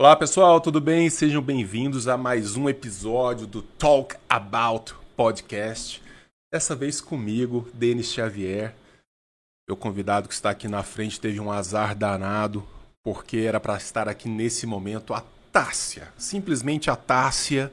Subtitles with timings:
[0.00, 1.10] Olá pessoal, tudo bem?
[1.10, 6.02] Sejam bem-vindos a mais um episódio do Talk About Podcast.
[6.50, 8.74] Dessa vez comigo, Denis Xavier.
[9.68, 12.66] Meu convidado que está aqui na frente teve um azar danado,
[13.04, 15.22] porque era para estar aqui nesse momento a
[15.52, 16.08] Tássia.
[16.16, 17.70] Simplesmente a Tássia.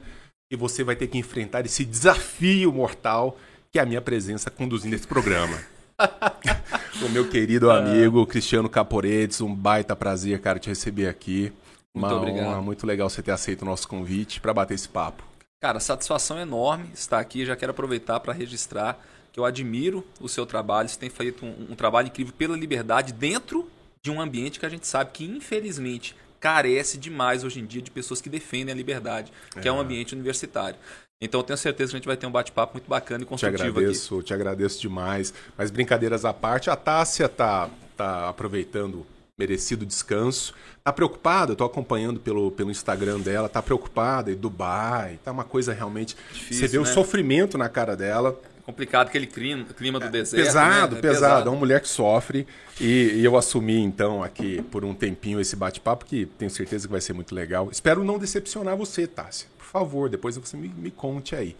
[0.52, 3.38] E você vai ter que enfrentar esse desafio mortal
[3.72, 5.58] que é a minha presença conduzindo esse programa.
[7.00, 11.50] o meu querido amigo Cristiano Caporedes, um baita prazer, cara, te receber aqui.
[11.98, 12.46] Muito Uma obrigado.
[12.46, 15.22] honra, muito legal você ter aceito o nosso convite para bater esse papo.
[15.60, 17.44] Cara, satisfação enorme estar aqui.
[17.44, 20.88] Já quero aproveitar para registrar que eu admiro o seu trabalho.
[20.88, 23.68] Você tem feito um, um trabalho incrível pela liberdade dentro
[24.00, 27.90] de um ambiente que a gente sabe que, infelizmente, carece demais hoje em dia de
[27.90, 30.78] pessoas que defendem a liberdade, que é, um ambiente universitário.
[31.20, 33.28] Então, eu tenho certeza que a gente vai ter um bate-papo muito bacana e Te
[33.28, 33.78] construtivo aqui.
[33.78, 35.34] agradeço, te agradeço demais.
[35.56, 39.04] Mas brincadeiras à parte, a Tássia tá, tá aproveitando
[39.38, 40.52] merecido descanso.
[40.82, 45.44] Tá preocupada, eu tô acompanhando pelo, pelo Instagram dela, tá preocupada em Dubai, tá uma
[45.44, 46.16] coisa realmente.
[46.32, 46.92] Difícil, você vê o né?
[46.92, 48.40] sofrimento na cara dela.
[48.64, 50.44] Complicado aquele clima, clima do deserto.
[50.44, 50.98] pesado, né?
[50.98, 52.46] É pesado, É uma mulher que sofre.
[52.78, 56.92] E, e eu assumi, então, aqui por um tempinho esse bate-papo, que tenho certeza que
[56.92, 57.70] vai ser muito legal.
[57.72, 59.48] Espero não decepcionar você, Tássia.
[59.56, 61.56] Por favor, depois você me, me conte aí.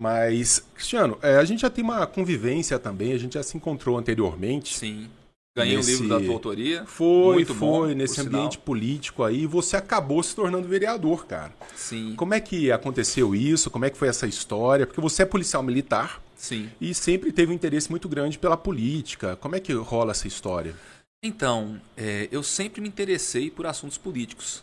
[0.00, 3.98] Mas, Cristiano, é, a gente já tem uma convivência também, a gente já se encontrou
[3.98, 4.78] anteriormente.
[4.78, 5.10] Sim.
[5.58, 6.84] Ganhei Nesse- o livro da tua autoria.
[6.86, 8.28] Foi, Muito bom, foi, por nesse sinal.
[8.28, 11.52] ambiente político aí, você acabou se tornando vereador, cara.
[11.74, 13.70] Sim, Como é que aconteceu isso?
[13.70, 14.86] Como é que foi essa história?
[14.86, 16.68] Porque você é policial militar sim.
[16.80, 19.36] e sempre teve um interesse muito grande pela política.
[19.36, 20.74] Como é que rola essa história?
[21.22, 24.62] Então, é, eu sempre me interessei por assuntos políticos.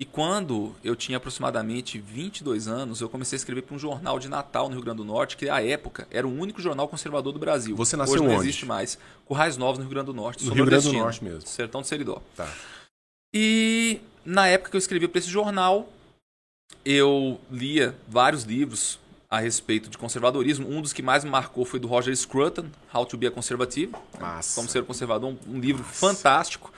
[0.00, 4.28] E quando eu tinha aproximadamente 22 anos, eu comecei a escrever para um jornal de
[4.28, 7.38] Natal no Rio Grande do Norte, que à época era o único jornal conservador do
[7.38, 7.76] Brasil.
[7.76, 8.42] Você nasceu Hoje não onde?
[8.42, 8.98] existe mais.
[9.24, 10.44] Currais Novos, no Rio Grande do Norte.
[10.44, 11.46] No Rio Grande do Norte mesmo.
[11.46, 12.20] Sertão de Seridó.
[12.36, 12.52] Tá.
[13.32, 15.88] E na época que eu escrevia para esse jornal,
[16.84, 18.98] eu lia vários livros
[19.30, 20.68] a respeito de conservadorismo.
[20.68, 23.92] Um dos que mais me marcou foi do Roger Scruton, How to be a Conservative.
[24.20, 24.56] Massa.
[24.56, 26.72] Como ser conservador, um, um livro fantástico.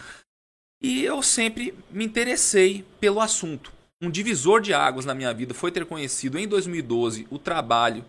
[0.81, 3.72] E eu sempre me interessei pelo assunto.
[4.00, 8.04] Um divisor de águas na minha vida foi ter conhecido em 2012 o trabalho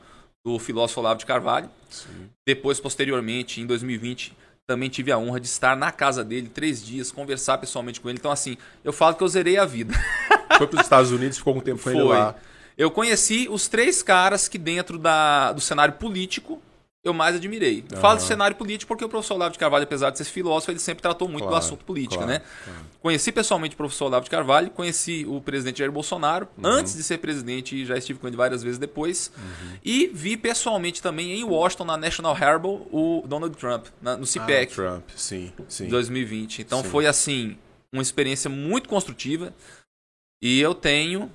[0.46, 1.70] do filósofo Olavo de Carvalho.
[1.90, 2.30] Sim.
[2.46, 4.36] Depois, posteriormente, em 2020,
[4.68, 8.18] também tive a honra de estar na casa dele três dias, conversar pessoalmente com ele.
[8.20, 9.94] Então, assim, eu falo que eu zerei a vida.
[10.58, 12.18] Foi para os Estados Unidos, ficou um tempo com ele Foi.
[12.18, 12.36] lá.
[12.78, 16.62] Eu conheci os três caras que dentro da, do cenário político
[17.08, 17.84] eu mais admirei.
[17.92, 18.02] Aham.
[18.02, 20.80] Falo de cenário político porque o professor Olavo de Carvalho, apesar de ser filósofo, ele
[20.80, 22.42] sempre tratou muito do Claro, assunto política, claro, né?
[22.64, 22.80] claro.
[23.02, 26.66] Conheci pessoalmente o professor Olavo de Carvalho, conheci o presidente Jair Bolsonaro Uhum.
[26.66, 29.32] antes de ser presidente e já estive com ele várias vezes depois.
[29.84, 34.28] E vi pessoalmente também em Washington, na National Herald, o Donald Trump, na- no Ah,
[34.28, 34.74] CPEC.
[34.74, 35.88] Trump, sim, sim.
[35.88, 36.62] 2020.
[36.62, 36.90] Então Sim.
[36.90, 37.58] foi assim
[37.94, 39.54] uma experiência muito construtiva
[40.42, 41.32] e eu tenho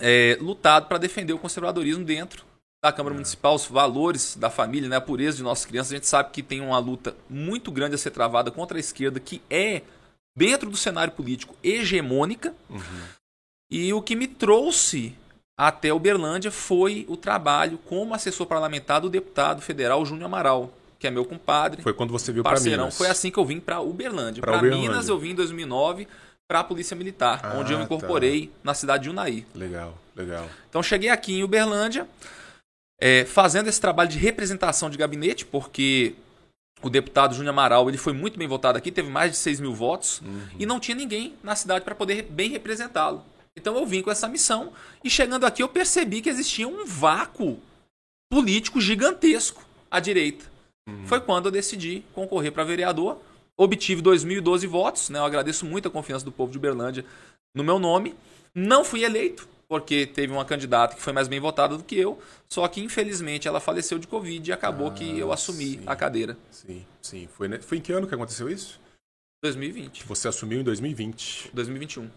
[0.00, 2.44] é, lutado para defender o conservadorismo dentro
[2.84, 5.92] da Câmara Municipal, os valores da família, né, a pureza de nossas crianças.
[5.92, 9.18] A gente sabe que tem uma luta muito grande a ser travada contra a esquerda,
[9.18, 9.80] que é
[10.36, 12.54] dentro do cenário político hegemônica.
[12.68, 12.80] Uhum.
[13.70, 15.16] E o que me trouxe
[15.58, 21.10] até Uberlândia foi o trabalho como assessor parlamentar do deputado federal Júnior Amaral, que é
[21.10, 22.84] meu compadre Foi quando você viu para parceirão.
[22.84, 22.98] Minas.
[22.98, 24.42] Foi assim que eu vim para Uberlândia.
[24.42, 24.68] Pra Para.
[24.68, 26.06] Minas eu vim em 2009
[26.46, 29.46] para a Polícia Militar, Ah, onde eu me incorporei na cidade de Unai.
[29.54, 30.46] Legal, legal.
[30.68, 32.06] Então cheguei aqui em Uberlândia,
[33.00, 36.14] é, fazendo esse trabalho de representação de gabinete, porque
[36.82, 39.74] o deputado Júnior Amaral ele foi muito bem votado aqui, teve mais de 6 mil
[39.74, 40.22] votos,
[40.58, 43.24] e não tinha ninguém na cidade para poder bem representá-lo.
[43.56, 44.72] Então eu vim com essa missão,
[45.02, 47.58] e chegando aqui eu percebi que existia um vácuo
[48.30, 50.52] político gigantesco à direita.
[51.06, 53.18] Foi quando eu decidi concorrer para vereador.
[53.56, 55.18] Obtive 2.012 votos, né?
[55.18, 57.04] Eu agradeço muito a confiança do povo de Uberlândia
[57.54, 58.14] no meu nome.
[58.54, 62.22] Não fui eleito, porque teve uma candidata que foi mais bem votada do que eu.
[62.48, 65.82] Só que, infelizmente, ela faleceu de Covid e acabou que eu assumi sim.
[65.84, 66.38] a cadeira.
[66.48, 67.26] Sim, sim.
[67.26, 68.80] Foi, ne- foi em que ano que aconteceu isso?
[69.42, 71.50] 2020, Você assumiu em 2020.
[71.52, 72.08] 2021.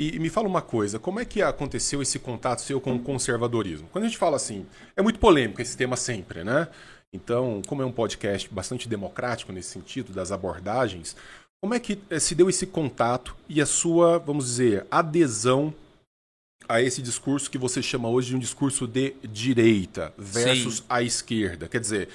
[0.00, 3.02] E, e me fala uma coisa, como é que aconteceu esse contato seu com o
[3.02, 3.86] conservadorismo?
[3.92, 6.66] Quando a gente fala assim, é muito polêmico esse tema sempre, né?
[7.12, 11.14] Então, como é um podcast bastante democrático nesse sentido das abordagens,
[11.62, 15.74] como é que eh, se deu esse contato e a sua, vamos dizer, adesão
[16.68, 20.84] a esse discurso que você chama hoje de um discurso de direita versus Sim.
[20.88, 21.68] a esquerda?
[21.68, 22.08] Quer dizer,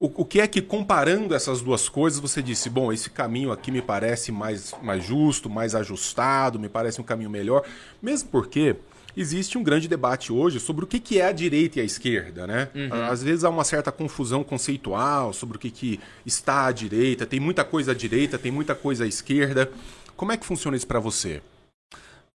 [0.00, 3.70] o, o que é que, comparando essas duas coisas, você disse, bom, esse caminho aqui
[3.70, 7.64] me parece mais, mais justo, mais ajustado, me parece um caminho melhor,
[8.00, 8.76] mesmo porque
[9.16, 12.46] existe um grande debate hoje sobre o que, que é a direita e a esquerda,
[12.46, 12.68] né?
[13.10, 17.40] Às vezes há uma certa confusão conceitual sobre o que, que está à direita, tem
[17.40, 19.68] muita coisa à direita, tem muita coisa à esquerda.
[20.16, 21.42] Como é que funciona isso para você?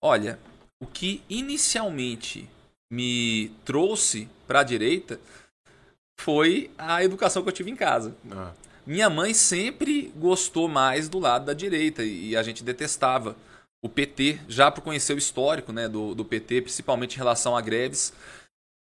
[0.01, 0.39] Olha,
[0.83, 2.51] o que inicialmente
[2.91, 5.21] me trouxe para a direita
[6.21, 8.17] foi a educação que eu tive em casa.
[8.33, 8.53] Ah.
[8.85, 13.37] Minha mãe sempre gostou mais do lado da direita e a gente detestava
[13.81, 17.61] o PT, já por conhecer o histórico né, do, do PT, principalmente em relação a
[17.61, 18.13] greves.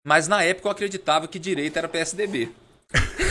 [0.06, 2.52] Mas na época eu acreditava que direita era PSDB.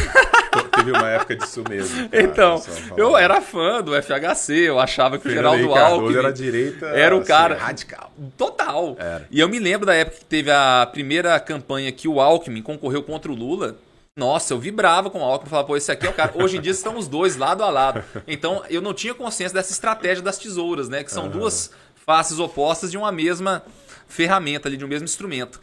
[0.88, 2.10] Teve uma época disso mesmo.
[2.10, 2.63] Cara, então,
[2.95, 7.19] eu era fã do FHC, eu achava que o Geraldo Alckmin era direita, era o
[7.19, 8.12] assim, cara radical.
[8.38, 8.95] Total.
[8.98, 9.28] Era.
[9.30, 13.04] E eu me lembro da época que teve a primeira campanha que o Alckmin concorreu
[13.04, 13.78] contra o Lula.
[14.16, 16.31] Nossa, eu vibrava com o Alckmin, falava, pô, esse aqui é o cara.
[16.36, 18.04] Hoje em dia estão os dois lado a lado.
[18.28, 21.04] Então, eu não tinha consciência dessa estratégia das tesouras, né?
[21.04, 21.30] Que são uhum.
[21.30, 21.72] duas
[22.06, 23.63] faces opostas de uma mesma
[24.07, 25.60] ferramenta ali, de um mesmo instrumento.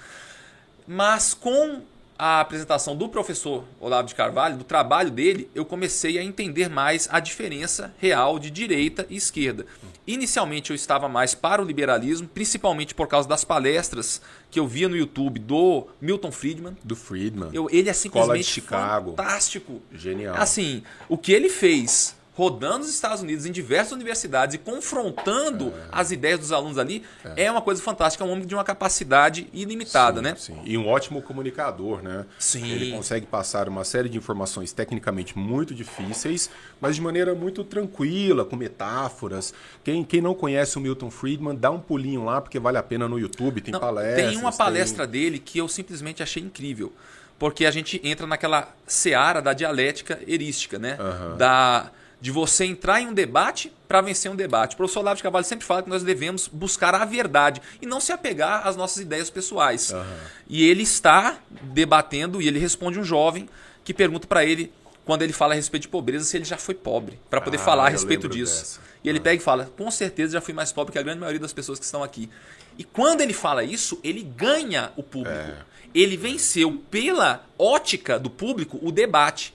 [0.87, 1.82] Mas com
[2.19, 7.08] a apresentação do professor Olavo de Carvalho, do trabalho dele, eu comecei a entender mais
[7.11, 9.66] a diferença real de direita e esquerda.
[10.06, 14.20] Inicialmente eu estava mais para o liberalismo, principalmente por causa das palestras
[14.50, 16.76] que eu via no YouTube do Milton Friedman.
[16.84, 17.50] Do Friedman.
[17.52, 19.11] Eu, ele é simplesmente Chicago.
[19.16, 19.82] fantástico.
[19.93, 20.37] Genial.
[20.37, 25.88] Assim, o que ele fez rodando os Estados Unidos em diversas universidades e confrontando é.
[25.92, 27.04] as ideias dos alunos ali,
[27.36, 27.44] é.
[27.44, 27.50] é.
[27.50, 28.25] uma coisa fantástica.
[28.25, 30.34] É um homem de uma capacidade ilimitada, sim, né?
[30.36, 30.60] Sim.
[30.64, 32.26] E um ótimo comunicador, né?
[32.38, 32.69] Sim.
[32.70, 36.50] Ele consegue passar uma série de informações tecnicamente muito difíceis,
[36.81, 39.54] mas de maneira muito tranquila, com metáforas.
[39.84, 43.08] Quem, quem não conhece o Milton Friedman, dá um pulinho lá, porque vale a pena
[43.08, 44.30] no YouTube, tem não, palestras.
[44.30, 45.20] Tem uma palestra tem...
[45.20, 46.92] dele que eu simplesmente achei incrível
[47.37, 50.96] porque a gente entra naquela seara da dialética erística, né?
[51.00, 51.37] Uhum.
[51.37, 51.90] Da
[52.25, 54.73] de você entrar em um debate para vencer um debate.
[54.73, 58.00] O professor Olavo de Carvalho sempre fala que nós devemos buscar a verdade e não
[58.00, 59.91] se apegar às nossas ideias pessoais.
[59.91, 60.17] Uhum.
[60.49, 63.47] E ele está debatendo e ele responde um jovem
[63.85, 64.73] que pergunta para ele,
[65.05, 67.61] quando ele fala a respeito de pobreza, se ele já foi pobre, para poder ah,
[67.61, 68.59] falar a respeito disso.
[68.59, 68.81] Dessa.
[69.05, 71.41] E ele pega e fala: com certeza já fui mais pobre que a grande maioria
[71.41, 72.31] das pessoas que estão aqui.
[72.79, 75.37] E quando ele fala isso, ele ganha o público.
[75.37, 75.56] É.
[75.94, 79.53] Ele venceu pela ótica do público o debate.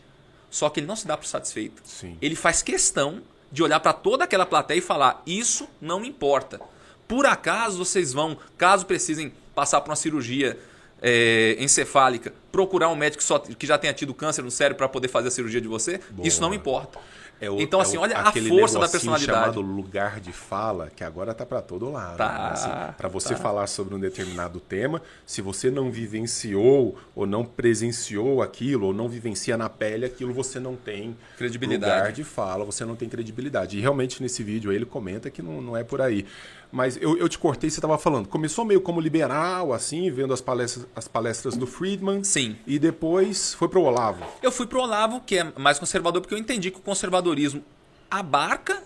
[0.50, 1.82] Só que ele não se dá por satisfeito.
[1.86, 2.18] Sim.
[2.22, 6.60] Ele faz questão de olhar para toda aquela plateia e falar: Isso não importa.
[7.08, 10.58] Por acaso vocês vão, caso precisem passar por uma cirurgia
[11.02, 14.90] é, encefálica, procurar um médico que, só, que já tenha tido câncer no cérebro para
[14.90, 16.00] poder fazer a cirurgia de você?
[16.12, 16.28] Boa.
[16.28, 17.00] Isso não importa.
[17.42, 19.40] É o, então, assim, é o, olha a força da personalidade.
[19.40, 22.18] chamado lugar de fala, que agora tá para todo lado.
[22.18, 22.50] Tá, né?
[22.52, 23.40] assim, para você tá.
[23.40, 29.08] falar sobre um determinado tema, se você não vivenciou ou não presenciou aquilo, ou não
[29.08, 31.94] vivencia na pele aquilo, você não tem credibilidade.
[31.94, 33.78] lugar de fala, você não tem credibilidade.
[33.78, 36.26] E realmente nesse vídeo ele comenta que não, não é por aí.
[36.72, 38.28] Mas eu, eu te cortei, você estava falando.
[38.28, 42.24] Começou meio como liberal, assim, vendo as palestras, as palestras do Friedman.
[42.24, 42.58] Sim.
[42.68, 44.24] E depois foi para o Olavo.
[44.42, 47.64] Eu fui para o Olavo, que é mais conservador, porque eu entendi que o conservadorismo
[48.10, 48.84] abarca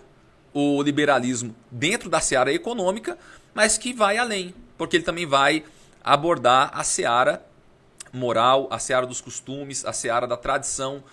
[0.54, 3.18] o liberalismo dentro da seara econômica,
[3.54, 4.54] mas que vai além.
[4.78, 5.64] Porque ele também vai
[6.04, 7.46] abordar a seara
[8.14, 11.04] moral, a seara dos costumes, a seara da tradição.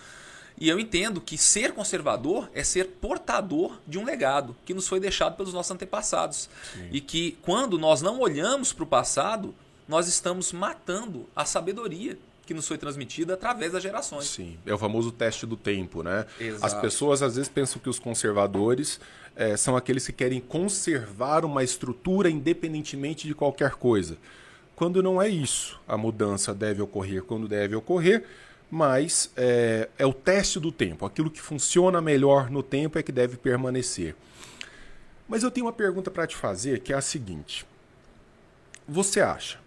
[0.60, 5.00] E eu entendo que ser conservador é ser portador de um legado que nos foi
[5.00, 6.50] deixado pelos nossos antepassados.
[6.74, 6.88] Sim.
[6.92, 9.54] E que quando nós não olhamos para o passado,
[9.88, 14.26] nós estamos matando a sabedoria que nos foi transmitida através das gerações.
[14.26, 16.26] Sim, é o famoso teste do tempo, né?
[16.38, 16.66] Exato.
[16.66, 19.00] As pessoas às vezes pensam que os conservadores
[19.36, 24.18] é, são aqueles que querem conservar uma estrutura independentemente de qualquer coisa.
[24.74, 28.24] Quando não é isso, a mudança deve ocorrer quando deve ocorrer,
[28.70, 31.04] mas é, é o teste do tempo.
[31.04, 34.14] Aquilo que funciona melhor no tempo é que deve permanecer.
[35.28, 37.66] Mas eu tenho uma pergunta para te fazer que é a seguinte:
[38.88, 39.58] Você acha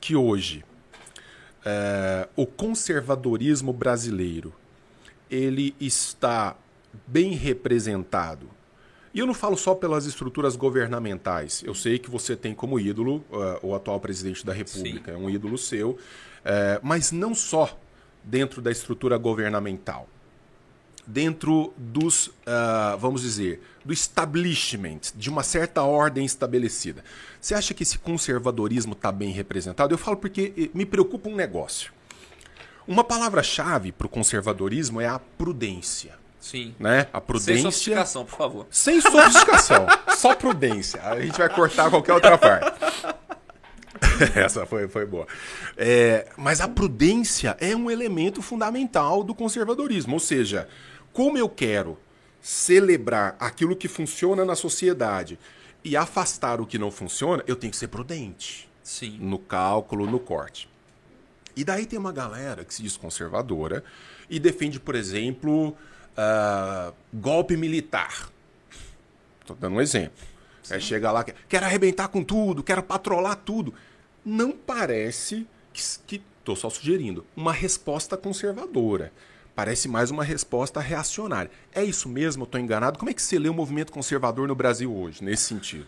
[0.00, 0.64] que hoje
[1.64, 4.54] é, o conservadorismo brasileiro
[5.28, 6.56] ele está
[7.06, 8.48] bem representado?
[9.14, 11.62] E eu não falo só pelas estruturas governamentais.
[11.66, 15.18] Eu sei que você tem como ídolo uh, o atual presidente da República, Sim.
[15.18, 15.98] é um ídolo seu, uh,
[16.82, 17.78] mas não só
[18.24, 20.08] dentro da estrutura governamental,
[21.06, 27.04] dentro dos, uh, vamos dizer, do establishment, de uma certa ordem estabelecida.
[27.40, 29.92] Você acha que esse conservadorismo está bem representado?
[29.92, 31.92] Eu falo porque eh, me preocupa um negócio.
[32.86, 36.20] Uma palavra-chave para o conservadorismo é a prudência.
[36.40, 36.74] Sim.
[36.78, 37.06] Né?
[37.12, 37.54] A prudência.
[37.54, 38.66] Sem sofisticação, por favor.
[38.70, 39.86] Sem sofisticação.
[40.16, 41.00] só prudência.
[41.02, 42.80] A gente vai cortar qualquer outra parte.
[44.34, 45.26] Essa foi, foi boa.
[45.76, 50.14] É, mas a prudência é um elemento fundamental do conservadorismo.
[50.14, 50.68] Ou seja,
[51.12, 51.98] como eu quero
[52.40, 55.38] celebrar aquilo que funciona na sociedade
[55.84, 58.68] e afastar o que não funciona, eu tenho que ser prudente.
[58.82, 59.18] Sim.
[59.20, 60.68] No cálculo, no corte.
[61.54, 63.84] E daí tem uma galera que se diz conservadora
[64.28, 68.30] e defende, por exemplo, uh, golpe militar.
[69.40, 70.32] Estou dando um exemplo.
[70.70, 73.74] É, chega lá, quer, quero arrebentar com tudo, quero patrolar tudo.
[74.24, 75.46] Não parece
[76.06, 79.12] que, tô só sugerindo, uma resposta conservadora.
[79.54, 81.50] Parece mais uma resposta reacionária.
[81.74, 82.44] É isso mesmo?
[82.44, 82.98] Estou enganado?
[82.98, 85.86] Como é que você lê o movimento conservador no Brasil hoje, nesse sentido?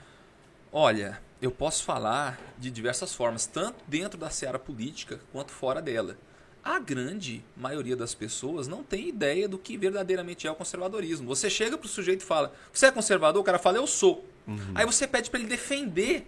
[0.71, 6.17] Olha, eu posso falar de diversas formas, tanto dentro da seara política quanto fora dela.
[6.63, 11.27] A grande maioria das pessoas não tem ideia do que verdadeiramente é o conservadorismo.
[11.29, 13.43] Você chega para o sujeito e fala: Você é conservador?
[13.43, 14.27] O cara fala: Eu sou.
[14.47, 14.73] Uhum.
[14.75, 16.27] Aí você pede para ele defender.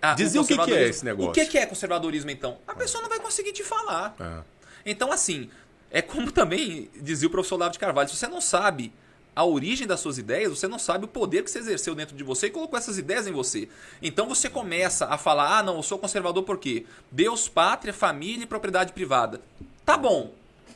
[0.00, 1.30] A, Dizer o, o que, que, é esse negócio.
[1.30, 2.58] O que, que é conservadorismo, então?
[2.66, 4.16] A pessoa não vai conseguir te falar.
[4.18, 4.42] É.
[4.84, 5.48] Então, assim,
[5.90, 8.92] é como também dizia o professor Lavo de Carvalho: se você não sabe
[9.34, 12.24] a origem das suas ideias, você não sabe o poder que você exerceu dentro de
[12.24, 13.68] você e colocou essas ideias em você.
[14.00, 16.86] Então você começa a falar: ah, não, eu sou conservador por quê?
[17.10, 19.40] Deus, pátria, família e propriedade privada.
[19.84, 20.32] Tá bom.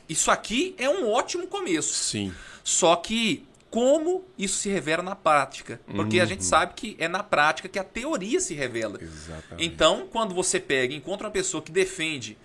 [0.07, 1.93] Isso aqui é um ótimo começo.
[1.93, 2.33] Sim.
[2.63, 5.79] Só que como isso se revela na prática.
[5.95, 6.23] Porque uhum.
[6.23, 6.45] a gente uhum.
[6.45, 8.99] sabe que é na prática que a teoria se revela.
[9.01, 9.65] Exatamente.
[9.65, 12.37] Então, quando você pega e encontra uma pessoa que defende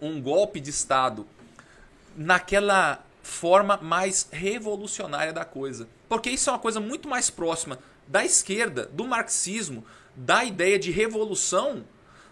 [0.00, 1.26] um golpe de Estado
[2.16, 5.88] naquela forma mais revolucionária da coisa.
[6.08, 9.84] Porque isso é uma coisa muito mais próxima da esquerda, do marxismo,
[10.14, 11.84] da ideia de revolução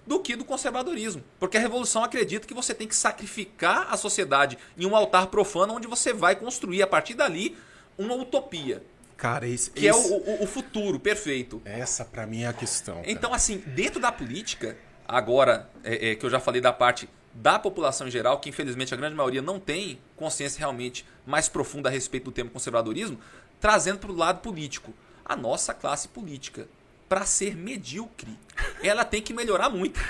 [0.07, 1.23] do que do conservadorismo.
[1.38, 5.75] Porque a revolução acredita que você tem que sacrificar a sociedade em um altar profano
[5.75, 7.57] onde você vai construir a partir dali
[8.00, 8.83] uma utopia.
[9.16, 9.88] Cara, esse, que esse...
[9.88, 11.61] é o, o, o, futuro perfeito.
[11.64, 12.97] Essa para mim é a questão.
[12.97, 13.11] Cara.
[13.11, 17.59] Então, assim, dentro da política, agora é, é, que eu já falei da parte da
[17.59, 21.92] população em geral, que infelizmente a grande maioria não tem consciência realmente mais profunda a
[21.92, 23.21] respeito do tema conservadorismo,
[23.61, 24.92] trazendo para o lado político.
[25.25, 26.66] A nossa classe política,
[27.09, 28.37] para ser medíocre,
[28.83, 30.00] ela tem que melhorar muito.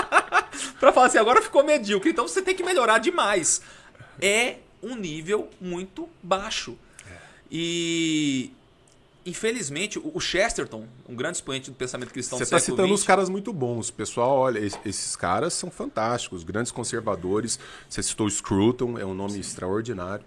[0.80, 3.60] para falar assim, agora ficou medíocre, então você tem que melhorar demais.
[4.20, 6.76] É um nível muito baixo.
[7.50, 8.52] E
[9.24, 13.28] Infelizmente, o Chesterton, um grande expoente do pensamento cristão Você está citando 20, os caras
[13.28, 13.90] muito bons.
[13.90, 17.58] Pessoal, olha, esses caras são fantásticos, grandes conservadores.
[17.88, 19.40] Você citou Scruton, é um nome Sim.
[19.40, 20.24] extraordinário.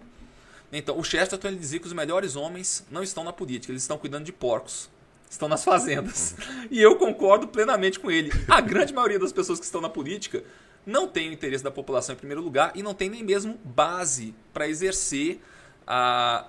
[0.72, 3.98] Então, o Chesterton ele dizia que os melhores homens não estão na política, eles estão
[3.98, 4.90] cuidando de porcos.
[5.30, 6.36] Estão nas fazendas.
[6.70, 8.32] E eu concordo plenamente com ele.
[8.48, 10.44] A grande maioria das pessoas que estão na política
[10.86, 14.36] não tem o interesse da população em primeiro lugar e não tem nem mesmo base
[14.54, 15.40] para exercer
[15.86, 16.48] a,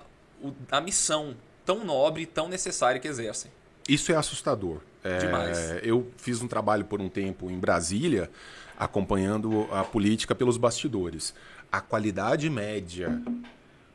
[0.71, 3.51] a missão tão nobre e tão necessária que exercem.
[3.87, 4.79] Isso é assustador.
[5.03, 5.57] É, Demais.
[5.83, 8.29] Eu fiz um trabalho por um tempo em Brasília,
[8.77, 11.33] acompanhando a política pelos bastidores.
[11.71, 13.21] A qualidade média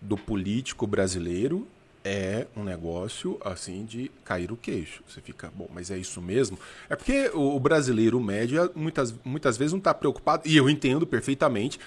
[0.01, 1.67] do político brasileiro
[2.05, 5.03] é um negócio assim de cair o queixo.
[5.07, 6.59] Você fica, bom, mas é isso mesmo?
[6.89, 11.79] É porque o brasileiro médio muitas, muitas vezes não está preocupado, e eu entendo perfeitamente,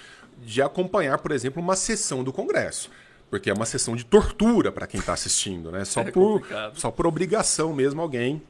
[0.42, 2.90] de acompanhar, por exemplo, uma sessão do Congresso
[3.30, 5.84] porque é uma sessão de tortura para quem está assistindo, né?
[5.84, 8.42] Só, é por, só por obrigação mesmo alguém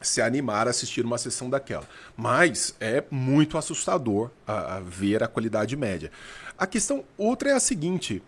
[0.00, 1.88] se animar a assistir uma sessão daquela.
[2.16, 6.10] Mas é muito assustador a, a ver a qualidade média.
[6.56, 8.22] A questão outra é a seguinte: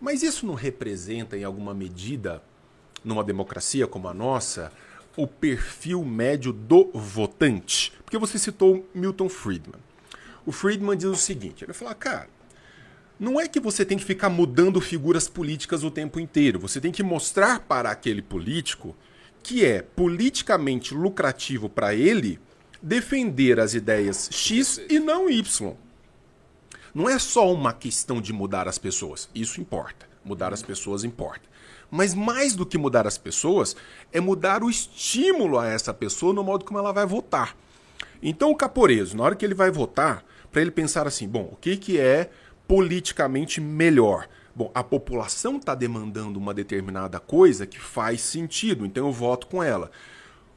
[0.00, 2.42] mas isso não representa, em alguma medida,
[3.02, 4.72] numa democracia como a nossa,
[5.16, 7.92] o perfil médio do votante?
[8.04, 9.80] Porque você citou Milton Friedman.
[10.44, 12.33] O Friedman diz o seguinte: ele fala, cara
[13.18, 16.58] não é que você tem que ficar mudando figuras políticas o tempo inteiro.
[16.58, 18.96] Você tem que mostrar para aquele político
[19.42, 22.40] que é politicamente lucrativo para ele
[22.82, 25.74] defender as ideias X e não Y.
[26.94, 29.28] Não é só uma questão de mudar as pessoas.
[29.34, 30.08] Isso importa.
[30.24, 31.42] Mudar as pessoas importa.
[31.90, 33.76] Mas mais do que mudar as pessoas,
[34.12, 37.56] é mudar o estímulo a essa pessoa no modo como ela vai votar.
[38.22, 41.56] Então o caporeso, na hora que ele vai votar, para ele pensar assim, bom, o
[41.56, 42.30] que, que é
[42.66, 44.28] politicamente melhor.
[44.54, 49.62] Bom, a população está demandando uma determinada coisa que faz sentido, então eu voto com
[49.62, 49.90] ela.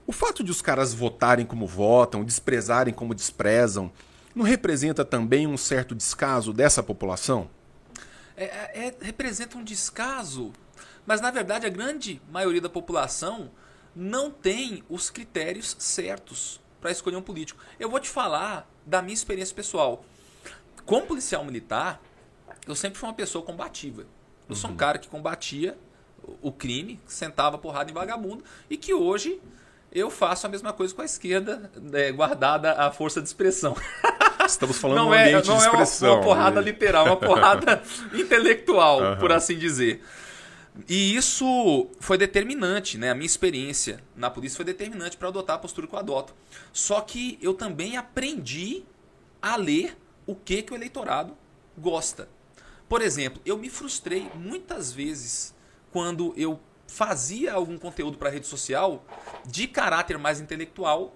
[0.05, 3.91] O fato de os caras votarem como votam, desprezarem como desprezam,
[4.33, 7.49] não representa também um certo descaso dessa população?
[8.37, 10.53] É, é, é, representa um descaso,
[11.07, 13.49] mas na verdade a grande maioria da população
[13.95, 17.59] não tem os critérios certos para escolher um político.
[17.79, 20.05] Eu vou te falar da minha experiência pessoal.
[20.87, 22.01] Como policial militar,
[22.65, 24.05] eu sempre fui uma pessoa combativa.
[24.47, 24.77] Eu sou um uhum.
[24.77, 25.77] cara que combatia
[26.41, 29.41] o crime, sentava porrada em vagabundo e que hoje
[29.91, 33.75] eu faço a mesma coisa com a esquerda, né, guardada a força de expressão.
[34.47, 36.07] Estamos falando não um é, ambiente não de expressão.
[36.07, 36.71] é uma, uma porrada né?
[36.71, 37.83] literal, uma porrada
[38.15, 39.17] intelectual, uhum.
[39.17, 40.01] por assim dizer.
[40.87, 43.11] E isso foi determinante, né?
[43.11, 46.33] A minha experiência na polícia foi determinante para adotar a postura que eu adoto.
[46.71, 48.85] Só que eu também aprendi
[49.41, 49.97] a ler
[50.27, 51.35] o que, que o eleitorado
[51.77, 52.29] gosta.
[52.87, 55.55] Por exemplo, eu me frustrei muitas vezes
[55.91, 59.03] quando eu fazia algum conteúdo para rede social
[59.45, 61.15] de caráter mais intelectual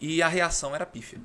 [0.00, 1.20] e a reação era pífia.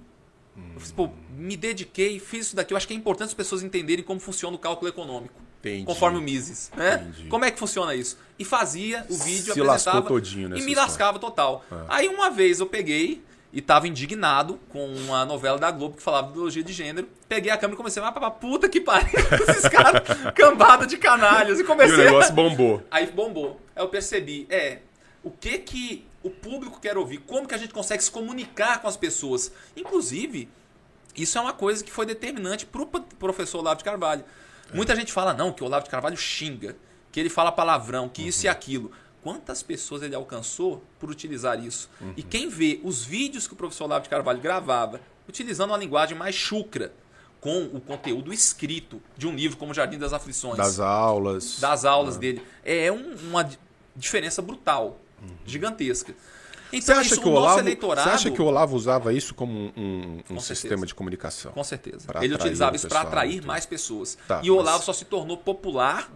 [0.74, 2.72] Eu fiz, pô, me dediquei, fiz isso daqui.
[2.72, 5.34] Eu acho que é importante as pessoas entenderem como funciona o cálculo econômico.
[5.60, 5.86] Entendi.
[5.86, 6.72] Conforme o Mises.
[6.78, 7.08] Né?
[7.10, 7.28] Entendi.
[7.28, 8.18] Como é que funciona isso?
[8.38, 10.76] E fazia o vídeo, Se apresentava lascou todinho e me história.
[10.82, 11.66] lascava total.
[11.72, 11.76] É.
[11.90, 13.24] Aí uma vez eu peguei
[13.56, 17.08] e tava indignado com uma novela da Globo que falava de ideologia de gênero.
[17.30, 20.02] Peguei a câmera e comecei a falar, puta que pariu, esses caras,
[20.36, 21.58] cambada de canalhas.
[21.58, 22.36] E E comecei o negócio a...
[22.36, 22.84] bombou.
[22.92, 23.62] Aí bombou.
[23.74, 24.80] Aí eu percebi, é,
[25.24, 27.20] o que que o público quer ouvir?
[27.20, 29.50] Como que a gente consegue se comunicar com as pessoas?
[29.74, 30.50] Inclusive,
[31.16, 34.26] isso é uma coisa que foi determinante para o professor Olavo de Carvalho.
[34.74, 36.76] Muita gente fala, não, que o Olavo de Carvalho xinga,
[37.10, 38.92] que ele fala palavrão, que isso e aquilo.
[39.26, 41.90] Quantas pessoas ele alcançou por utilizar isso?
[42.16, 46.16] E quem vê os vídeos que o professor Olavo de Carvalho gravava, utilizando uma linguagem
[46.16, 46.94] mais chucra,
[47.42, 51.60] com o conteúdo escrito de um livro como Jardim das Aflições, Das aulas.
[51.60, 52.40] das aulas dele.
[52.64, 53.58] É um- uma di-
[53.96, 55.00] diferença brutal,
[55.44, 56.14] gigantesca.
[56.70, 58.08] Você Então, acha, isso, que o Olavo, eleitorado.
[58.08, 61.52] você acha que o Olavo usava isso como um, um- um sistema de comunicação?
[61.52, 62.06] Com certeza.
[62.22, 63.48] Ele utilizava isso para atrair tudo.
[63.48, 64.20] mais pessoas.
[64.28, 66.12] Tá, e o mas- Olavo só se tornou popular,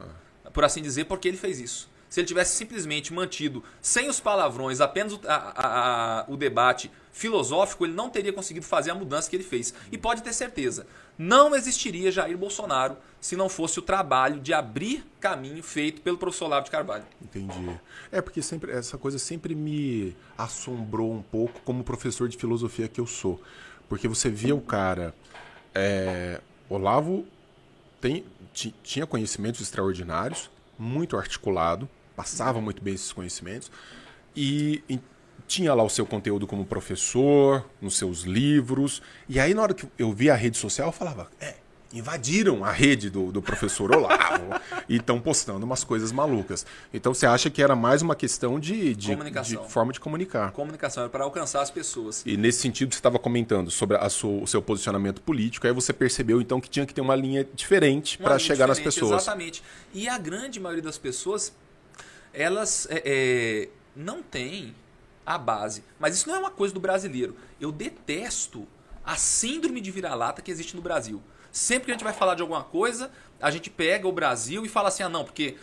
[0.53, 1.89] por assim dizer, porque ele fez isso.
[2.09, 7.85] Se ele tivesse simplesmente mantido sem os palavrões apenas o, a- a- o debate filosófico,
[7.85, 9.73] ele não teria conseguido fazer a mudança que ele fez.
[9.91, 10.87] E pode ter certeza,
[11.17, 16.45] não existiria Jair Bolsonaro se não fosse o trabalho de abrir caminho feito pelo professor
[16.45, 17.03] Olavo de Carvalho.
[17.21, 17.69] Entendi.
[18.11, 22.99] É porque sempre essa coisa sempre me assombrou um pouco como professor de filosofia que
[23.01, 23.39] eu sou.
[23.87, 25.13] Porque você via o cara.
[25.75, 26.39] é,
[26.69, 27.25] Olavo
[28.01, 28.23] tem,
[28.53, 31.89] ti- tinha conhecimentos extraordinários, muito articulado,
[32.19, 33.71] passava muito bem esses conhecimentos
[34.35, 34.99] e, e
[35.47, 39.01] tinha lá o seu conteúdo como professor, nos seus livros.
[39.29, 41.55] E aí, na hora que eu via a rede social, eu falava: é,
[41.93, 44.43] invadiram a rede do, do professor Olavo
[44.89, 46.65] e estão postando umas coisas malucas.
[46.93, 49.63] Então você acha que era mais uma questão de, de, Comunicação.
[49.63, 50.51] de forma de comunicar.
[50.51, 52.21] Comunicação era para alcançar as pessoas.
[52.25, 55.93] E nesse sentido, você estava comentando sobre a sua- o seu posicionamento político, aí você
[55.93, 59.21] percebeu então que tinha que ter uma linha diferente para chegar nas diferente, pessoas.
[59.23, 59.63] Exatamente.
[59.93, 61.51] E a grande maioria das pessoas,
[62.33, 64.75] elas é, é, não têm
[65.25, 65.83] a base.
[65.99, 67.35] Mas isso não é uma coisa do brasileiro.
[67.61, 68.67] Eu detesto
[69.05, 71.21] a síndrome de vira-lata que existe no Brasil.
[71.51, 73.11] Sempre que a gente vai falar de alguma coisa,
[73.41, 75.55] a gente pega o Brasil e fala assim: ah, não, porque.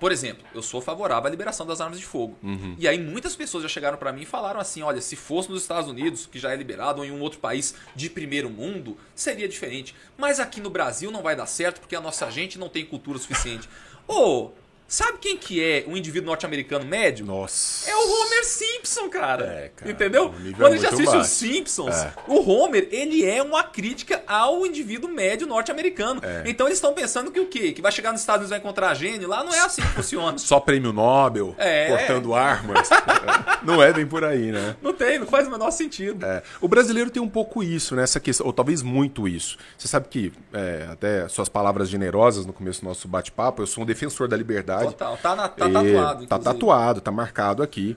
[0.00, 2.36] Por exemplo, eu sou favorável à liberação das armas de fogo.
[2.42, 2.74] Uhum.
[2.78, 5.62] E aí muitas pessoas já chegaram para mim e falaram assim: olha, se fosse nos
[5.62, 9.48] Estados Unidos, que já é liberado, ou em um outro país de primeiro mundo, seria
[9.48, 9.94] diferente.
[10.18, 13.18] Mas aqui no Brasil não vai dar certo porque a nossa gente não tem cultura
[13.18, 13.68] suficiente.
[14.06, 14.50] Ô,
[14.86, 17.24] sabe quem que é um indivíduo norte-americano médio?
[17.26, 17.90] Nossa.
[17.90, 19.44] É o Homer Simpson, cara.
[19.44, 20.32] É, cara, Entendeu?
[20.38, 21.26] nível Quando é a gente assiste os.
[21.28, 22.12] Simpsons, É.
[22.28, 26.20] o Homer, ele é uma crítica ao indivíduo médio norte-americano.
[26.24, 26.42] É.
[26.46, 27.72] Então eles estão pensando que o quê?
[27.72, 29.28] Que vai chegar nos Estados Unidos e vai encontrar gênio?
[29.28, 30.38] Lá não é assim que funciona.
[30.38, 31.88] Só prêmio Nobel, É.
[31.88, 32.88] cortando armas.
[33.62, 34.76] não é bem por aí, né?
[34.82, 36.24] Não tem, não faz o menor sentido.
[36.24, 38.02] É, o brasileiro tem um pouco isso, né?
[38.02, 39.56] Essa questão, ou talvez muito isso.
[39.76, 43.82] Você sabe que, é, até suas palavras generosas no começo do nosso bate-papo, eu sou
[43.82, 44.73] um defensor da liberdade.
[44.82, 45.16] Total.
[45.16, 47.96] Tá, na- tá E tatuado, Tá tatuado, tá marcado aqui.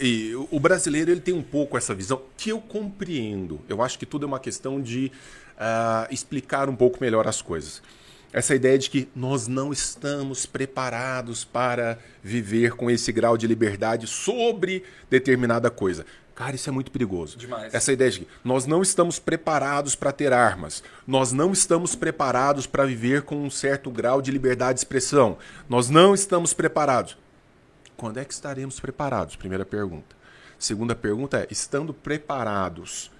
[0.00, 3.60] E o- brasileiro ele tem um pouco essa visão que eu compreendo.
[3.68, 5.12] Eu acho que tudo é uma questão de
[5.58, 7.82] ah, explicar um pouco melhor as coisas.
[8.32, 14.06] Essa ideia de que nós não estamos preparados para viver com esse grau de liberdade
[14.06, 16.06] sobre determinada coisa.
[16.34, 17.36] Cara, isso é muito perigoso.
[17.36, 17.74] Demais.
[17.74, 22.66] Essa ideia de que nós não estamos preparados para ter armas, nós não estamos preparados
[22.66, 25.36] para viver com um certo grau de liberdade de expressão,
[25.68, 27.18] nós não estamos preparados.
[27.96, 29.36] Quando é que estaremos preparados?
[29.36, 30.16] Primeira pergunta.
[30.58, 33.10] Segunda pergunta é: estando preparados,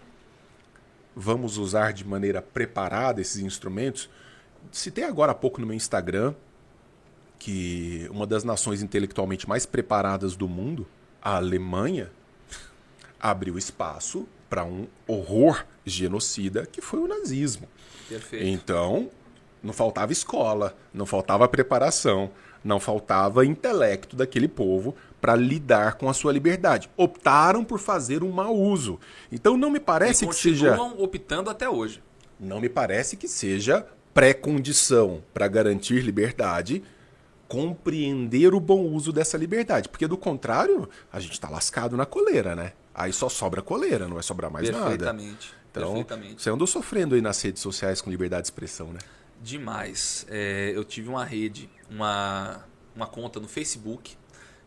[1.14, 4.09] vamos usar de maneira preparada esses instrumentos?
[4.70, 6.35] Citei agora há pouco no meu Instagram
[7.38, 10.87] que uma das nações intelectualmente mais preparadas do mundo,
[11.20, 12.11] a Alemanha,
[13.22, 17.68] abriu espaço para um horror genocida que foi o nazismo.
[18.08, 18.44] Perfeito.
[18.44, 19.08] Então,
[19.62, 22.30] não faltava escola, não faltava preparação,
[22.64, 26.90] não faltava intelecto daquele povo para lidar com a sua liberdade.
[26.96, 28.98] Optaram por fazer um mau uso.
[29.30, 32.02] Então não me parece e que seja, continuam optando até hoje.
[32.38, 36.82] não me parece que seja pré-condição para garantir liberdade
[37.48, 42.56] compreender o bom uso dessa liberdade, porque do contrário, a gente está lascado na coleira,
[42.56, 42.72] né?
[42.94, 44.85] Aí só sobra coleira, não vai sobrar mais nada.
[44.85, 45.55] Perfeitamente.
[45.70, 46.42] Então, Perfeitamente.
[46.42, 48.98] você andou sofrendo aí nas redes sociais com liberdade de expressão, né?
[49.40, 50.26] Demais.
[50.28, 54.16] É, eu tive uma rede, uma, uma conta no Facebook,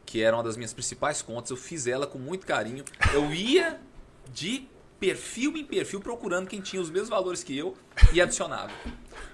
[0.06, 1.52] que era uma das minhas principais contas.
[1.52, 2.84] Eu fiz ela com muito carinho.
[3.14, 3.80] Eu ia
[4.34, 4.68] de
[5.00, 7.76] perfil em perfil procurando quem tinha os mesmos valores que eu
[8.12, 8.72] e adicionava.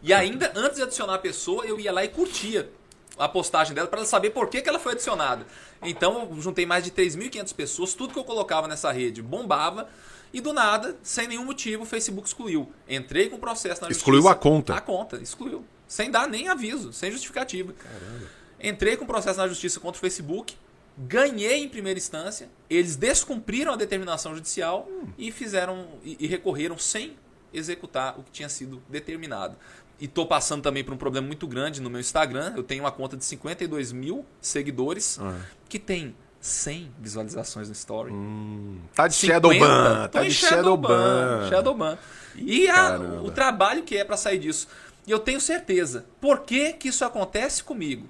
[0.04, 2.70] E ainda, antes de adicionar a pessoa, eu ia lá e curtia.
[3.18, 5.46] A postagem dela para ela saber por que, que ela foi adicionada.
[5.82, 9.88] Então eu juntei mais de 3.500 pessoas, tudo que eu colocava nessa rede bombava.
[10.34, 12.72] E do nada, sem nenhum motivo, o Facebook excluiu.
[12.88, 14.10] Entrei com o processo na justiça.
[14.10, 14.74] Excluiu a conta.
[14.74, 15.66] A conta, excluiu.
[15.86, 17.74] Sem dar nem aviso, sem justificativa.
[17.74, 18.28] Caramba.
[18.64, 20.56] Entrei com o processo na justiça contra o Facebook,
[20.98, 25.08] ganhei em primeira instância, eles descumpriram a determinação judicial hum.
[25.18, 27.18] e fizeram e, e recorreram sem
[27.54, 29.58] executar o que tinha sido determinado.
[30.02, 32.54] E estou passando também por um problema muito grande no meu Instagram.
[32.58, 35.40] Eu tenho uma conta de 52 mil seguidores ah.
[35.70, 38.12] que tem 100 visualizações no Story.
[38.12, 40.08] Hum, tá de 50, Shadowban.
[40.10, 41.50] Tá de Shadowban.
[41.50, 41.98] Shadowban.
[42.36, 44.68] E a, o trabalho que é para sair disso.
[45.06, 46.04] E eu tenho certeza.
[46.20, 48.10] Por que, que isso acontece comigo?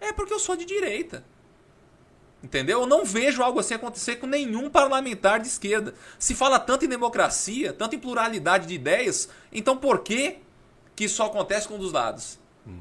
[0.00, 1.24] É porque eu sou de direita.
[2.42, 2.80] Entendeu?
[2.80, 5.94] Eu não vejo algo assim acontecer com nenhum parlamentar de esquerda.
[6.18, 10.38] Se fala tanto em democracia, tanto em pluralidade de ideias, então por que,
[11.02, 12.38] que só acontece com um dos lados?
[12.64, 12.78] Hum.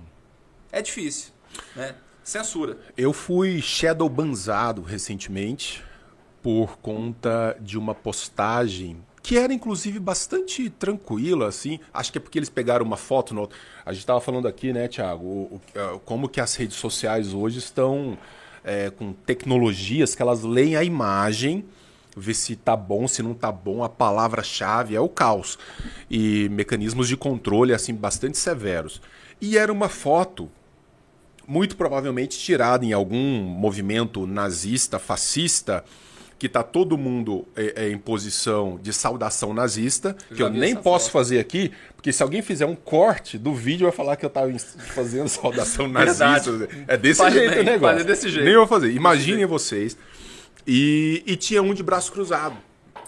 [0.71, 1.31] É difícil.
[1.75, 1.95] Né?
[2.23, 2.77] Censura.
[2.95, 5.83] Eu fui shadowbanzado recentemente
[6.39, 11.79] por conta de uma postagem que era inclusive bastante tranquila, assim.
[11.91, 13.33] Acho que é porque eles pegaram uma foto.
[13.33, 13.49] No...
[13.83, 15.61] A gente estava falando aqui, né, Thiago, o,
[15.95, 18.17] o, como que as redes sociais hoje estão
[18.63, 21.65] é, com tecnologias que elas leem a imagem,
[22.15, 25.57] ver se tá bom, se não tá bom, a palavra-chave é o caos.
[26.09, 29.01] E mecanismos de controle, assim, bastante severos.
[29.39, 30.49] E era uma foto
[31.47, 35.83] muito provavelmente tirada em algum movimento nazista, fascista,
[36.41, 40.75] que está todo mundo é, é, em posição de saudação nazista, eu que eu nem
[40.75, 41.13] posso foto.
[41.13, 44.51] fazer aqui, porque se alguém fizer um corte do vídeo, vai falar que eu estava
[44.57, 46.67] fazendo saudação nazista.
[46.87, 48.03] É desse Faz jeito bem, o negócio.
[48.03, 48.43] Desse jeito.
[48.43, 48.91] Nem vou fazer.
[48.91, 49.95] Imaginem vocês.
[50.65, 52.57] E, e tinha um de braço cruzado.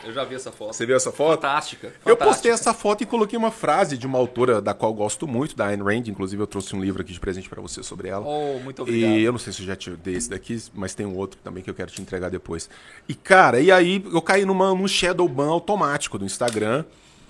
[0.03, 0.73] Eu já vi essa foto.
[0.73, 1.35] Você viu essa foto?
[1.35, 1.87] Fantástica.
[1.87, 2.09] Fantástica.
[2.09, 5.55] Eu postei essa foto e coloquei uma frase de uma autora da qual gosto muito,
[5.55, 6.07] da Ayn Rand.
[6.07, 8.25] Inclusive, eu trouxe um livro aqui de presente para você sobre ela.
[8.25, 9.11] Oh, muito obrigado.
[9.11, 11.39] E eu não sei se eu já te dei esse daqui, mas tem um outro
[11.41, 12.69] também que eu quero te entregar depois.
[13.07, 16.83] E, cara, e aí eu caí numa, num shadow ban automático do Instagram.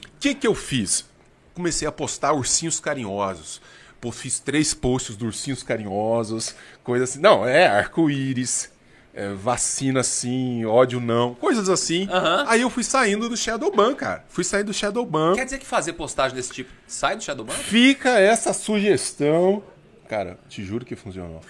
[0.03, 1.05] O que, que eu fiz?
[1.53, 3.61] Comecei a postar ursinhos carinhosos.
[4.01, 7.19] Pô, fiz três posts de ursinhos carinhosos, coisa assim.
[7.19, 8.72] Não, é arco-íris
[9.13, 12.03] é, vacina sim, ódio não, coisas assim.
[12.03, 12.45] Uhum.
[12.47, 14.25] Aí eu fui saindo do Shadowban, cara.
[14.27, 15.35] Fui sair do Shadowban.
[15.35, 17.53] Quer dizer que fazer postagem desse tipo sai do Shadowban?
[17.53, 19.61] Fica essa sugestão.
[20.09, 21.41] Cara, te juro que funcionou.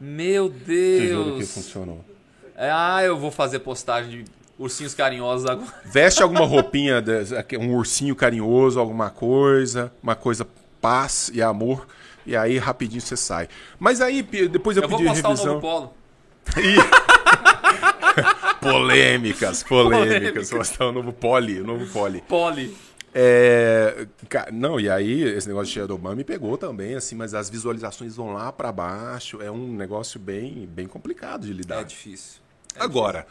[0.00, 1.02] Meu Deus.
[1.02, 2.04] Te juro que funcionou.
[2.56, 5.68] É, ah, eu vou fazer postagem de ursinhos carinhosos agora.
[5.84, 7.02] Veste alguma roupinha,
[7.60, 10.46] um ursinho carinhoso, alguma coisa, uma coisa
[10.80, 11.86] paz e amor.
[12.26, 13.48] E aí rapidinho você sai.
[13.78, 15.30] Mas aí depois eu, eu pedi revisão.
[15.30, 16.03] Eu vou postar o novo polo.
[18.60, 20.52] polêmicas, polêmicas.
[20.52, 22.20] Mostrar o novo poli, o novo poli.
[22.22, 22.76] Poli.
[23.16, 24.08] É,
[24.52, 28.32] não, e aí esse negócio de Shadowban me pegou também, assim, mas as visualizações vão
[28.32, 31.82] lá para baixo, é um negócio bem, bem complicado de lidar.
[31.82, 32.40] É difícil.
[32.74, 33.26] É Agora,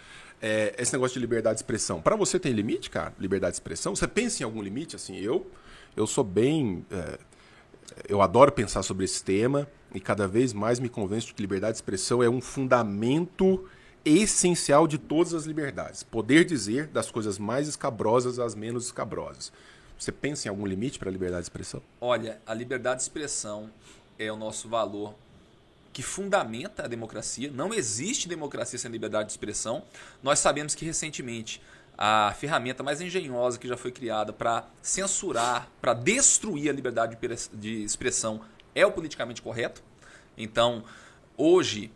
[0.46, 3.14] É, esse negócio de liberdade de expressão, para você tem limite, cara?
[3.18, 3.96] Liberdade de expressão?
[3.96, 4.94] Você pensa em algum limite?
[4.94, 5.50] Assim, eu,
[5.96, 7.18] eu sou bem, é,
[8.08, 11.74] eu adoro pensar sobre esse tema e cada vez mais me convenço de que liberdade
[11.74, 13.68] de expressão é um fundamento
[14.06, 16.04] essencial de todas as liberdades.
[16.04, 19.52] Poder dizer das coisas mais escabrosas às menos escabrosas.
[19.98, 21.82] Você pensa em algum limite para a liberdade de expressão?
[22.02, 23.70] Olha, a liberdade de expressão
[24.20, 25.16] é o nosso valor
[25.94, 27.52] que fundamenta a democracia.
[27.54, 29.84] Não existe democracia sem liberdade de expressão.
[30.22, 31.62] Nós sabemos que recentemente
[32.06, 37.18] a ferramenta mais engenhosa que já foi criada para censurar, para destruir a liberdade
[37.54, 38.42] de expressão
[38.76, 39.82] é o politicamente correto.
[40.38, 40.84] Então,
[41.38, 41.94] hoje,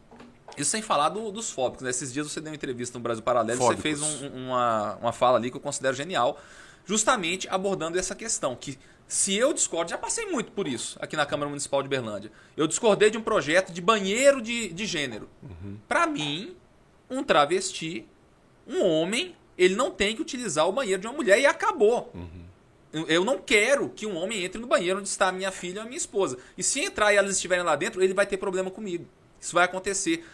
[0.57, 1.83] isso sem falar do, dos fóbicos.
[1.83, 1.89] Né?
[1.89, 3.83] Esses dias você deu uma entrevista no Brasil Paralelo, Fóbicos.
[3.83, 6.39] você fez um, uma, uma fala ali que eu considero genial,
[6.85, 11.25] justamente abordando essa questão, que se eu discordo, já passei muito por isso aqui na
[11.25, 12.31] Câmara Municipal de Berlândia.
[12.55, 15.27] Eu discordei de um projeto de banheiro de, de gênero.
[15.43, 15.77] Uhum.
[15.85, 16.55] Para mim,
[17.09, 18.07] um travesti,
[18.65, 22.11] um homem, ele não tem que utilizar o banheiro de uma mulher e acabou.
[22.13, 23.05] Uhum.
[23.07, 25.81] Eu não quero que um homem entre no banheiro onde está a minha filha ou
[25.81, 26.37] a minha esposa.
[26.57, 29.05] E se entrar e elas estiverem lá dentro, ele vai ter problema comigo.
[29.39, 30.25] Isso vai acontecer.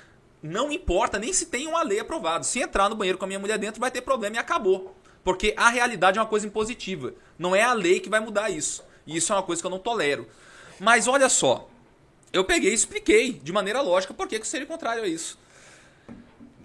[0.42, 2.44] Não importa nem se tem uma lei aprovada.
[2.44, 4.96] Se entrar no banheiro com a minha mulher dentro, vai ter problema e acabou.
[5.24, 7.14] Porque a realidade é uma coisa impositiva.
[7.40, 8.84] Não é a lei que vai mudar isso.
[9.08, 10.28] E isso é uma coisa que eu não tolero.
[10.80, 11.70] Mas olha só.
[12.32, 15.38] Eu peguei e expliquei de maneira lógica por que, que seria contrário a isso.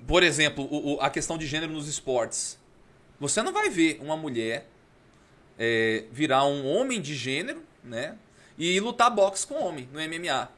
[0.08, 2.58] Por exemplo, o, a questão de gênero nos esportes.
[3.20, 4.66] Você não vai ver uma mulher
[5.58, 8.16] é, virar um homem de gênero, né?
[8.56, 10.48] E lutar boxe com homem no MMA.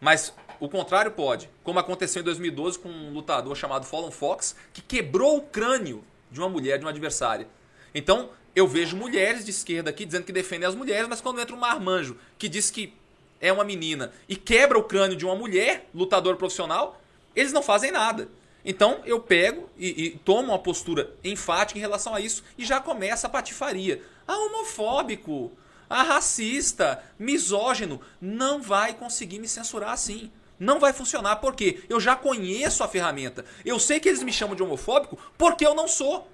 [0.00, 4.80] Mas o contrário pode, como aconteceu em 2012 com um lutador chamado Fallon Fox, que
[4.80, 7.48] quebrou o crânio de uma mulher, de uma adversária.
[7.92, 11.56] Então, eu vejo mulheres de esquerda aqui dizendo que defendem as mulheres, mas quando entra
[11.56, 12.94] um marmanjo que diz que
[13.40, 17.02] é uma menina e quebra o crânio de uma mulher, lutador profissional,
[17.34, 18.28] eles não fazem nada.
[18.64, 22.80] Então eu pego e, e, tomo uma postura enfática em relação a isso e já
[22.80, 24.02] começa a patifaria.
[24.26, 25.52] Ah, homofóbico,
[25.88, 30.30] ah, racista, misógino, não vai conseguir me censurar assim.
[30.58, 33.46] Não vai funcionar, porque eu já conheço a ferramenta.
[33.64, 36.28] Eu sei que eles me chamam de homofóbico porque eu não sou.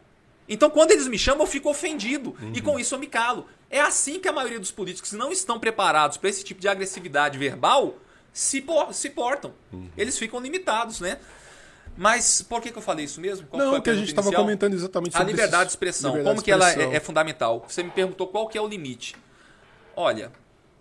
[0.48, 2.36] Então, quando eles me chamam, eu fico ofendido.
[2.40, 2.52] Uhum.
[2.52, 3.46] E com isso eu me calo.
[3.70, 6.68] É assim que a maioria dos políticos que não estão preparados para esse tipo de
[6.68, 7.96] agressividade verbal
[8.32, 9.54] se, se portam.
[9.72, 9.88] Uhum.
[9.96, 11.18] Eles ficam limitados, né?
[11.96, 13.46] Mas por que, que eu falei isso mesmo?
[13.46, 16.10] Qual não, que a gente estava comentando exatamente sobre A liberdade de expressão.
[16.10, 17.64] Liberdade como que ela é, é, fundamental?
[17.66, 19.16] Você me perguntou qual que é o limite.
[19.94, 20.30] Olha,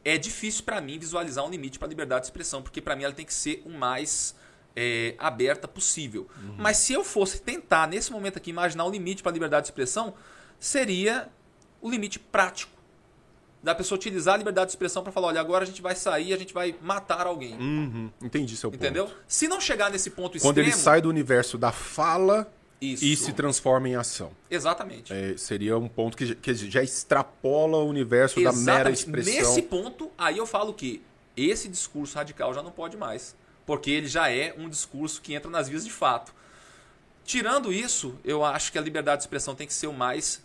[0.04, 3.04] é difícil para mim visualizar um limite para a liberdade de expressão, porque para mim
[3.04, 4.36] ela tem que ser o mais
[4.76, 6.28] é, aberta possível.
[6.38, 6.56] Uhum.
[6.58, 9.72] Mas se eu fosse tentar, nesse momento aqui, imaginar o limite para a liberdade de
[9.72, 10.14] expressão,
[10.60, 11.30] seria
[11.82, 12.75] o limite prático
[13.66, 16.36] da pessoa utilizar a liberdade de expressão para falar, olha, agora a gente vai sair,
[16.36, 17.56] a gente vai matar alguém.
[17.56, 19.08] Uhum, entendi seu Entendeu?
[19.08, 19.18] ponto.
[19.28, 20.54] Se não chegar nesse ponto Quando extremo...
[20.54, 22.48] Quando ele sai do universo da fala
[22.80, 23.04] Isso.
[23.04, 24.32] e se transforma em ação.
[24.52, 25.12] Exatamente.
[25.12, 28.66] É, seria um ponto que, que já extrapola o universo Exatamente.
[28.68, 29.34] da mera expressão.
[29.34, 31.02] Nesse ponto, aí eu falo que
[31.36, 33.36] esse discurso radical já não pode mais.
[33.66, 36.32] Porque ele já é um discurso que entra nas vias de fato.
[37.24, 40.40] Tirando isso, eu acho que a liberdade de expressão tem que ser o mais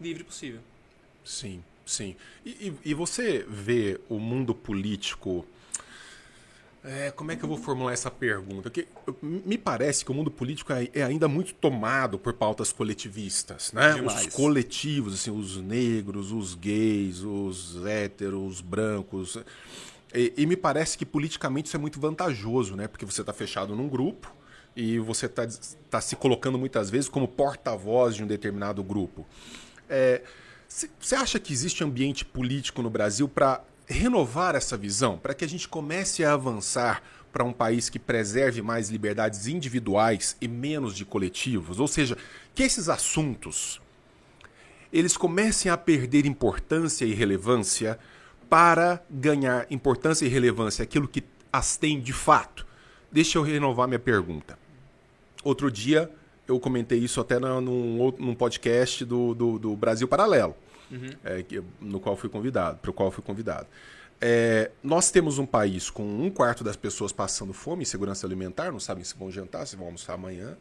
[0.00, 0.60] livre possível.
[1.24, 1.60] Sim.
[1.92, 2.16] Sim.
[2.42, 5.44] E, e, você vê o mundo político.
[6.82, 8.62] É, como é que eu vou formular essa pergunta?
[8.62, 8.88] Porque
[9.20, 13.92] me parece que o mundo político é, é ainda muito tomado por pautas coletivistas, né?
[13.92, 14.26] Demais.
[14.26, 19.36] Os coletivos, assim, os negros, os gays, os héteros, os brancos.
[20.14, 22.88] E, e, me parece que politicamente isso é muito vantajoso, né?
[22.88, 24.34] Porque você está fechado num grupo
[24.74, 25.46] e você está
[25.90, 29.26] tá se colocando muitas vezes como porta-voz de um determinado grupo.
[29.90, 30.22] É,
[30.98, 35.48] você acha que existe ambiente político no Brasil para renovar essa visão, para que a
[35.48, 41.04] gente comece a avançar para um país que preserve mais liberdades individuais e menos de
[41.04, 41.78] coletivos?
[41.78, 42.16] Ou seja,
[42.54, 43.80] que esses assuntos
[44.92, 47.98] eles comecem a perder importância e relevância
[48.48, 52.66] para ganhar importância e relevância aquilo que as tem de fato.
[53.10, 54.58] Deixa eu renovar minha pergunta.
[55.42, 56.10] Outro dia
[56.46, 57.60] eu comentei isso até num,
[58.18, 60.54] num podcast do, do, do Brasil Paralelo,
[60.90, 61.10] uhum.
[61.24, 61.44] é,
[61.80, 63.66] no qual fui convidado, para o qual fui convidado.
[64.20, 68.78] É, nós temos um país com um quarto das pessoas passando fome, insegurança alimentar, não
[68.78, 70.56] sabem se vão jantar, se vão almoçar amanhã.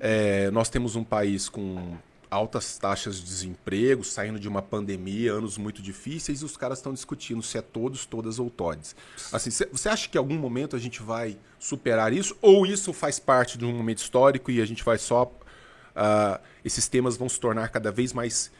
[0.00, 1.96] É, nós temos um país com
[2.30, 6.92] altas taxas de desemprego, saindo de uma pandemia, anos muito difíceis, e os caras estão
[6.92, 8.94] discutindo se é todos, todas ou todes.
[9.32, 12.36] Assim, você acha que em algum momento a gente vai superar isso?
[12.42, 15.24] Ou isso faz parte de um momento histórico e a gente vai só.
[15.24, 18.52] Uh, esses temas vão se tornar cada vez mais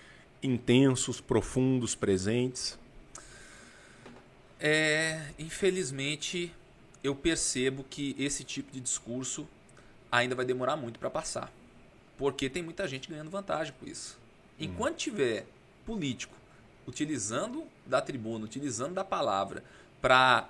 [0.42, 2.78] intensos, profundos, presentes?
[4.60, 6.52] É, infelizmente,
[7.02, 9.46] eu percebo que esse tipo de discurso
[10.10, 11.52] ainda vai demorar muito para passar.
[12.18, 14.18] Porque tem muita gente ganhando vantagem com isso.
[14.58, 14.98] Enquanto hum.
[14.98, 15.46] tiver
[15.86, 16.36] político
[16.86, 19.62] utilizando da tribuna, utilizando da palavra
[20.00, 20.48] para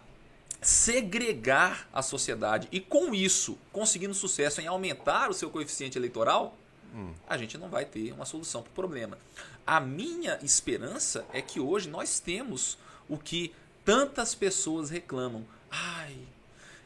[0.60, 6.56] segregar a sociedade e com isso conseguindo sucesso em aumentar o seu coeficiente eleitoral,
[6.94, 7.12] hum.
[7.28, 9.18] a gente não vai ter uma solução para o problema.
[9.66, 12.78] A minha esperança é que hoje nós temos
[13.08, 13.52] o que
[13.84, 15.44] tantas pessoas reclamam.
[15.70, 16.16] Ai,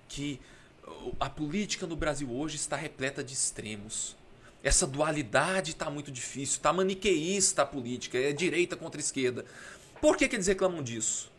[0.09, 0.41] que
[1.19, 4.17] a política no Brasil hoje está repleta de extremos.
[4.63, 9.45] Essa dualidade está muito difícil, está maniqueísta a política, é direita contra esquerda.
[10.01, 11.31] Por que, que eles reclamam disso?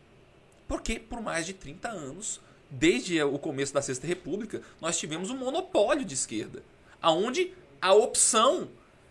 [0.68, 5.36] Porque por mais de 30 anos, desde o começo da Sexta República, nós tivemos um
[5.36, 6.62] monopólio de esquerda,
[7.00, 8.68] aonde a opção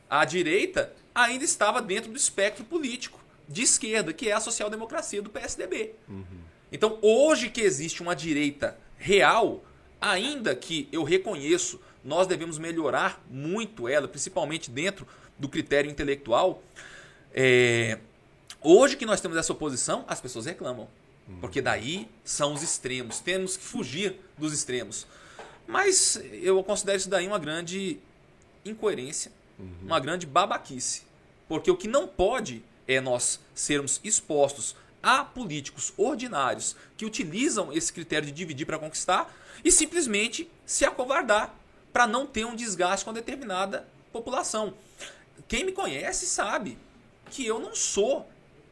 [0.10, 5.30] à direita ainda estava dentro do espectro político de esquerda, que é a social-democracia do
[5.30, 5.94] PSDB.
[6.08, 6.26] Uhum.
[6.72, 9.64] Então, hoje que existe uma direita real,
[10.02, 16.62] ainda que eu reconheço nós devemos melhorar muito ela, principalmente dentro do critério intelectual.
[17.34, 18.00] É,
[18.62, 20.88] hoje que nós temos essa oposição, as pessoas reclamam.
[21.40, 23.20] Porque daí são os extremos.
[23.20, 25.08] Temos que fugir dos extremos.
[25.66, 27.98] Mas eu considero isso daí uma grande
[28.66, 29.72] incoerência, uhum.
[29.84, 31.04] uma grande babaquice.
[31.48, 37.92] Porque o que não pode é nós sermos expostos a políticos ordinários que utilizam esse
[37.92, 41.54] critério de dividir para conquistar e simplesmente se acovardar
[41.94, 44.74] para não ter um desgaste com determinada população.
[45.48, 46.78] Quem me conhece sabe
[47.30, 48.28] que eu não sou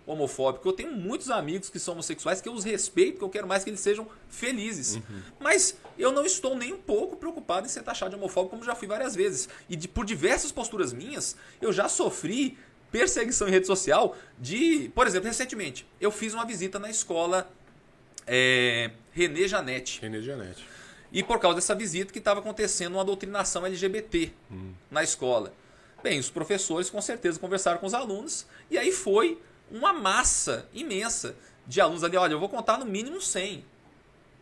[0.05, 0.67] homofóbico.
[0.67, 3.63] Eu tenho muitos amigos que são homossexuais que eu os respeito, que eu quero mais
[3.63, 4.95] que eles sejam felizes.
[4.95, 5.21] Uhum.
[5.39, 8.75] Mas eu não estou nem um pouco preocupado em ser taxado de homofóbico, como já
[8.75, 9.47] fui várias vezes.
[9.69, 12.57] E de, por diversas posturas minhas, eu já sofri
[12.91, 14.91] perseguição em rede social de.
[14.93, 17.49] Por exemplo, recentemente, eu fiz uma visita na escola
[18.27, 20.01] é, René Janete.
[20.01, 20.65] René Janete.
[21.11, 24.71] E por causa dessa visita que estava acontecendo uma doutrinação LGBT hum.
[24.89, 25.53] na escola.
[26.01, 31.35] Bem, os professores com certeza conversaram com os alunos e aí foi uma massa imensa
[31.67, 32.17] de alunos ali.
[32.17, 33.63] Olha, eu vou contar no mínimo 100.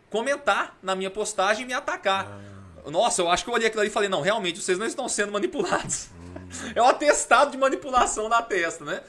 [0.10, 2.28] Comentar na minha postagem e me atacar.
[2.86, 2.90] Ah.
[2.90, 5.08] Nossa, eu acho que eu olhei aquilo ali e falei: não, realmente, vocês não estão
[5.10, 6.08] sendo manipulados.
[6.08, 6.20] Hum.
[6.74, 9.04] É um atestado de manipulação na testa, né?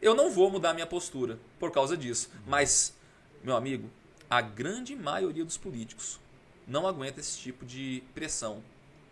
[0.00, 2.30] Eu não vou mudar minha postura por causa disso.
[2.32, 2.38] Hum.
[2.46, 2.94] Mas,
[3.42, 3.90] meu amigo,
[4.30, 6.20] a grande maioria dos políticos
[6.66, 8.62] não aguenta esse tipo de pressão.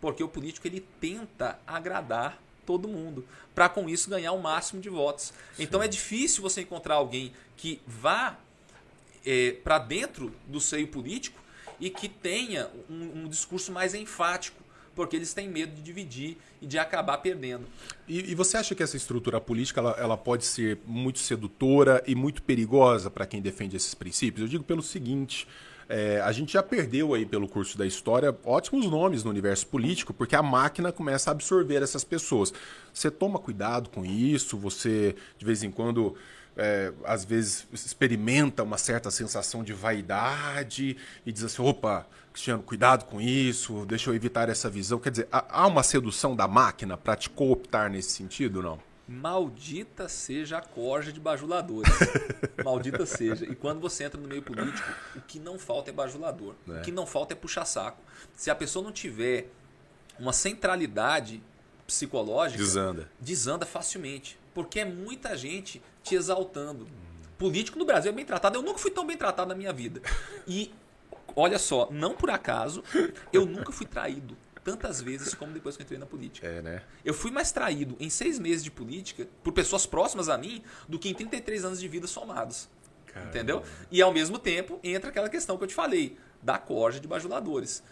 [0.01, 4.89] Porque o político ele tenta agradar todo mundo, para com isso ganhar o máximo de
[4.89, 5.33] votos.
[5.55, 5.63] Sim.
[5.63, 8.37] Então é difícil você encontrar alguém que vá
[9.25, 11.41] é, para dentro do seio político
[11.79, 14.61] e que tenha um, um, discurso mais enfático,
[14.95, 17.65] porque eles têm medo de dividir e de acabar perdendo.
[18.07, 22.15] E, e você acha que essa estrutura política ela, ela pode ser muito sedutora e
[22.15, 24.41] muito perigosa para quem defende esses princípios?
[24.43, 25.47] Eu digo pelo seguinte.
[25.87, 30.13] É, a gente já perdeu aí pelo curso da história ótimos nomes no universo político,
[30.13, 32.53] porque a máquina começa a absorver essas pessoas.
[32.93, 36.15] Você toma cuidado com isso, você de vez em quando.
[36.55, 43.05] É, às vezes experimenta uma certa sensação de vaidade e diz assim: opa, Cristiano, cuidado
[43.05, 44.99] com isso, deixa eu evitar essa visão.
[44.99, 48.79] Quer dizer, há uma sedução da máquina para te cooptar nesse sentido, não?
[49.07, 51.91] Maldita seja a corja de bajuladores.
[52.63, 53.45] Maldita seja.
[53.45, 56.55] E quando você entra no meio político, o que não falta é bajulador.
[56.67, 56.79] É.
[56.79, 58.01] O que não falta é puxar saco.
[58.33, 59.49] Se a pessoa não tiver
[60.17, 61.43] uma centralidade
[61.85, 64.39] psicológica, desanda, desanda facilmente.
[64.53, 66.87] Porque é muita gente te exaltando.
[67.37, 68.57] Político no Brasil é bem tratado.
[68.57, 70.01] Eu nunca fui tão bem tratado na minha vida.
[70.47, 70.71] E
[71.35, 72.83] olha só, não por acaso,
[73.33, 76.47] eu nunca fui traído tantas vezes como depois que eu entrei na política.
[76.47, 76.81] É, né?
[77.03, 80.97] Eu fui mais traído em seis meses de política por pessoas próximas a mim do
[80.97, 82.69] que em 33 anos de vida somados.
[83.07, 83.29] Caramba.
[83.29, 83.63] Entendeu?
[83.91, 87.83] E ao mesmo tempo entra aquela questão que eu te falei, da corja de bajuladores.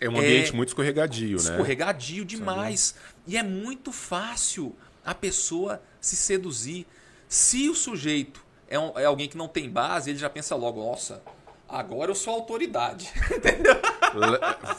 [0.00, 1.50] É um ambiente é muito escorregadio, né?
[1.50, 2.94] Escorregadio demais.
[3.26, 6.86] E é muito fácil a pessoa se seduzir.
[7.28, 10.82] Se o sujeito é, um, é alguém que não tem base, ele já pensa logo,
[10.82, 11.22] nossa,
[11.68, 13.10] agora eu sou autoridade.
[13.30, 13.74] Entendeu?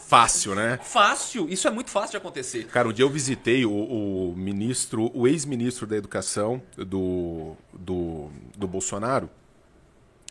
[0.07, 0.79] Fácil, né?
[0.83, 1.49] Fácil.
[1.49, 2.65] Isso é muito fácil de acontecer.
[2.67, 8.67] Cara, um dia eu visitei o, o ministro, o ex-ministro da Educação do, do, do
[8.67, 9.29] Bolsonaro.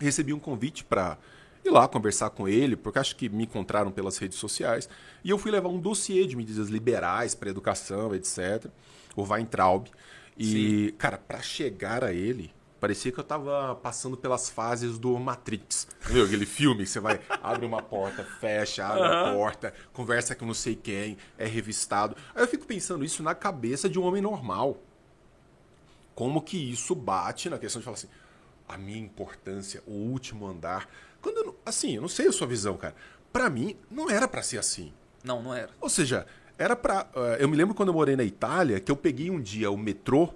[0.00, 1.18] Recebi um convite para
[1.64, 4.88] ir lá conversar com ele, porque acho que me encontraram pelas redes sociais.
[5.22, 8.66] E eu fui levar um dossiê de medidas liberais para educação, etc.
[9.14, 9.86] O Weintraub.
[10.38, 10.94] E, Sim.
[10.96, 12.50] cara, para chegar a ele,
[12.81, 15.87] Parecia que eu tava passando pelas fases do Matrix.
[16.07, 19.07] Viu aquele filme que você vai, abre uma porta, fecha, abre uhum.
[19.07, 22.16] a porta, conversa com não sei quem, é revistado.
[22.35, 24.79] Aí eu fico pensando isso na cabeça de um homem normal.
[26.14, 28.09] Como que isso bate na questão de falar assim,
[28.66, 30.88] a minha importância, o último andar.
[31.21, 32.95] Quando eu, assim, eu não sei a sua visão, cara.
[33.31, 34.90] Para mim não era para ser assim.
[35.23, 35.71] Não, não era.
[35.83, 38.97] Ou seja, era para, uh, eu me lembro quando eu morei na Itália que eu
[38.97, 40.33] peguei um dia o metrô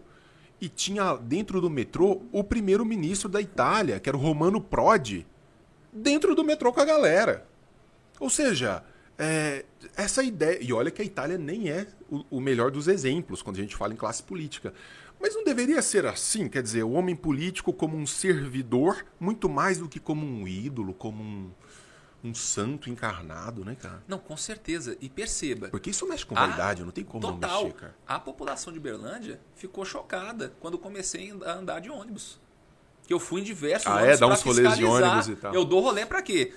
[0.60, 5.26] e tinha dentro do metrô o primeiro-ministro da Itália, que era o Romano Prodi,
[5.92, 7.46] dentro do metrô com a galera.
[8.18, 8.82] Ou seja,
[9.18, 9.64] é,
[9.96, 10.58] essa ideia.
[10.60, 13.76] E olha que a Itália nem é o, o, melhor dos exemplos quando a gente
[13.76, 14.72] fala em classe política.
[15.20, 19.78] Mas não deveria ser assim, quer dizer, o homem político como um servidor, muito mais
[19.78, 21.50] do que como um ídolo, como um,
[22.24, 24.02] um santo encarnado, né, cara?
[24.08, 24.96] Não, com certeza.
[24.98, 25.68] E perceba.
[25.68, 27.96] Porque isso mexe com vaidade, não tem como total, não mexer, cara.
[28.06, 32.40] A população de Berlândia ficou chocada quando comecei a andar de ônibus.
[33.06, 34.16] Que eu fui em diversos ah, ônibus é?
[34.16, 35.54] Dá uns rolês de ônibus e tal.
[35.54, 36.54] Eu dou rolê para quê?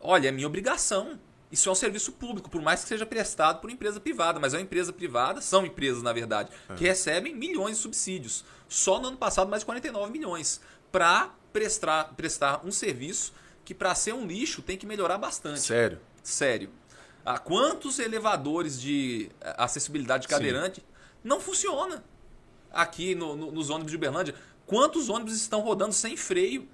[0.00, 1.18] Olha, é minha obrigação.
[1.50, 4.58] Isso é um serviço público, por mais que seja prestado por empresa privada, mas é
[4.58, 6.74] uma empresa privada, são empresas, na verdade, é.
[6.74, 8.44] que recebem milhões de subsídios.
[8.68, 10.60] Só no ano passado, mais de 49 milhões.
[10.92, 13.32] Para prestar, prestar um serviço
[13.68, 15.60] que para ser um lixo tem que melhorar bastante.
[15.60, 16.00] Sério?
[16.22, 16.70] Sério.
[17.22, 20.86] Ah, quantos elevadores de eh, acessibilidade cadeirante Sim.
[21.22, 22.02] não funciona
[22.72, 24.34] aqui no, no, nos ônibus de Uberlândia?
[24.64, 26.66] Quantos ônibus estão rodando sem freio?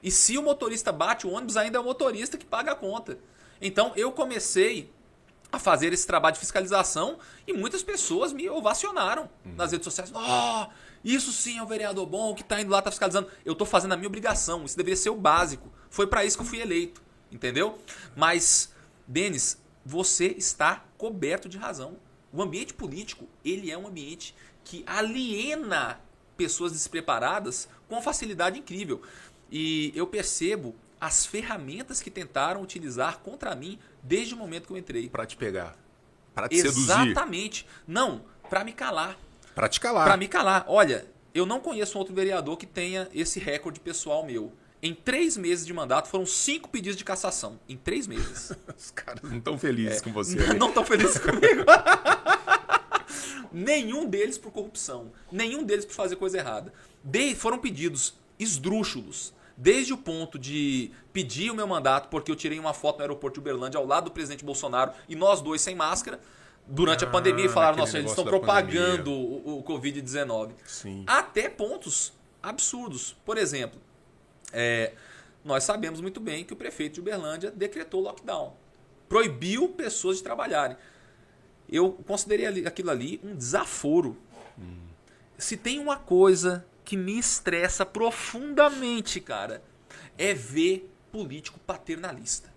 [0.00, 3.18] E se o motorista bate o ônibus, ainda é o motorista que paga a conta.
[3.60, 4.88] Então eu comecei
[5.50, 9.56] a fazer esse trabalho de fiscalização e muitas pessoas me ovacionaram uhum.
[9.56, 10.12] nas redes sociais.
[10.14, 10.66] Oh,
[11.14, 13.28] isso sim é um vereador bom que está indo lá, está fiscalizando.
[13.44, 14.64] Eu estou fazendo a minha obrigação.
[14.64, 15.72] Isso deveria ser o básico.
[15.88, 17.02] Foi para isso que eu fui eleito.
[17.30, 17.78] Entendeu?
[18.16, 18.72] Mas,
[19.06, 21.96] Denis, você está coberto de razão.
[22.32, 24.34] O ambiente político, ele é um ambiente
[24.64, 26.00] que aliena
[26.36, 29.00] pessoas despreparadas com facilidade incrível.
[29.50, 34.76] E eu percebo as ferramentas que tentaram utilizar contra mim desde o momento que eu
[34.76, 35.08] entrei.
[35.08, 35.76] Para te pegar.
[36.34, 36.74] Para te Exatamente.
[36.74, 37.10] seduzir.
[37.10, 37.66] Exatamente.
[37.86, 39.16] Não, para me calar.
[39.56, 40.04] Para te calar.
[40.04, 40.64] Para me calar.
[40.68, 44.52] Olha, eu não conheço um outro vereador que tenha esse recorde pessoal meu.
[44.82, 47.58] Em três meses de mandato foram cinco pedidos de cassação.
[47.66, 48.52] Em três meses.
[48.76, 50.00] Os caras não estão felizes É.
[50.04, 50.36] com você.
[50.36, 50.54] Não- né?
[50.54, 51.64] Não estão felizes comigo.
[53.50, 55.10] nenhum deles por corrupção.
[55.32, 56.72] Nenhum deles por fazer coisa errada.
[57.02, 59.34] De- foram pedidos esdrúxulos.
[59.56, 63.34] Desde o ponto de pedir o meu mandato porque eu tirei uma foto no aeroporto
[63.34, 66.20] de Uberlândia ao lado do presidente Bolsonaro e nós dois sem máscara
[66.66, 71.04] durante a Ah, pandemia e falaram: aquele nossa, eles estão propagando o, o Covid-19 Sim.
[71.06, 72.12] até pontos
[72.42, 73.16] absurdos.
[73.24, 73.80] Por exemplo,
[74.52, 74.92] é,
[75.44, 78.54] nós sabemos muito bem que o prefeito de Uberlândia decretou lockdown,
[79.08, 80.76] proibiu pessoas de trabalharem.
[81.68, 84.16] Eu considerei aquilo ali um desaforo.
[85.38, 89.62] Se tem uma coisa que me estressa profundamente, cara,
[90.16, 92.54] é ver político paternalista.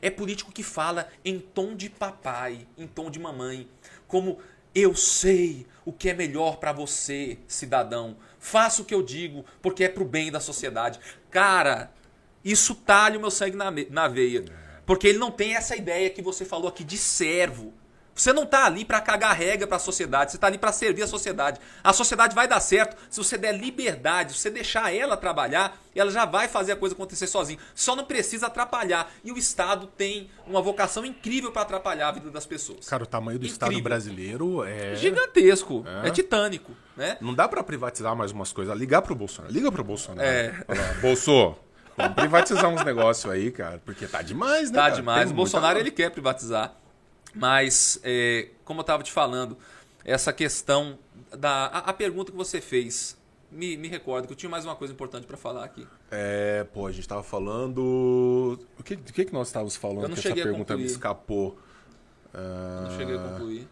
[0.00, 3.68] É político que fala em tom de papai, em tom de mamãe,
[4.06, 4.38] como
[4.74, 8.16] eu sei o que é melhor pra você, cidadão.
[8.38, 11.00] Faça o que eu digo, porque é pro bem da sociedade.
[11.30, 11.92] Cara,
[12.44, 14.44] isso talha o meu sangue na, na veia.
[14.86, 17.74] Porque ele não tem essa ideia que você falou aqui de servo.
[18.18, 21.06] Você não tá ali pra cagar regra pra sociedade, você tá ali pra servir a
[21.06, 21.60] sociedade.
[21.84, 26.10] A sociedade vai dar certo se você der liberdade, se você deixar ela trabalhar, ela
[26.10, 27.58] já vai fazer a coisa acontecer sozinha.
[27.74, 29.10] Só não precisa atrapalhar.
[29.24, 32.88] E o Estado tem uma vocação incrível pra atrapalhar a vida das pessoas.
[32.88, 33.68] Cara, o tamanho do Incrível.
[33.68, 34.94] Estado brasileiro é.
[34.96, 36.08] Gigantesco, É.
[36.08, 37.16] é titânico, né?
[37.20, 38.76] Não dá pra privatizar mais umas coisas.
[38.76, 39.52] Ligar pro Bolsonaro.
[39.54, 40.26] Liga pro Bolsonaro.
[40.28, 40.52] É.
[41.00, 41.54] Bolso,
[41.96, 43.80] vamos privatizar uns negócios aí, cara.
[43.84, 44.76] Porque tá demais, né?
[44.76, 44.94] Tá cara?
[44.96, 45.22] demais.
[45.24, 46.74] Tem O Bolsonaro muita- ele quer privatizar.
[47.34, 49.56] Mas, é, como eu estava te falando,
[50.04, 50.98] essa questão
[51.36, 51.66] da.
[51.66, 53.16] A, a pergunta que você fez,
[53.50, 55.86] me, me recordo que eu tinha mais uma coisa importante para falar aqui.
[56.10, 58.58] É, pô, a gente tava falando.
[58.78, 60.02] O que, do que, que nós estávamos falando?
[60.02, 61.58] Eu não que essa pergunta me escapou.
[62.32, 63.68] Não cheguei a concluir.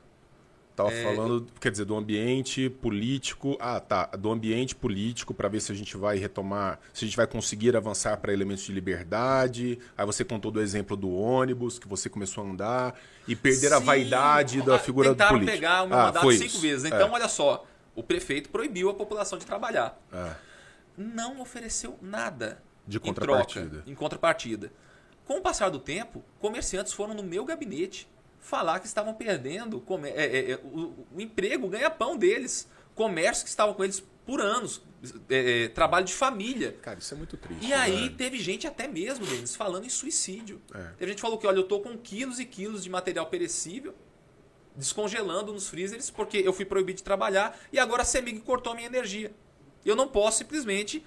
[0.77, 3.57] Tava É, falando, quer dizer, do ambiente político.
[3.59, 4.05] Ah, tá.
[4.07, 7.75] Do ambiente político para ver se a gente vai retomar, se a gente vai conseguir
[7.75, 9.79] avançar para elementos de liberdade.
[9.97, 13.79] Aí você contou do exemplo do ônibus, que você começou a andar e perder a
[13.79, 13.85] Sim.
[13.85, 15.57] vaidade da figura do Tentaram político.
[15.57, 16.85] pegar o meu ah, mandato cinco vezes.
[16.85, 17.65] É, Então, olha só.
[17.95, 19.99] O prefeito proibiu a população de trabalhar.
[20.13, 20.35] é.
[20.99, 23.69] não ofereceu nada De em contrapartida.
[23.71, 24.73] troca, em contrapartida.
[25.25, 28.07] Com o passar do tempo, comerciantes foram no meu gabinete
[28.41, 32.69] falar que estavam perdendo é, é, é, o, o emprego, o ganha-pão deles.
[32.95, 34.83] Comércio que estavam com eles por anos.
[35.29, 36.77] é, é, trabalho de família.
[36.83, 37.67] Cara, isso é muito triste.
[37.67, 38.15] E aí né?
[38.17, 40.61] teve gente até mesmo, Denis, falando em suicídio.
[40.75, 40.83] É.
[40.99, 43.95] Teve gente que falou que, olha, eu tô com quilos e quilos de material perecível
[44.75, 48.77] descongelando nos freezers porque eu fui proibido de trabalhar e agora a CEMIG cortou a
[48.77, 49.33] minha energia.
[49.85, 51.05] Eu não posso simplesmente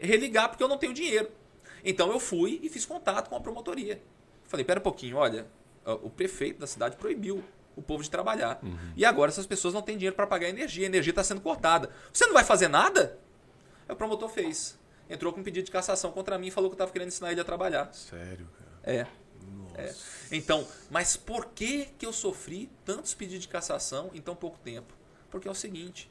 [0.00, 1.30] religar porque eu não tenho dinheiro.
[1.84, 4.02] Então eu fui e fiz contato com a promotoria.
[4.48, 5.46] Falei, pera um pouquinho, olha,
[5.94, 7.42] o prefeito da cidade proibiu
[7.76, 8.60] o povo de trabalhar.
[8.96, 11.40] E agora essas pessoas não têm dinheiro para pagar a energia, a energia está sendo
[11.40, 11.90] cortada.
[12.12, 13.18] Você não vai fazer nada?
[13.88, 14.78] Aí o promotor fez.
[15.08, 17.30] Entrou com um pedido de cassação contra mim e falou que eu estava querendo ensinar
[17.30, 17.92] ele a trabalhar.
[17.92, 18.98] Sério, cara.
[18.98, 19.06] É.
[19.46, 19.80] Nossa.
[19.80, 20.36] É.
[20.36, 24.94] Então, mas por que, que eu sofri tantos pedidos de cassação em tão pouco tempo?
[25.30, 26.10] Porque é o seguinte: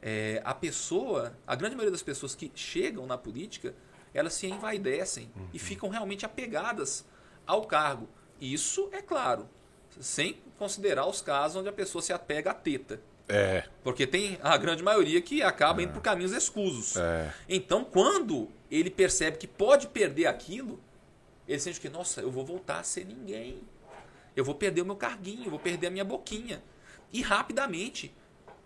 [0.00, 3.74] é, a pessoa, a grande maioria das pessoas que chegam na política,
[4.12, 7.04] elas se envaidecem e ficam realmente apegadas
[7.46, 8.08] ao cargo.
[8.42, 9.48] Isso é claro,
[10.00, 13.00] sem considerar os casos onde a pessoa se apega à teta.
[13.28, 16.96] É, Porque tem a grande maioria que acaba indo por caminhos escusos.
[16.96, 17.32] é.
[17.48, 20.80] Então, quando ele percebe que pode perder aquilo,
[21.46, 23.62] ele sente que, nossa, eu vou voltar a ser ninguém.
[24.34, 26.62] Eu vou perder o meu carguinho, eu vou perder a minha boquinha.
[27.12, 28.12] E rapidamente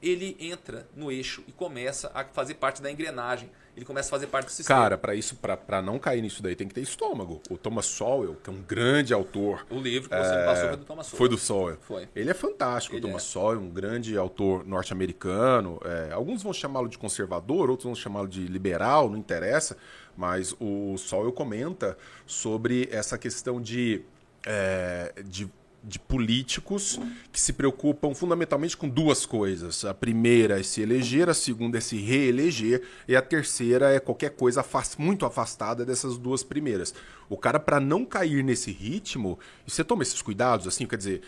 [0.09, 3.50] ele entra no eixo e começa a fazer parte da engrenagem.
[3.76, 4.80] Ele começa a fazer parte do sistema.
[4.80, 7.42] Cara, pra isso, pra, pra não cair nisso daí, tem que ter estômago.
[7.50, 10.76] O Thomas Sowell, que é um grande autor, o livro que você me passou foi
[10.78, 11.30] do Thomas foi Sowell.
[11.30, 11.78] do Sowell.
[11.82, 12.09] Foi.
[12.16, 13.26] Ele é fantástico, o Ele Thomas é.
[13.26, 15.78] Sowell, um grande autor norte-americano.
[15.84, 19.76] É, alguns vão chamá-lo de conservador, outros vão chamá-lo de liberal, não interessa.
[20.16, 24.02] Mas o Sowell comenta sobre essa questão de,
[24.46, 25.52] é, de,
[25.87, 26.99] de políticos
[27.30, 29.84] que se preocupam fundamentalmente com duas coisas.
[29.84, 34.30] A primeira é se eleger, a segunda é se reeleger, e a terceira é qualquer
[34.30, 36.93] coisa afas- muito afastada dessas duas primeiras.
[37.28, 41.22] O cara, para não cair nesse ritmo, e você toma esses cuidados, assim, quer dizer,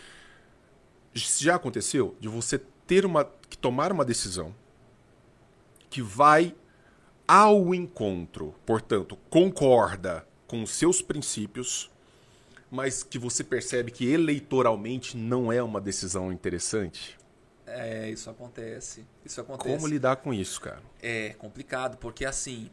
[1.13, 4.53] já aconteceu de você ter uma que tomar uma decisão
[5.89, 6.53] que vai
[7.25, 11.89] ao encontro, portanto, concorda com os seus princípios,
[12.69, 17.17] mas que você percebe que eleitoralmente não é uma decisão interessante?
[17.65, 19.05] É, isso acontece.
[19.23, 19.75] Isso acontece.
[19.75, 20.81] Como lidar com isso, cara?
[21.01, 22.69] É complicado, porque assim,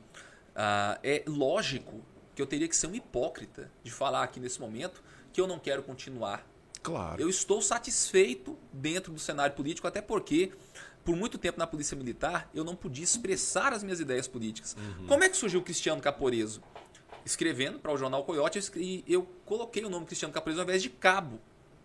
[0.54, 2.00] ah, é lógico
[2.34, 5.58] que eu teria que ser um hipócrita de falar aqui nesse momento que eu não
[5.58, 6.46] quero continuar
[6.86, 7.20] Claro.
[7.20, 10.52] Eu estou satisfeito dentro do cenário político, até porque
[11.04, 14.76] por muito tempo na Polícia Militar, eu não podia expressar as minhas ideias políticas.
[14.76, 15.06] Uhum.
[15.08, 16.62] Como é que surgiu o Cristiano Caporeso?
[17.26, 20.88] Escrevendo para o jornal Coyote, eu, eu coloquei o nome Cristiano Caporeso ao invés de
[20.88, 21.38] Cabo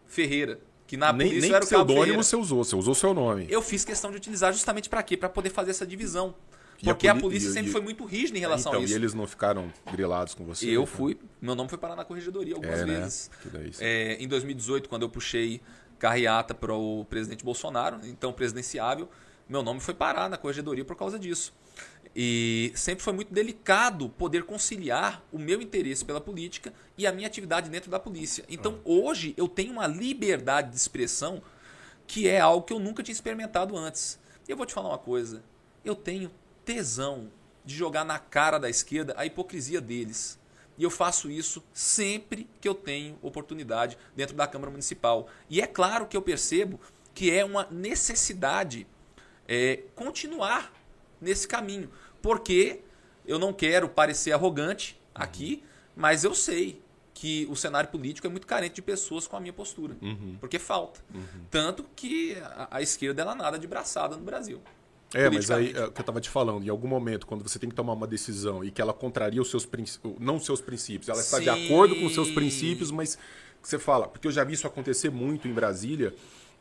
[0.07, 0.59] Ferreira.
[0.85, 3.47] Que na nem, polícia nem era o Cabo pseudônimo você usou, você usou seu nome.
[3.49, 5.17] Eu fiz questão de utilizar justamente para quê?
[5.17, 6.35] Para poder fazer essa divisão.
[6.83, 8.81] E a Porque a, poli- polícia e- sempre e- foi muito rígida em relação então,
[8.81, 8.93] a isso.
[8.93, 10.65] E eles não ficaram grilados com você?
[10.67, 10.85] Eu então?
[10.85, 12.99] fui, meu nome foi parar na corregedoria algumas É, né?
[12.99, 13.29] vezes.
[13.71, 15.61] Você- É, em 2018, quando eu puxei
[15.97, 19.07] carreata para o presidente Bolsonaro, então presidenciável,
[19.47, 21.53] meu nome foi parar na corregedoria por causa disso.
[22.15, 27.27] E sempre foi muito delicado poder conciliar o meu interesse pela política e a minha
[27.27, 28.43] atividade dentro da polícia.
[28.49, 31.41] Então hoje eu tenho uma liberdade de expressão
[32.05, 34.19] que é algo que eu nunca tinha experimentado antes.
[34.47, 35.41] E eu vou te falar uma coisa:
[35.85, 36.29] eu tenho
[36.65, 37.31] tesão
[37.63, 40.39] de jogar na cara da esquerda a hipocrisia deles.
[40.77, 45.27] E eu faço isso sempre que eu tenho oportunidade dentro da Câmara Municipal.
[45.49, 46.79] E é claro que eu percebo
[47.13, 48.87] que é uma necessidade
[49.47, 50.73] é, continuar
[51.21, 51.89] nesse caminho.
[52.21, 52.81] Porque
[53.25, 55.63] eu não quero parecer arrogante aqui,
[55.95, 56.81] mas eu sei
[57.13, 59.95] que o cenário político é muito carente de pessoas com a minha postura.
[60.39, 60.99] Porque falta.
[61.49, 64.59] Tanto que a, a esquerda ela nada de braçada no Brasil.
[65.13, 67.59] É, mas aí é o que eu estava te falando, em algum momento, quando você
[67.59, 70.61] tem que tomar uma decisão e que ela contraria os seus princípios, não os seus
[70.61, 71.65] princípios, ela está de Sim.
[71.65, 73.17] acordo com os seus princípios, mas
[73.61, 76.15] você fala, porque eu já vi isso acontecer muito em Brasília,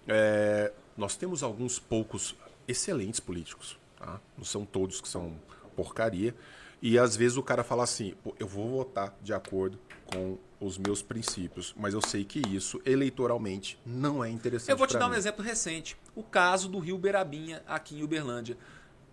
[0.09, 2.35] é, nós temos alguns poucos
[2.67, 4.21] excelentes políticos, tá?
[4.37, 5.37] não são todos que são
[5.77, 6.35] porcaria,
[6.83, 11.01] e às vezes o cara fala assim, eu vou votar de acordo com os meus
[11.01, 15.11] princípios, mas eu sei que isso eleitoralmente não é interessante Eu vou te dar um
[15.11, 15.17] mim.
[15.17, 15.97] exemplo recente.
[16.15, 18.59] O caso do Rio Berabinha, aqui em Uberlândia.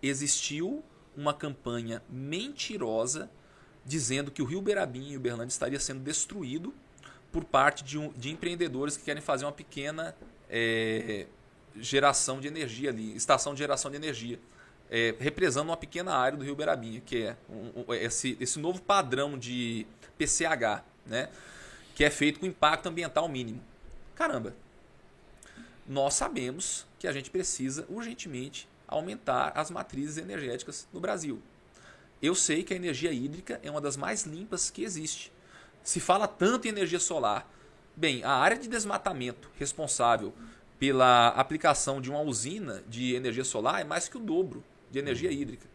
[0.02, 0.84] Existiu
[1.16, 3.30] uma campanha mentirosa
[3.86, 6.74] dizendo que o Rio Berabinha em Uberlândia estaria sendo destruído
[7.32, 10.16] por parte de, um- de empreendedores que querem fazer uma pequena
[10.50, 11.28] é,
[11.76, 14.40] geração de energia ali, estação de geração de energia.
[14.90, 18.82] É, represando uma pequena área do Rio Berabinha, que é um- um- esse, esse novo
[18.82, 19.86] padrão de
[20.18, 21.30] PCH, né?
[21.96, 23.62] que é feito com impacto ambiental mínimo.
[24.16, 24.56] Caramba,
[25.88, 31.42] nós sabemos que a gente precisa urgentemente aumentar as matrizes energéticas no Brasil.
[32.22, 35.32] Eu sei que a energia hídrica é uma das mais limpas que existe.
[35.84, 37.50] Se fala tanto em energia solar.
[37.96, 40.34] Bem, a área de desmatamento responsável
[40.80, 45.32] pela aplicação de uma usina de energia solar é mais que o dobro de energia
[45.32, 45.68] hídrica.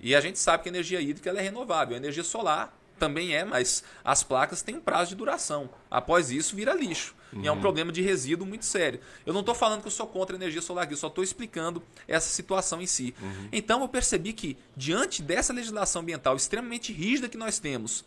[0.00, 1.94] E a gente sabe que a energia hídrica ela é renovável.
[1.94, 5.70] A energia solar também é, mas as placas têm um prazo de duração.
[5.90, 7.14] Após isso, vira lixo.
[7.32, 9.00] E é um problema de resíduo muito sério.
[9.24, 11.22] Eu não estou falando que eu sou contra a energia solar aqui, eu só estou
[11.22, 13.14] explicando essa situação em si.
[13.52, 18.04] Então eu percebi que, diante dessa legislação ambiental extremamente rígida que nós temos,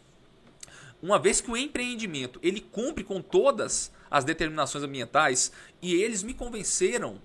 [1.02, 6.34] uma vez que o empreendimento ele cumpre com todas as determinações ambientais e eles me
[6.34, 7.20] convenceram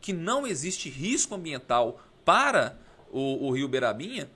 [0.00, 2.76] que não existe risco ambiental para
[3.10, 4.28] o, o Rio Berabinha,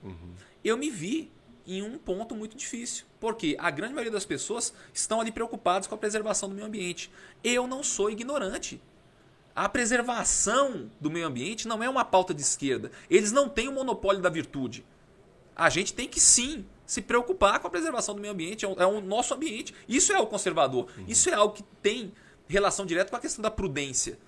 [0.65, 1.31] eu me vi
[1.67, 3.05] em um ponto muito difícil.
[3.19, 7.11] Porque a grande maioria das pessoas estão ali preocupadas com a preservação do meio ambiente.
[7.45, 8.81] Eu não sou ignorante.
[9.55, 12.91] A preservação do meio ambiente não é uma pauta de esquerda.
[13.11, 14.87] Eles não têm o monopólio da virtude.
[15.55, 18.73] A gente tem que sim se preocupar com a preservação do meio ambiente, é o,
[18.81, 19.75] é o nosso ambiente.
[19.89, 20.89] Isso é o conservador.
[21.07, 22.13] Isso é algo que tem
[22.49, 24.19] relação direta com a questão da prudência.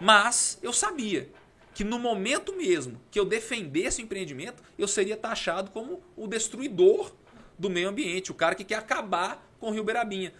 [0.00, 1.30] Mas eu sabia
[1.74, 7.12] que no momento mesmo que eu defendesse o empreendimento, eu seria taxado como o destruidor
[7.58, 10.32] do meio ambiente, o cara que quer acabar com o Rio Berabinha.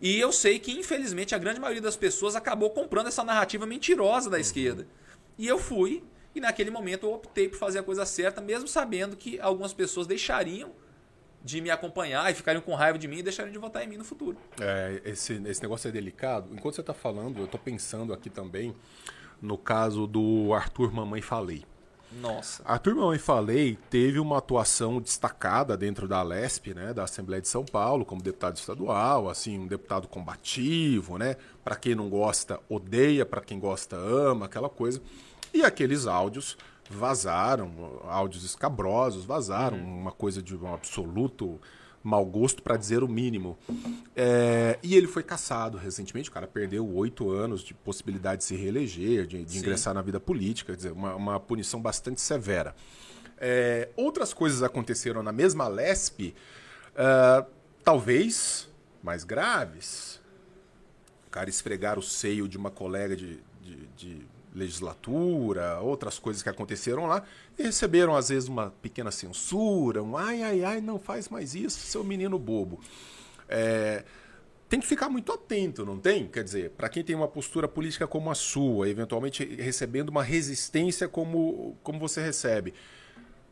[0.00, 4.30] E eu sei que, infelizmente, a grande maioria das pessoas acabou comprando essa narrativa mentirosa
[4.30, 4.86] da esquerda.
[5.36, 6.04] E eu fui,
[6.34, 10.06] e naquele momento eu optei por fazer a coisa certa, mesmo sabendo que algumas pessoas
[10.06, 10.70] deixariam
[11.42, 13.96] de me acompanhar e ficariam com raiva de mim e deixariam de votar em mim
[13.96, 14.36] no futuro.
[14.60, 16.52] É, esse, esse negócio é delicado.
[16.52, 18.74] Enquanto você está falando, eu estou pensando aqui também
[19.40, 21.64] no caso do Arthur Mamãe Falei.
[22.10, 22.62] Nossa.
[22.64, 27.64] Arthur Mamãe Falei teve uma atuação destacada dentro da Lesp, né, da Assembleia de São
[27.64, 31.36] Paulo, como deputado estadual, assim, um deputado combativo, né?
[31.62, 35.02] Para quem não gosta, odeia, para quem gosta, ama, aquela coisa.
[35.52, 36.56] E aqueles áudios
[36.90, 41.60] vazaram, áudios escabrosos vazaram, uma coisa de um absoluto
[42.08, 43.58] mau gosto, para dizer o mínimo.
[44.16, 48.56] É, e ele foi caçado recentemente, o cara perdeu oito anos de possibilidade de se
[48.56, 52.74] reeleger, de, de ingressar na vida política, quer dizer, uma, uma punição bastante severa.
[53.36, 56.34] É, outras coisas aconteceram na mesma Lesp,
[56.96, 57.46] ah,
[57.84, 58.68] talvez
[59.02, 60.20] mais graves.
[61.26, 66.48] O cara esfregar o seio de uma colega de, de, de legislatura, outras coisas que
[66.48, 67.22] aconteceram lá,
[67.58, 71.78] e receberam às vezes uma pequena censura, um ai, ai, ai, não faz mais isso,
[71.80, 72.80] seu menino bobo.
[73.48, 74.04] É,
[74.68, 76.26] tem que ficar muito atento, não tem?
[76.26, 81.08] Quer dizer, para quem tem uma postura política como a sua, eventualmente recebendo uma resistência
[81.08, 82.74] como, como você recebe,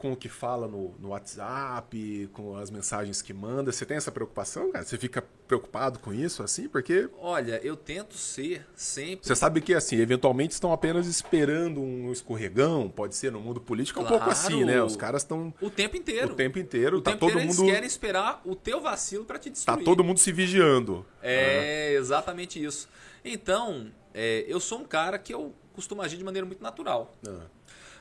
[0.06, 4.12] com o que fala no, no WhatsApp, com as mensagens que manda, você tem essa
[4.12, 4.84] preocupação, cara?
[4.84, 6.68] Você fica preocupado com isso, assim?
[6.68, 7.08] Porque.
[7.18, 9.26] Olha, eu tento ser sempre.
[9.26, 14.00] Você sabe que, assim, eventualmente estão apenas esperando um escorregão, pode ser no mundo político,
[14.00, 14.82] claro, é um pouco assim, né?
[14.82, 15.52] Os caras estão.
[15.60, 16.32] O tempo inteiro.
[16.32, 17.62] O tempo inteiro, o tá tempo todo inteiro mundo.
[17.62, 19.78] Eles querem esperar o teu vacilo para te destruir.
[19.78, 21.04] Tá todo mundo se vigiando.
[21.22, 22.88] É, exatamente isso.
[23.24, 27.16] Então, é, eu sou um cara que eu costumo agir de maneira muito natural.
[27.26, 27.46] Ah.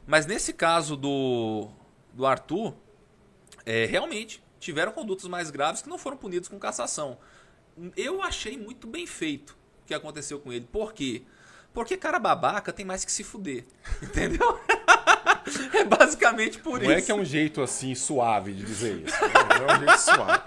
[0.08, 1.68] Mas nesse caso do,
[2.16, 2.74] do Arthur,
[3.66, 7.18] é, realmente tiveram condutas mais graves que não foram punidas com cassação.
[7.96, 10.68] Eu achei muito bem feito o que aconteceu com ele.
[10.72, 11.24] Por quê?
[11.74, 13.66] Porque cara babaca tem mais que se fuder.
[14.02, 14.60] Entendeu?
[15.74, 17.00] é basicamente por Não isso.
[17.00, 19.16] é que é um jeito assim suave de dizer isso.
[19.22, 20.44] Não é um jeito suave.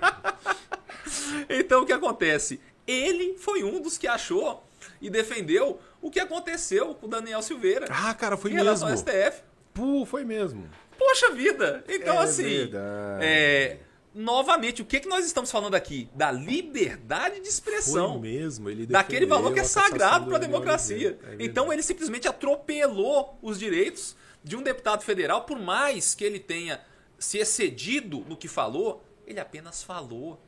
[1.50, 2.60] Então o que acontece?
[2.86, 4.64] Ele foi um dos que achou
[5.00, 7.86] e defendeu o que aconteceu com o Daniel Silveira.
[7.90, 9.06] Ah, cara, foi em relação mesmo.
[9.08, 9.42] ao STF.
[9.74, 10.68] Pô, foi mesmo.
[10.98, 11.84] Poxa vida!
[11.88, 12.42] Então, É assim.
[12.42, 13.24] verdade.
[13.24, 13.78] é,
[14.14, 16.08] novamente, o que, que nós estamos falando aqui?
[16.14, 18.12] Da liberdade de expressão.
[18.12, 18.68] Foi mesmo.
[18.68, 21.18] Ele daquele valor que é sagrado do para a democracia.
[21.22, 26.38] É então ele simplesmente atropelou os direitos de um deputado federal, por mais que ele
[26.40, 26.80] tenha
[27.18, 30.40] se excedido no que falou, ele apenas falou.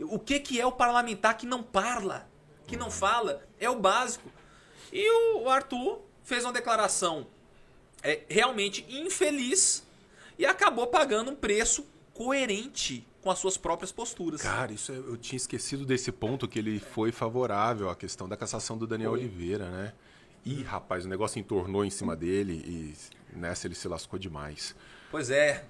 [0.00, 2.28] O que, que é o parlamentar que não parla,
[2.66, 3.42] que não fala?
[3.58, 4.30] É o básico.
[4.92, 7.26] E o Arthur fez uma declaração
[8.02, 9.86] é, realmente infeliz
[10.38, 11.84] e acabou pagando um preço
[12.14, 14.42] coerente com as suas próprias posturas.
[14.42, 18.36] Cara, isso eu eu tinha esquecido desse ponto que ele foi favorável à questão da
[18.36, 19.20] cassação do Daniel Foi.
[19.20, 19.92] Oliveira, né?
[20.44, 24.74] Ih, rapaz, o negócio entornou em cima dele e nessa ele se lascou demais.
[25.10, 25.64] Pois é,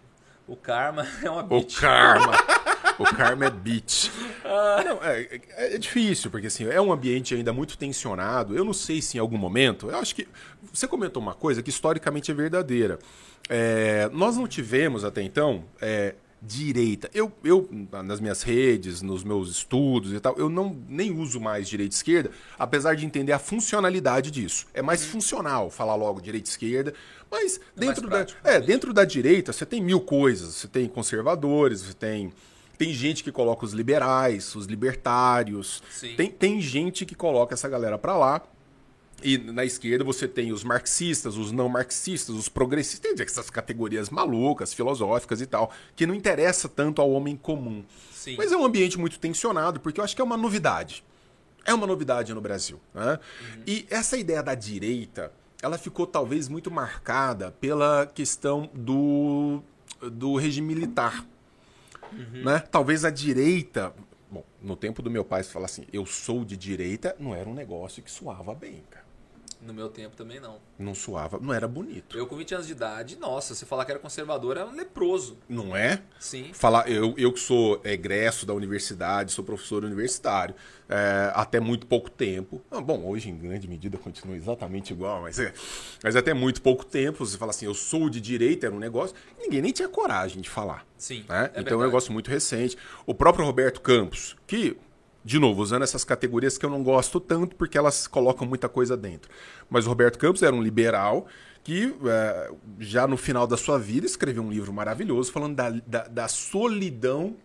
[0.46, 1.80] o karma é uma O bitch.
[1.80, 2.32] karma.
[2.98, 4.08] O karma é bitch.
[4.84, 8.56] Não, é, é- é difícil, porque assim, é um ambiente ainda muito tensionado.
[8.56, 9.88] Eu não sei se em algum momento.
[9.90, 10.26] Eu acho que.
[10.72, 12.98] Você comentou uma coisa que historicamente é verdadeira.
[13.48, 15.64] É, nós não tivemos até então.
[15.80, 17.10] é, direita.
[17.12, 17.68] Eu, eu,
[18.04, 21.96] nas minhas redes, nos meus estudos e tal, eu não nem uso mais direita e
[21.96, 24.64] esquerda, apesar de entender a funcionalidade disso.
[24.72, 26.94] É mais funcional falar logo direita e esquerda,
[27.28, 30.54] mas dentro da, prático, é, dentro da direita você tem mil coisas.
[30.54, 32.32] Você tem conservadores, você tem
[32.78, 35.82] tem gente que coloca os liberais, os libertários.
[35.90, 36.14] Sim.
[36.14, 38.40] Tem, tem gente que coloca essa galera pra lá.
[39.20, 44.10] E na esquerda você tem os marxistas, os não marxistas, os progressistas, tem essas categorias
[44.10, 47.84] malucas, filosóficas e tal, que não interessa tanto ao homem comum.
[48.12, 48.36] Sim.
[48.38, 51.04] Mas é um ambiente muito tensionado, porque eu acho que é uma novidade.
[51.64, 52.80] É uma novidade no Brasil.
[52.94, 53.18] Né?
[53.66, 59.60] E essa ideia da direita, ela ficou talvez muito marcada pela questão do,
[60.00, 61.26] do regime militar.
[62.12, 62.58] Né?
[62.70, 63.92] Talvez a direita.
[64.30, 67.48] Bom, no tempo do meu pai, se falar assim, eu sou de direita, não era
[67.48, 68.97] um negócio que suava bem, cara.
[69.60, 70.60] No meu tempo também não.
[70.78, 72.16] Não suava, não era bonito.
[72.16, 75.36] Eu com 20 anos de idade, nossa, você falar que era conservador era um leproso.
[75.48, 76.00] Não é?
[76.18, 76.52] Sim.
[76.52, 80.54] Falar, eu, eu que sou egresso da universidade, sou professor universitário,
[80.88, 82.62] é, até muito pouco tempo.
[82.70, 85.52] ah, bom, hoje em grande medida continua exatamente igual, mas, é,
[86.02, 89.16] mas até muito pouco tempo, você fala assim, eu sou de direita, era um negócio,
[89.38, 90.86] ninguém nem tinha coragem de falar.
[90.96, 91.24] Sim.
[91.28, 91.50] né?
[91.54, 91.82] é então é um verdade.
[91.82, 92.76] negócio muito recente.
[93.06, 94.76] O próprio Roberto Campos, que,
[95.28, 98.96] de novo, usando essas categorias que eu não gosto tanto porque elas colocam muita coisa
[98.96, 99.30] dentro.
[99.68, 101.26] Mas o Roberto Campos era um liberal
[101.62, 106.08] que, é, já no final da sua vida, escreveu um livro maravilhoso falando da, da,
[106.08, 107.36] da solidão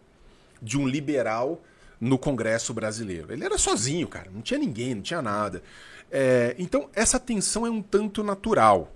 [0.61, 1.61] de um liberal
[1.99, 3.33] no Congresso brasileiro.
[3.33, 5.61] Ele era sozinho, cara, não tinha ninguém, não tinha nada.
[6.09, 8.93] É, então, essa tensão é um tanto natural,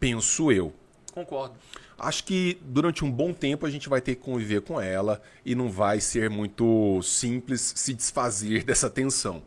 [0.00, 0.72] penso eu.
[1.12, 1.54] Concordo.
[1.98, 5.54] Acho que durante um bom tempo a gente vai ter que conviver com ela e
[5.54, 9.42] não vai ser muito simples se desfazer dessa tensão.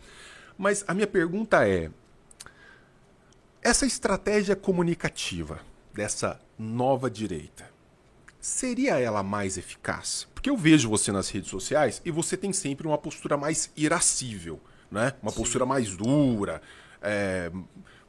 [0.57, 1.91] Mas a minha pergunta é:
[3.61, 5.59] essa estratégia comunicativa
[5.93, 7.69] dessa nova direita
[8.39, 10.27] seria ela mais eficaz?
[10.33, 14.59] Porque eu vejo você nas redes sociais e você tem sempre uma postura mais irascível,
[14.89, 15.13] né?
[15.21, 16.61] Uma postura mais dura,
[17.01, 17.51] é,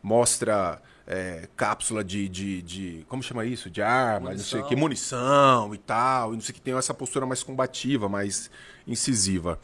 [0.03, 0.80] mostra
[1.11, 3.70] é, cápsula de, de, de- Como chama isso?
[3.70, 6.76] De arma, não sei o que, munição e tal, e não sei o que, tem
[6.76, 8.50] essa postura mais combativa, mais
[8.86, 9.59] incisiva.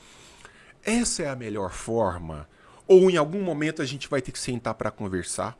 [0.82, 2.48] Essa é a melhor forma?
[2.88, 5.56] Ou em algum momento a gente vai ter que sentar para conversar?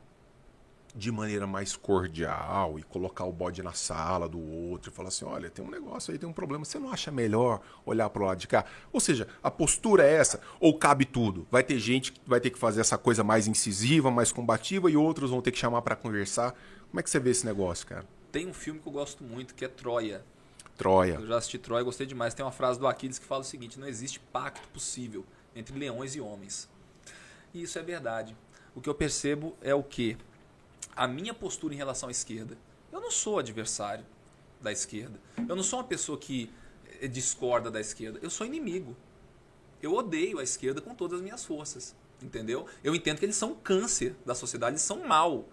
[0.95, 5.25] De maneira mais cordial e colocar o bode na sala do outro e falar assim:
[5.25, 8.25] olha, tem um negócio aí, tem um problema, você não acha melhor olhar para o
[8.25, 8.63] lado de cá?
[8.93, 11.45] Ou seja, a postura é essa, ou cabe tudo?
[11.51, 14.95] Vai ter gente que vai ter que fazer essa coisa mais incisiva, mais combativa e
[14.95, 16.55] outros vão ter que chamar para conversar.
[16.89, 18.05] Como é que você vê esse negócio, cara?
[18.31, 20.23] Tem um filme que eu gosto muito, que é Troia.
[20.77, 21.15] Troia.
[21.15, 22.33] Eu já assisti Troia, gostei demais.
[22.33, 26.15] Tem uma frase do Aquiles que fala o seguinte: não existe pacto possível entre leões
[26.15, 26.69] e homens.
[27.53, 28.35] E isso é verdade.
[28.73, 30.17] O que eu percebo é o que?
[30.95, 32.57] A minha postura em relação à esquerda.
[32.91, 34.05] Eu não sou adversário
[34.61, 35.19] da esquerda.
[35.47, 36.51] Eu não sou uma pessoa que
[37.01, 38.19] eh, discorda da esquerda.
[38.21, 38.95] Eu sou inimigo.
[39.81, 41.95] Eu odeio a esquerda com todas as minhas forças.
[42.21, 42.65] Entendeu?
[42.83, 45.47] Eu entendo que eles são câncer da sociedade, eles são mal,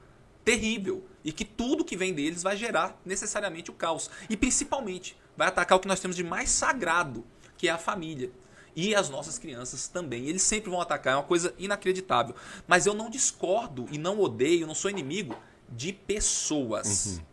[0.45, 1.05] terrível.
[1.25, 4.09] E que tudo que vem deles vai gerar necessariamente o caos.
[4.31, 7.25] E principalmente vai atacar o que nós temos de mais sagrado,
[7.57, 8.31] que é a família.
[8.75, 10.27] E as nossas crianças também.
[10.27, 12.35] Eles sempre vão atacar, é uma coisa inacreditável.
[12.67, 15.37] Mas eu não discordo e não odeio, não sou inimigo
[15.69, 17.07] de pessoas.
[17.07, 17.25] Uhum.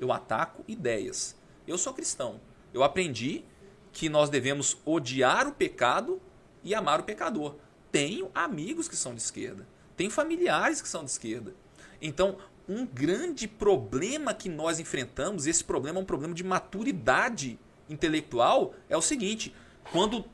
[0.00, 1.36] Eu ataco ideias.
[1.66, 2.40] Eu sou cristão.
[2.74, 3.44] Eu aprendi
[3.92, 6.20] que nós devemos odiar o pecado
[6.64, 7.56] e amar o pecador.
[7.90, 9.66] Tenho amigos que são de esquerda.
[9.96, 11.54] Tenho familiares que são de esquerda.
[12.00, 12.38] Então,
[12.68, 18.96] um grande problema que nós enfrentamos, esse problema é um problema de maturidade intelectual, é
[18.96, 19.54] o seguinte:
[19.90, 20.24] quando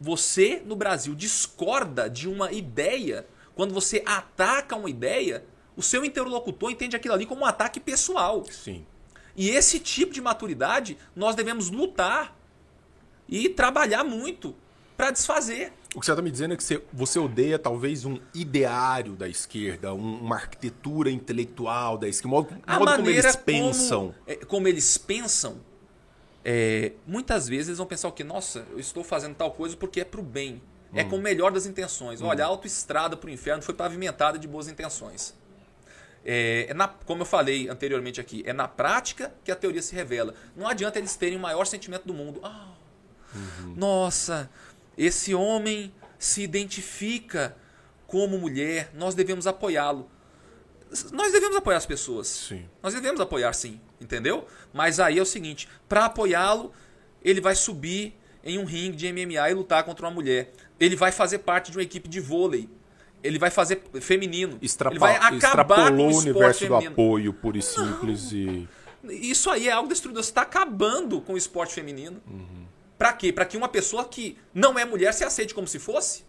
[0.00, 5.44] você no Brasil discorda de uma ideia, quando você ataca uma ideia,
[5.76, 8.44] o seu interlocutor entende aquilo ali como um ataque pessoal.
[8.50, 8.84] Sim.
[9.36, 12.36] E esse tipo de maturidade nós devemos lutar
[13.28, 14.54] e trabalhar muito
[14.96, 15.72] para desfazer.
[15.94, 19.94] O que você está me dizendo é que você, odeia talvez um ideário da esquerda,
[19.94, 24.00] uma arquitetura intelectual da esquerda, modo, a modo como eles pensam.
[24.00, 25.60] Como, é, como eles pensam,
[26.50, 28.24] é, muitas vezes eles vão pensar o que?
[28.24, 30.62] Nossa, eu estou fazendo tal coisa porque é para o bem.
[30.94, 31.10] É hum.
[31.10, 32.22] com o melhor das intenções.
[32.22, 32.26] Hum.
[32.26, 35.34] Olha, a autoestrada para o inferno foi pavimentada de boas intenções.
[36.24, 39.94] É, é na, como eu falei anteriormente aqui, é na prática que a teoria se
[39.94, 40.32] revela.
[40.56, 42.40] Não adianta eles terem o maior sentimento do mundo.
[42.42, 42.72] Ah,
[43.34, 43.74] uhum.
[43.76, 44.48] Nossa,
[44.96, 47.54] esse homem se identifica
[48.06, 50.10] como mulher, nós devemos apoiá-lo.
[51.12, 52.26] Nós devemos apoiar as pessoas.
[52.26, 52.64] Sim.
[52.82, 54.46] Nós devemos apoiar sim, entendeu?
[54.72, 56.72] Mas aí é o seguinte, para apoiá-lo,
[57.22, 60.52] ele vai subir em um ringue de MMA e lutar contra uma mulher.
[60.80, 62.68] Ele vai fazer parte de uma equipe de vôlei.
[63.22, 64.58] Ele vai fazer feminino.
[64.62, 66.90] Extrapa ele vai acabar com o universo feminino.
[66.90, 68.32] do apoio, puro e simples.
[68.32, 68.38] Não.
[69.10, 69.30] E...
[69.30, 70.22] Isso aí é algo destruidor.
[70.22, 72.22] Você está acabando com o esporte feminino.
[72.26, 72.66] Uhum.
[72.96, 73.32] Para quê?
[73.32, 76.24] Para que uma pessoa que não é mulher se aceite como se fosse?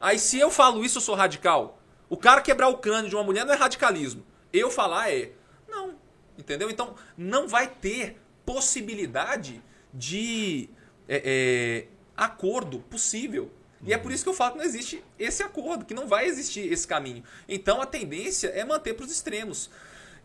[0.00, 1.78] Aí se eu falo isso, eu sou radical.
[2.08, 4.24] O cara quebrar o crânio de uma mulher não é radicalismo.
[4.52, 5.32] Eu falar é.
[5.68, 5.94] Não.
[6.38, 6.70] Entendeu?
[6.70, 10.68] Então não vai ter possibilidade de
[11.08, 11.86] é, é,
[12.16, 13.50] acordo possível.
[13.86, 16.26] E é por isso que eu falo que não existe esse acordo, que não vai
[16.26, 17.22] existir esse caminho.
[17.46, 19.70] Então a tendência é manter para os extremos.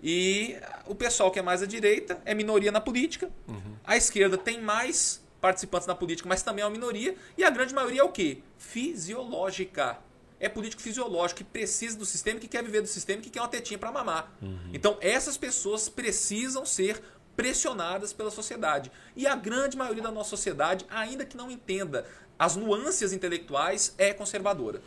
[0.02, 0.56] E
[0.86, 3.30] o pessoal que é mais à direita é minoria na política.
[3.48, 3.76] Uhum.
[3.84, 7.16] A esquerda tem mais participantes na política, mas também é uma minoria.
[7.38, 8.40] E a grande maioria é o quê?
[8.58, 9.98] Fisiológica.
[10.40, 13.48] É político fisiológico que precisa do sistema, que quer viver do sistema, que quer uma
[13.48, 14.34] tetinha para mamar.
[14.42, 14.70] Uhum.
[14.74, 17.02] Então, essas pessoas precisam ser
[17.36, 18.92] pressionadas pela sociedade.
[19.16, 22.06] E a grande maioria da nossa sociedade, ainda que não entenda
[22.38, 24.82] as nuances intelectuais, é conservadora.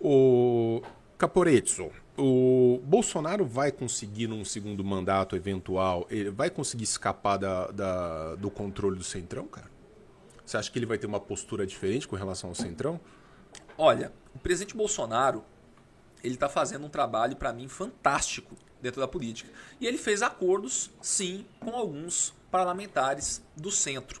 [0.00, 0.82] O
[1.18, 8.34] Caporezzo, o Bolsonaro vai conseguir num segundo mandato eventual, ele vai conseguir escapar da, da,
[8.34, 9.70] do controle do Centrão, cara?
[10.44, 13.00] Você acha que ele vai ter uma postura diferente com relação ao Centrão?
[13.76, 15.42] Olha, o presidente Bolsonaro
[16.22, 19.50] ele está fazendo um trabalho para mim fantástico dentro da política.
[19.80, 24.20] E ele fez acordos, sim, com alguns parlamentares do centro.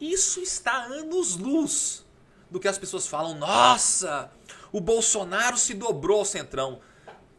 [0.00, 2.04] Isso está anos-luz
[2.50, 3.34] do que as pessoas falam.
[3.34, 4.30] Nossa,
[4.72, 6.80] o Bolsonaro se dobrou ao centrão.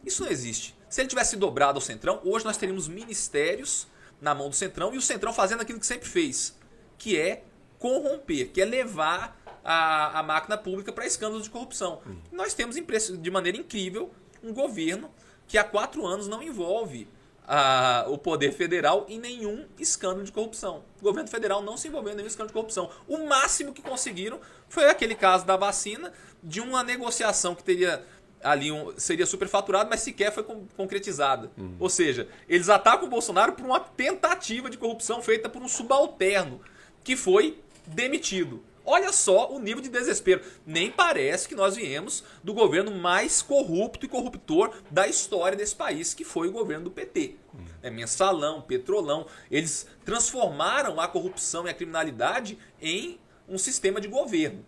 [0.05, 0.75] Isso não existe.
[0.89, 3.87] Se ele tivesse dobrado ao centrão, hoje nós teríamos ministérios
[4.21, 6.55] na mão do centrão e o centrão fazendo aquilo que sempre fez,
[6.97, 7.43] que é
[7.79, 12.01] corromper, que é levar a, a máquina pública para escândalos de corrupção.
[12.05, 12.17] Uhum.
[12.31, 14.11] Nós temos, de maneira incrível,
[14.43, 15.09] um governo
[15.47, 17.07] que há quatro anos não envolve
[17.47, 20.83] a, o poder federal em nenhum escândalo de corrupção.
[20.99, 22.89] O governo federal não se envolveu em nenhum escândalo de corrupção.
[23.07, 26.11] O máximo que conseguiram foi aquele caso da vacina,
[26.41, 28.03] de uma negociação que teria
[28.43, 30.43] ali um, seria superfaturado, mas sequer foi
[30.75, 31.49] concretizada.
[31.57, 31.75] Uhum.
[31.79, 36.59] Ou seja, eles atacam o Bolsonaro por uma tentativa de corrupção feita por um subalterno,
[37.03, 38.63] que foi demitido.
[38.85, 40.43] Olha só o nível de desespero.
[40.65, 46.13] Nem parece que nós viemos do governo mais corrupto e corruptor da história desse país,
[46.13, 47.35] que foi o governo do PT.
[47.81, 49.25] É mensalão, petrolão.
[49.49, 54.65] Eles transformaram a corrupção e a criminalidade em um sistema de governo.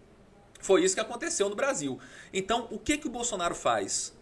[0.59, 1.99] Foi isso que aconteceu no Brasil.
[2.33, 4.15] Então, o que, que o Bolsonaro faz?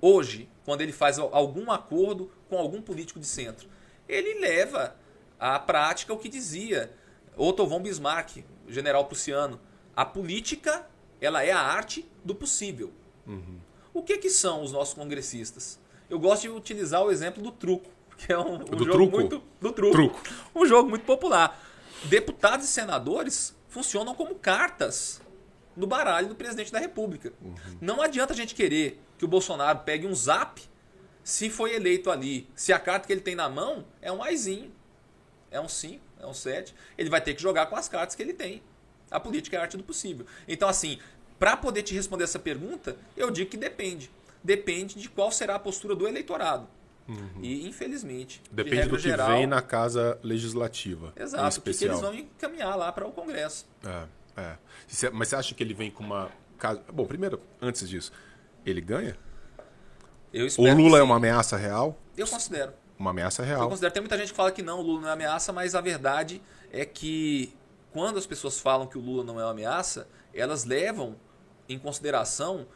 [0.00, 3.68] Hoje, quando ele faz algum acordo com algum político de centro,
[4.06, 4.94] ele leva
[5.40, 6.92] à prática o que dizia
[7.36, 9.60] Otto von Bismarck, general prussiano.
[9.94, 10.86] A política
[11.20, 12.92] ela é a arte do possível.
[13.26, 13.58] Uhum.
[13.92, 15.78] O que, que são os nossos congressistas?
[16.10, 19.16] Eu gosto de utilizar o exemplo do truco, que é um, um jogo truco?
[19.16, 20.22] muito do truco, truco,
[20.54, 21.58] um jogo muito popular.
[22.04, 25.20] Deputados e senadores funcionam como cartas
[25.76, 27.32] no baralho do presidente da República.
[27.40, 27.54] Uhum.
[27.80, 30.62] Não adianta a gente querer que o Bolsonaro pegue um zap
[31.22, 32.48] se foi eleito ali.
[32.54, 34.70] Se a carta que ele tem na mão é um aizinho,
[35.50, 38.22] é um 5, é um 7, ele vai ter que jogar com as cartas que
[38.22, 38.62] ele tem.
[39.10, 40.26] A política é a arte do possível.
[40.48, 40.98] Então, assim,
[41.38, 44.10] para poder te responder essa pergunta, eu digo que depende.
[44.42, 46.66] Depende de qual será a postura do eleitorado.
[47.06, 47.40] Uhum.
[47.42, 51.12] E, infelizmente, depende de do que geral, vem na casa legislativa.
[51.14, 53.66] Exato, o que, que eles vão encaminhar lá para o Congresso.
[53.84, 54.06] É,
[54.40, 54.56] é.
[55.12, 56.30] Mas você acha que ele vem com uma.
[56.92, 58.10] Bom, primeiro, antes disso,
[58.64, 59.16] ele ganha?
[60.56, 61.98] O Lula é uma ameaça real?
[62.16, 62.72] Eu considero.
[62.98, 63.62] Uma ameaça real.
[63.62, 63.92] Eu considero.
[63.92, 66.40] Tem muita gente que fala que não, o Lula não é ameaça, mas a verdade
[66.72, 67.54] é que
[67.92, 71.16] quando as pessoas falam que o Lula não é uma ameaça, elas levam
[71.68, 72.66] em consideração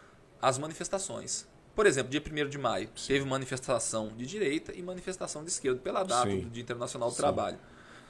[0.41, 1.47] as manifestações.
[1.75, 3.07] Por exemplo, dia 1 de maio, Sim.
[3.09, 6.41] teve manifestação de direita e manifestação de esquerda pela data Sim.
[6.41, 7.21] do Dia Internacional do Sim.
[7.21, 7.59] Trabalho.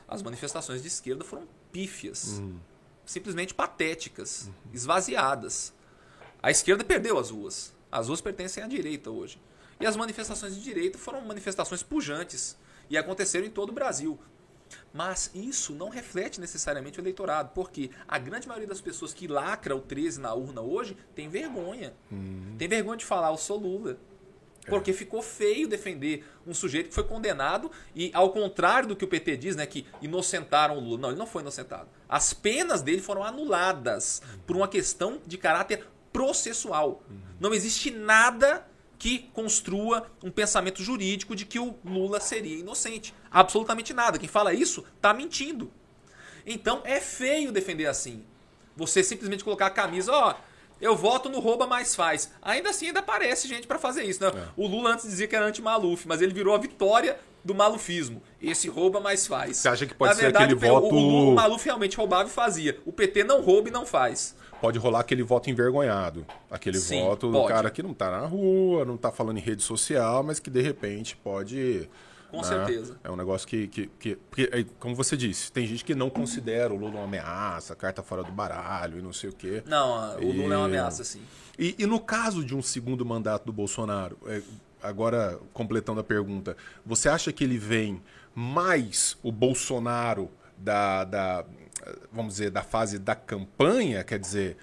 [0.06, 2.58] As manifestações de esquerda foram pífias, uhum.
[3.04, 4.72] simplesmente patéticas, uhum.
[4.72, 5.74] esvaziadas.
[6.42, 7.74] A esquerda perdeu as ruas.
[7.92, 9.38] As ruas pertencem à direita hoje.
[9.80, 12.56] E as manifestações de direita foram manifestações pujantes
[12.90, 14.18] e aconteceram em todo o Brasil.
[14.92, 19.74] Mas isso não reflete necessariamente o eleitorado, porque a grande maioria das pessoas que lacra
[19.74, 21.94] o 13 na urna hoje tem vergonha.
[22.10, 22.54] Uhum.
[22.58, 23.98] Tem vergonha de falar, eu sou Lula.
[24.66, 24.70] É.
[24.70, 29.08] Porque ficou feio defender um sujeito que foi condenado e, ao contrário do que o
[29.08, 30.98] PT diz, né, que inocentaram o Lula.
[30.98, 31.88] Não, ele não foi inocentado.
[32.08, 37.02] As penas dele foram anuladas por uma questão de caráter processual.
[37.08, 37.18] Uhum.
[37.40, 38.66] Não existe nada
[38.98, 43.14] que construa um pensamento jurídico de que o Lula seria inocente.
[43.30, 44.18] Absolutamente nada.
[44.18, 45.70] Quem fala isso está mentindo.
[46.44, 48.24] Então é feio defender assim.
[48.76, 50.34] Você simplesmente colocar a camisa, ó,
[50.80, 52.30] eu voto no rouba mais faz.
[52.42, 54.30] Ainda assim ainda aparece gente para fazer isso, né?
[54.34, 54.48] É.
[54.56, 58.22] O Lula antes dizia que era anti-Maluf, mas ele virou a vitória do malufismo.
[58.42, 59.58] Esse rouba mais faz.
[59.58, 60.94] Você acha que pode Na ser verdade, aquele voto...
[60.94, 62.78] O, o Maluf realmente roubava e fazia.
[62.84, 66.26] O PT não rouba e não faz pode rolar aquele voto envergonhado.
[66.50, 69.62] Aquele Sim, voto do cara que não tá na rua, não tá falando em rede
[69.62, 71.88] social, mas que de repente pode.
[72.30, 72.42] Com né?
[72.42, 72.98] certeza.
[73.02, 76.72] É um negócio que, que, que, que, como você disse, tem gente que não considera
[76.74, 79.62] o Lula uma ameaça, carta fora do baralho e não sei o quê.
[79.64, 81.22] Não, o Lula é uma ameaça, sim.
[81.58, 84.42] E, e no caso de um segundo mandato do Bolsonaro, é,
[84.82, 86.54] agora completando a pergunta,
[86.84, 88.02] você acha que ele vem
[88.34, 91.44] mais o Bolsonaro da, da
[92.12, 94.56] vamos dizer, da fase da campanha, quer dizer,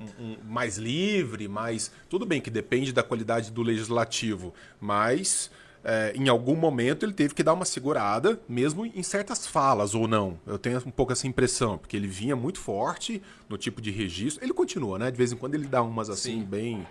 [0.00, 1.90] um, um, mais livre, mais.
[2.08, 5.50] Tudo bem que depende da qualidade do legislativo, mas
[5.84, 10.06] é, em algum momento ele teve que dar uma segurada, mesmo em certas falas ou
[10.06, 10.38] não.
[10.46, 14.44] Eu tenho um pouco essa impressão, porque ele vinha muito forte no tipo de registro.
[14.44, 15.10] Ele continua, né?
[15.10, 16.44] De vez em quando ele dá umas assim, Sim.
[16.44, 16.86] bem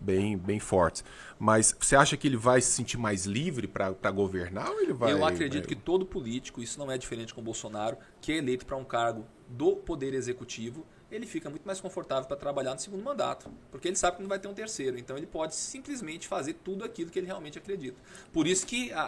[0.00, 1.04] bem, bem fortes.
[1.38, 5.12] Mas você acha que ele vai se sentir mais livre para governar ou ele vai.
[5.12, 5.68] Eu acredito vai...
[5.68, 8.84] que todo político, isso não é diferente com o Bolsonaro, que é eleito para um
[8.84, 13.86] cargo do Poder Executivo, ele fica muito mais confortável para trabalhar no segundo mandato, porque
[13.86, 14.98] ele sabe que não vai ter um terceiro.
[14.98, 17.96] Então ele pode simplesmente fazer tudo aquilo que ele realmente acredita.
[18.32, 19.00] Por isso que a,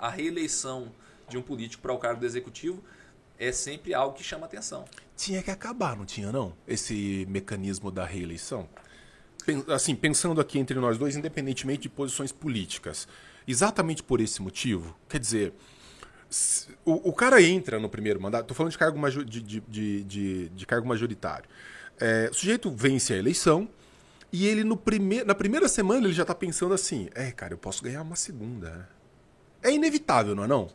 [0.00, 0.92] a reeleição
[1.28, 2.82] de um político para o cargo do Executivo
[3.38, 4.84] é sempre algo que chama atenção.
[5.16, 6.54] Tinha que acabar, não tinha não?
[6.66, 8.68] Esse mecanismo da reeleição?
[9.68, 13.06] Assim, pensando aqui entre nós dois, independentemente de posições políticas,
[13.46, 15.52] exatamente por esse motivo, quer dizer,
[16.84, 19.60] o, o cara entra no primeiro mandato, estou falando de cargo, major, de, de,
[20.02, 21.48] de, de, cargo majoritário.
[21.98, 23.68] É, o sujeito vence a eleição
[24.32, 27.58] e ele no prime, na primeira semana ele já está pensando assim: é, cara, eu
[27.58, 28.88] posso ganhar uma segunda.
[29.62, 30.68] É inevitável, não é não?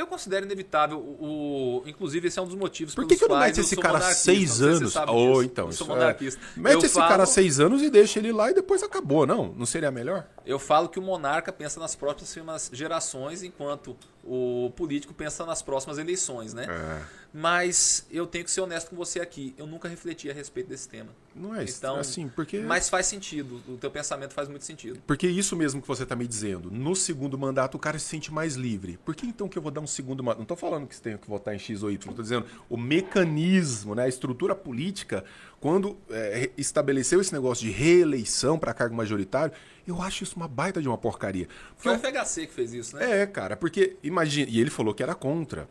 [0.00, 3.28] Eu considero inevitável, o, o, inclusive esse é um dos motivos Por que, que eu
[3.28, 4.96] não mete esse cara seis anos?
[4.96, 6.10] oh, então, eu sou é.
[6.10, 6.16] É.
[6.56, 7.08] Mete eu esse falo...
[7.08, 9.52] cara seis anos e deixa ele lá e depois acabou, não?
[9.52, 10.26] Não seria melhor?
[10.46, 13.94] Eu falo que o monarca pensa nas próximas gerações, enquanto
[14.24, 16.66] o político pensa nas próximas eleições, né?
[16.66, 17.02] É.
[17.32, 19.54] Mas eu tenho que ser honesto com você aqui.
[19.56, 21.10] Eu nunca refleti a respeito desse tema.
[21.34, 22.58] Não é então, assim, porque.
[22.58, 23.62] Mas faz sentido.
[23.68, 25.00] O teu pensamento faz muito sentido.
[25.06, 26.70] Porque isso mesmo que você está me dizendo.
[26.70, 28.98] No segundo mandato, o cara se sente mais livre.
[29.04, 30.38] Por que então que eu vou dar um segundo mandato?
[30.38, 32.10] Não estou falando que você tem que votar em X ou Y.
[32.10, 35.24] Estou dizendo o mecanismo, né, a estrutura política,
[35.60, 39.54] quando é, estabeleceu esse negócio de reeleição para cargo majoritário,
[39.86, 41.48] eu acho isso uma baita de uma porcaria.
[41.76, 43.22] Foi o FHC que fez isso, né?
[43.22, 44.50] É, cara, porque imagina.
[44.50, 45.68] E ele falou que era contra.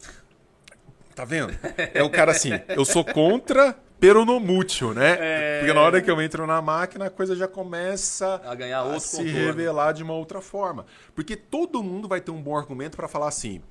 [1.20, 1.54] Tá vendo?
[1.94, 5.18] É o cara assim, eu sou contra, pero no mútil, né?
[5.20, 5.60] É...
[5.60, 8.96] Porque na hora que eu entro na máquina, a coisa já começa a ganhar outro
[8.96, 10.86] a se revelar de uma outra forma.
[11.14, 13.62] Porque todo mundo vai ter um bom argumento para falar assim: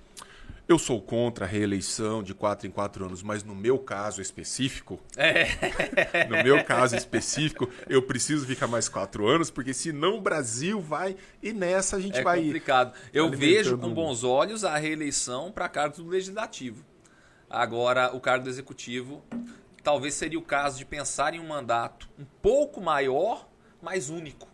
[0.69, 5.01] eu sou contra a reeleição de quatro em quatro anos, mas no meu caso específico,
[5.17, 5.47] é.
[6.29, 11.17] no meu caso específico, eu preciso ficar mais quatro anos, porque senão o Brasil vai
[11.43, 12.41] e nessa a gente é vai.
[12.41, 12.93] É complicado.
[13.11, 16.85] Eu vejo com bons olhos a reeleição para cargos do legislativo.
[17.51, 19.23] Agora, o cargo do executivo
[19.83, 23.49] talvez seria o caso de pensar em um mandato um pouco maior,
[23.81, 24.47] mas único.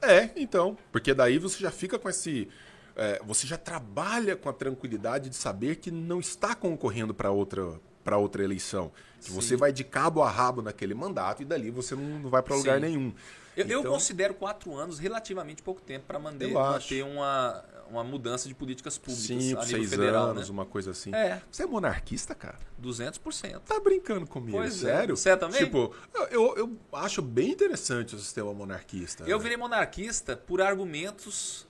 [0.00, 0.76] É, então.
[0.90, 2.48] Porque daí você já fica com esse.
[2.96, 7.78] é, você já trabalha com a tranquilidade de saber que não está concorrendo para outra
[8.02, 8.92] para outra eleição.
[9.20, 9.34] Que Sim.
[9.34, 12.54] você vai de cabo a rabo naquele mandato e dali você não, não vai para
[12.54, 12.82] lugar Sim.
[12.82, 13.14] nenhum.
[13.56, 18.04] Eu, eu Então- considero quatro anos relativamente pouco tempo para manter, Eu manter uma, uma
[18.04, 20.30] mudança de políticas públicas Cinco, a nível seis federal.
[20.30, 20.52] anos, né?
[20.52, 21.14] uma coisa assim.
[21.14, 22.58] É, Você é monarquista, cara?
[22.82, 23.60] 200%.
[23.60, 24.94] Tá brincando comigo, Pois é.
[24.96, 25.16] sério?
[25.16, 25.64] Você é também?
[25.64, 29.24] Tipo, eu, eu, eu acho bem interessante o sistema monarquista.
[29.24, 29.42] Eu né?
[29.42, 31.66] virei monarquista por argumentos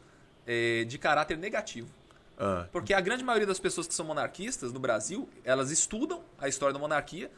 [0.46, 1.88] é, de caráter negativo.
[2.38, 6.48] Ah, Porque a grande maioria das pessoas que são monarquistas no Brasil, elas estudam a
[6.48, 7.30] história da monarquia,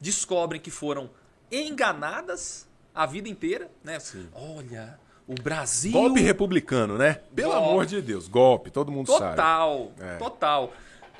[0.00, 1.10] descobrem que foram
[1.50, 3.98] enganadas a vida inteira, né?
[3.98, 4.28] Sim.
[4.32, 7.20] Olha, o Brasil golpe republicano, né?
[7.34, 7.68] Pelo Golpe.
[7.68, 9.30] amor de Deus, golpe, todo mundo sabe.
[9.36, 10.16] total, É.
[10.16, 10.72] total.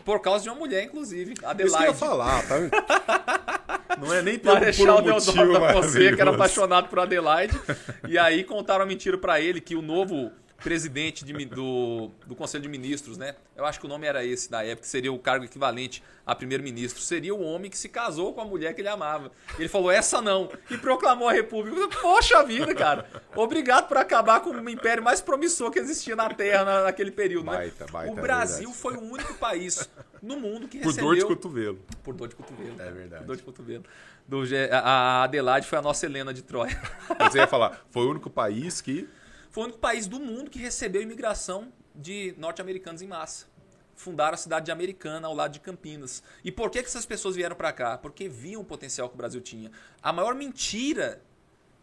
[0.05, 1.85] Por causa de uma mulher, inclusive, Isso que eu Adelaide.
[1.87, 2.57] ia falar, tá?
[3.99, 7.59] Não é nem pelo, por Marechal um motivo Deodoro da Fonseca era apaixonado por Adelaide.
[8.07, 10.31] e aí contaram a mentira pra ele que o novo
[10.65, 13.37] presidente de do, do Conselho de Ministros, né?
[13.55, 16.35] Eu acho que o nome era esse da época, que seria o cargo equivalente a
[16.35, 17.01] primeiro-ministro.
[17.03, 19.31] Seria o homem que se casou com a mulher que ele amava.
[19.59, 20.51] Ele falou, essa não.
[20.71, 21.87] E proclamou a república.
[22.01, 23.07] Poxa vida, cara.
[23.37, 27.45] Obrigado por acabar com o império mais promissor que existia na Terra na- naquele período,
[27.51, 27.59] né?
[27.59, 28.79] Baita, baita, o é Brasil verdade.
[28.81, 29.89] foi o único país
[30.23, 31.11] no mundo que Por recebeu...
[31.11, 31.79] dor de cotovelo.
[32.03, 32.81] Por dor de cotovelo.
[32.81, 33.21] É verdade.
[33.23, 33.85] Por dor de cotovelo.
[34.27, 34.43] Do,
[34.73, 36.81] a a Adelaide foi a nossa Helena de Troia.
[37.19, 39.07] Mas eu ia falar, foi o único país que.
[39.55, 43.47] Foi o único país do mundo que recebeu imigração de norte-americanos em massa.
[43.95, 46.25] Fundaram a cidade de Americana ao lado de Campinas.
[46.43, 47.97] E por que, essas pessoas vieram para cá?
[47.97, 49.71] Porque viam o potencial que o Brasil tinha.
[50.03, 51.23] A maior mentira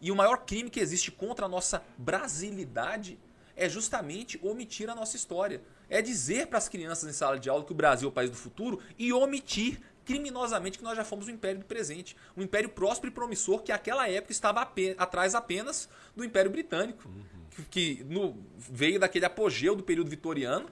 [0.02, 3.18] e o maior crime que existe contra a nossa brasilidade
[3.56, 5.62] é justamente omitir a nossa história.
[5.88, 8.28] É dizer para as crianças em sala de aula que o Brasil é o país
[8.28, 12.18] do futuro e omitir criminosamente que nós já fomos o império do presente.
[12.36, 14.60] Um império próspero e promissor que naquela época estava
[14.98, 17.08] atrás apenas do Império Britânico.
[17.08, 20.68] Que, que no- veio daquele apogeu do período vitoriano,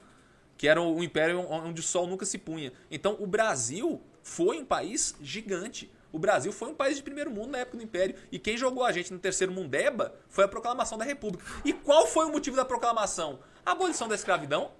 [0.56, 2.72] que era o império onde o sol nunca se punha.
[2.90, 5.90] Então o Brasil foi um país gigante.
[6.12, 8.16] O Brasil foi um país de primeiro mundo na época do Império.
[8.32, 11.44] E quem jogou a gente no terceiro mundeba foi a proclamação da República.
[11.64, 13.38] E qual foi o motivo da proclamação?
[13.64, 14.72] A abolição da escravidão.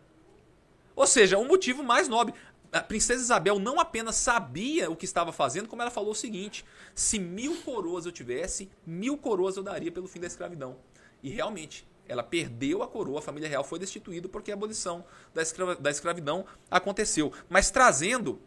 [0.95, 2.35] Ou seja, um motivo mais nobre.
[2.73, 6.65] A princesa Isabel não apenas sabia o que estava fazendo, como ela falou o seguinte:
[6.95, 10.77] se mil coroas eu tivesse, mil coroas eu daria pelo fim da escravidão.
[11.23, 15.41] E realmente, ela perdeu a coroa, a família real foi destituída porque a abolição da,
[15.41, 17.33] escra- da escravidão aconteceu.
[17.49, 18.41] Mas trazendo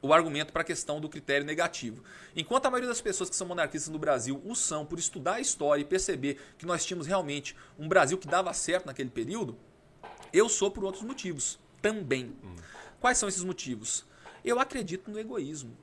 [0.00, 2.02] o argumento para a questão do critério negativo.
[2.34, 5.40] Enquanto a maioria das pessoas que são monarquistas no Brasil o são por estudar a
[5.40, 9.56] história e perceber que nós tínhamos realmente um Brasil que dava certo naquele período,
[10.32, 12.34] eu sou por outros motivos também.
[13.00, 14.04] Quais são esses motivos?
[14.44, 15.76] Eu acredito no egoísmo.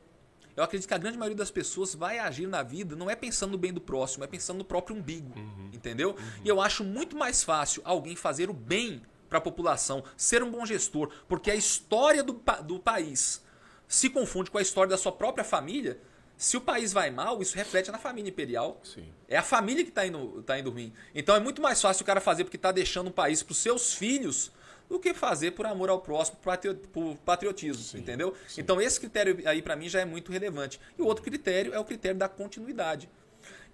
[0.59, 3.51] Eu acredito que a grande maioria das pessoas vai agir na vida não é pensando
[3.51, 5.33] no bem do próximo, é pensando no próprio umbigo.
[5.71, 6.17] Entendeu?
[6.43, 10.51] E eu acho muito mais fácil alguém fazer o bem para a população, ser um
[10.51, 13.41] bom gestor, porque a história do, do país
[13.87, 15.97] se confunde com a história da sua própria família.
[16.35, 18.81] Se o país vai mal, isso reflete na família imperial.
[18.83, 19.07] Sim.
[19.29, 20.91] É a família que está indo, tá indo ruim.
[21.15, 23.59] Então é muito mais fácil o cara fazer porque está deixando um país para os
[23.59, 24.51] seus filhos
[24.89, 28.33] do que fazer por amor ao próximo, por patrio- por patriotismo, Sim, entendeu?
[28.47, 28.59] sim.
[28.61, 30.79] Então esse critério aí para mim já é muito relevante.
[30.97, 33.07] E o outro critério é o critério da continuidade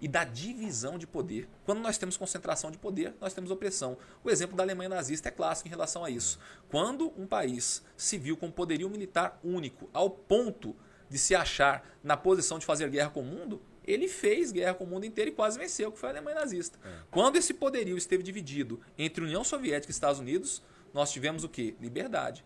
[0.00, 1.48] e da divisão de poder.
[1.64, 3.96] Quando nós temos concentração de poder, nós temos opressão.
[4.22, 6.38] O exemplo da Alemanha nazista é clássico em relação a isso.
[6.68, 10.76] Quando um país se viu com poderio militar único, ao ponto
[11.08, 14.84] de se achar na posição de fazer guerra com o mundo, ele fez guerra com
[14.84, 16.78] o mundo inteiro e quase venceu, que foi a Alemanha nazista.
[17.10, 20.62] Quando esse poderio esteve dividido entre União Soviética e Estados Unidos,
[20.96, 21.76] nós tivemos o quê?
[21.80, 22.44] Liberdade.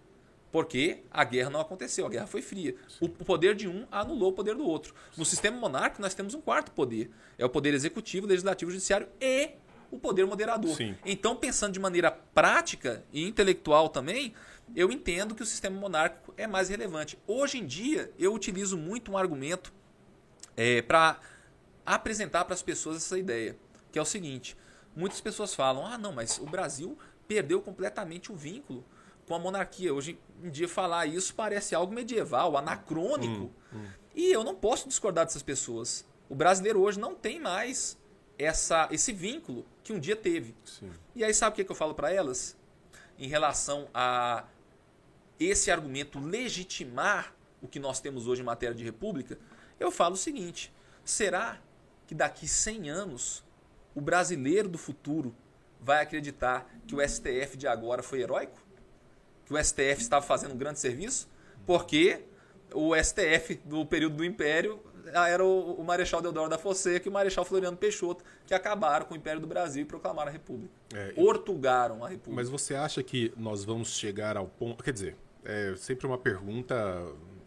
[0.53, 2.75] Porque a guerra não aconteceu, a guerra foi fria.
[3.01, 4.93] O poder de um anulou o poder do outro.
[5.17, 9.51] No sistema monárquico, nós temos um quarto poder: é o poder executivo, legislativo, judiciário e
[9.93, 10.77] o poder moderador.
[10.77, 10.97] Sim.
[11.07, 14.35] Então, pensando de maneira prática e intelectual também,
[14.75, 17.17] eu entendo que o sistema monárquico é mais relevante.
[17.29, 19.73] Hoje em dia, eu utilizo muito um argumento
[20.89, 21.21] para
[21.87, 23.57] apresentar para as pessoas essa ideia,
[23.93, 24.57] que é o seguinte:
[24.97, 26.99] muitas pessoas falam, ah, não, mas o Brasil
[27.31, 28.85] perdeu completamente o vínculo
[29.25, 29.95] com a monarquia.
[29.95, 33.53] Hoje em dia, falar isso parece algo medieval, anacrônico.
[34.17, 36.05] E eu não posso discordar dessas pessoas.
[36.29, 37.97] O brasileiro hoje não tem mais
[38.37, 40.57] essa, esse vínculo que um dia teve.
[40.65, 40.91] Sim.
[41.15, 42.57] E aí, sabe o que, que eu falo para elas?
[43.17, 44.43] Em relação a
[45.39, 49.39] esse argumento legitimar o que nós temos hoje em matéria de república,
[49.79, 50.73] eu falo o seguinte:
[51.05, 51.61] será
[52.09, 53.45] que daqui 100 anos
[53.95, 55.33] o brasileiro do futuro
[55.83, 58.59] vai acreditar que o STF de agora foi heróico?
[59.45, 61.29] Que o STF estava fazendo um grande serviço?
[61.67, 62.21] Porque
[62.73, 64.81] o STF do período do Império
[65.13, 69.15] era o, o Marechal Deodoro da Fonseca e o Marechal Floriano Peixoto, que acabaram com
[69.15, 70.73] o Império do Brasil e proclamaram a República.
[70.95, 72.37] É, Ortugaram a República.
[72.37, 74.85] Mas você acha que nós vamos chegar ao ponto.
[74.85, 76.77] Quer dizer, é sempre uma pergunta.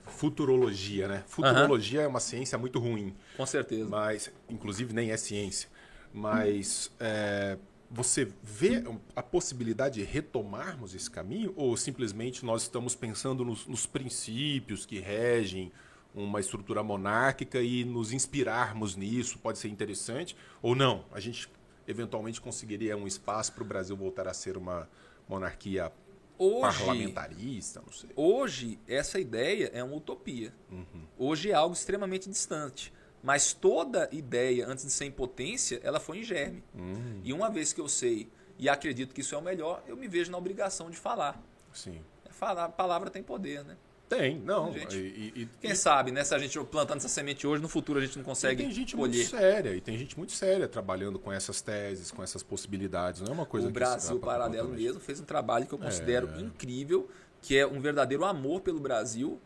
[0.06, 1.24] Futurologia, né?
[1.26, 3.16] Futurologia é uma ciência muito ruim.
[3.38, 3.90] Com certeza.
[3.90, 5.70] Mas, inclusive, nem é ciência.
[6.14, 7.58] Mas é,
[7.94, 8.84] você vê
[9.16, 11.54] a possibilidade de retomarmos esse caminho?
[11.56, 15.72] Ou simplesmente nós estamos pensando nos, nos princípios que regem
[16.14, 20.36] uma estrutura monárquica e nos inspirarmos nisso pode ser interessante?
[20.60, 21.06] Ou não?
[21.12, 21.48] A gente
[21.88, 24.90] eventualmente conseguiria um espaço para o Brasil voltar a ser uma
[25.30, 25.92] monarquia
[26.36, 28.10] Hoje, parlamentarista, não sei.
[28.16, 30.52] hoje, essa ideia é uma utopia.
[30.72, 31.06] Uhum.
[31.16, 32.92] Hoje é algo extremamente distante.
[33.24, 36.62] Mas toda ideia, antes de ser em potência, ela foi em germe.
[36.76, 38.28] Hum, E uma vez que eu sei
[38.60, 41.42] e acredito que isso é o melhor, eu me vejo na obrigação de falar.
[41.74, 42.02] sim.
[42.32, 43.78] Falar, a palavra tem poder, né?
[44.10, 44.72] Tem, não.
[44.74, 46.24] Gente, e, e- Quem e- sabe, né?
[46.24, 48.96] Se a gente plantando essa semente hoje, no futuro a gente não consegue tem gente
[48.98, 49.16] colher.
[49.16, 53.22] muito séria, e tem gente muito séria trabalhando com essas teses, com essas possibilidades.
[53.22, 56.42] Não é uma coisa o Brasil Paralelo mesmo fez um trabalho que eu considero É.
[56.42, 57.08] incrível,
[57.42, 59.40] que é um verdadeiro amor pelo Brasil,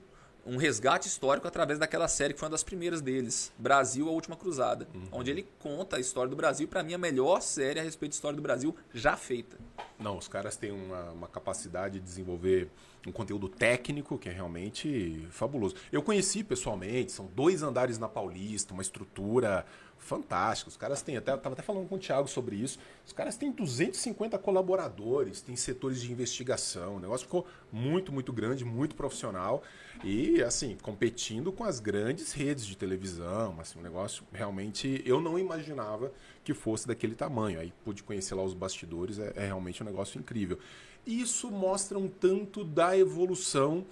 [0.48, 4.36] um resgate histórico através daquela série que foi uma das primeiras deles, Brasil, a Última
[4.36, 5.08] Cruzada, Uhum.
[5.12, 8.16] onde ele conta a história do Brasil, para mim a melhor série a respeito da
[8.16, 9.58] história do Brasil já feita.
[10.00, 12.70] Não, os caras têm uma, uma capacidade de desenvolver
[13.06, 15.76] um conteúdo técnico que é realmente fabuloso.
[15.92, 19.66] Eu conheci pessoalmente, são dois andares na Paulista, uma estrutura
[20.00, 20.70] fantástica.
[20.70, 22.80] Os caras têm, até estava até falando com o Thiago sobre isso.
[23.06, 26.96] Os caras têm 250 colaboradores, têm setores de investigação.
[26.98, 29.64] O negócio ficou muito, muito grande, muito profissional
[30.04, 35.40] e assim, competindo com as grandes redes de televisão, assim, um negócio realmente eu não
[35.40, 36.12] imaginava
[36.44, 37.60] que fosse daquele tamanho.
[37.60, 40.60] Aí pude conhecer lá os bastidores, é, é realmente um negócio incrível.
[41.06, 43.86] Isso mostra um tanto da evolução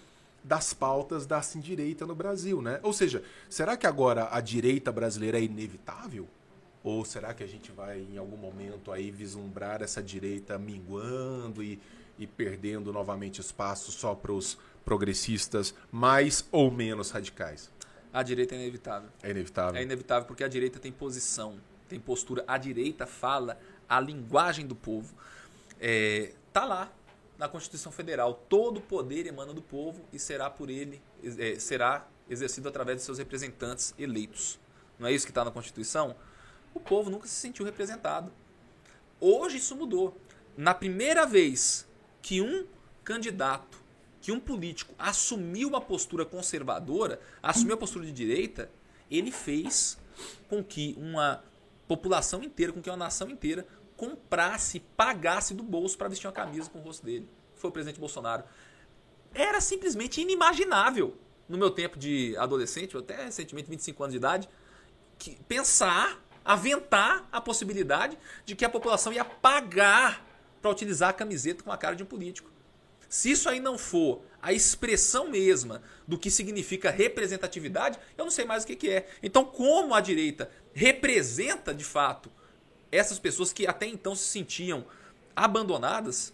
[0.46, 2.80] das pautas da assim, direita no Brasil, né?
[2.84, 6.28] Ou seja, será que agora a direita brasileira é inevitável?
[6.84, 11.82] Ou será que a gente vai em algum momento aí vislumbrar essa direita minguando e,
[12.20, 17.72] e perdendo novamente espaço só para os progressistas mais ou menos radicais?
[18.14, 19.10] A direita é inevitável.
[19.24, 19.80] É inevitável.
[19.80, 21.56] É inevitável porque a direita tem posição,
[21.90, 22.44] tem postura.
[22.48, 23.58] A direita fala
[23.90, 25.12] a linguagem do povo.
[25.80, 26.92] É, tá lá
[27.38, 28.34] na Constituição Federal.
[28.50, 33.18] Todo poder emana do povo e será por ele, é, será exercido através de seus
[33.18, 34.60] representantes eleitos.
[34.98, 36.16] Não é isso que está na Constituição?
[36.74, 38.32] O povo nunca se sentiu representado.
[39.20, 40.18] Hoje isso mudou.
[40.58, 41.88] Na primeira vez
[42.22, 42.66] que um
[43.04, 43.78] candidato,
[44.22, 48.70] que um político assumiu uma postura conservadora, assumiu a postura de direita,
[49.10, 49.98] ele fez
[50.50, 51.44] com que uma
[51.88, 53.66] população inteira, com que uma nação inteira
[53.96, 57.28] comprasse, pagasse do bolso para vestir uma camisa com o rosto dele.
[57.56, 58.44] Foi o presidente Bolsonaro.
[59.34, 61.18] Era simplesmente inimaginável
[61.48, 64.50] no meu tempo de adolescente, até recentemente 25 anos de idade,
[65.18, 70.26] que pensar, aventar a possibilidade de que a população ia pagar
[70.62, 72.50] para utilizar a camiseta com a cara de um político.
[73.08, 78.46] Se isso aí não for a expressão mesma do que significa representatividade, eu não sei
[78.46, 79.08] mais o que, que é.
[79.22, 82.32] Então, como a direita representa de fato
[82.96, 84.86] essas pessoas que até então se sentiam
[85.36, 86.34] abandonadas,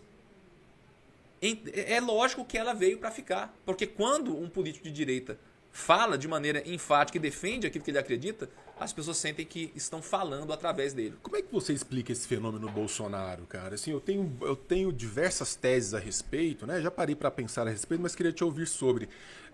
[1.41, 3.53] em- é lógico que ela veio para ficar.
[3.66, 5.38] Porque quando um político de direita
[5.72, 8.49] fala de maneira enfática e defende aquilo que ele acredita,
[8.80, 11.16] as pessoas sentem que estão falando através dele.
[11.22, 13.76] Como é que você explica esse fenômeno Bolsonaro, cara?
[13.76, 16.82] Assim, eu tenho, eu tenho diversas teses a respeito, né?
[16.82, 19.08] Já parei para pensar a respeito, mas queria te ouvir sobre.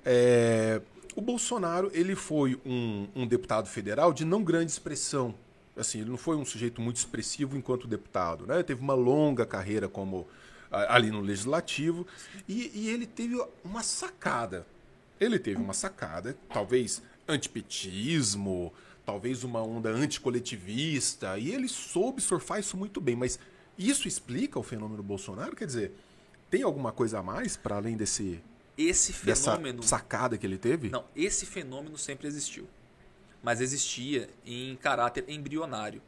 [0.05, 0.81] É,
[1.15, 5.33] O Bolsonaro, ele foi um, um deputado federal de não grande expressão.
[5.77, 8.63] Assim, ele não foi um sujeito muito expressivo enquanto deputado, né?
[8.63, 10.27] Teve uma longa carreira como
[10.69, 12.05] ali no legislativo
[12.47, 14.65] e, e ele teve uma sacada.
[15.19, 18.73] Ele teve uma sacada, talvez antipetismo,
[19.05, 23.15] talvez uma onda anticoletivista, e ele soube surfar isso muito bem.
[23.15, 23.39] Mas
[23.77, 25.55] isso explica o fenômeno Bolsonaro?
[25.55, 25.91] Quer dizer,
[26.49, 28.39] tem alguma coisa a mais para além desse
[28.77, 29.81] Esse dessa fenômeno.
[29.83, 30.89] sacada que ele teve?
[30.89, 32.67] Não, esse fenômeno sempre existiu.
[33.41, 36.01] Mas existia em caráter embrionário.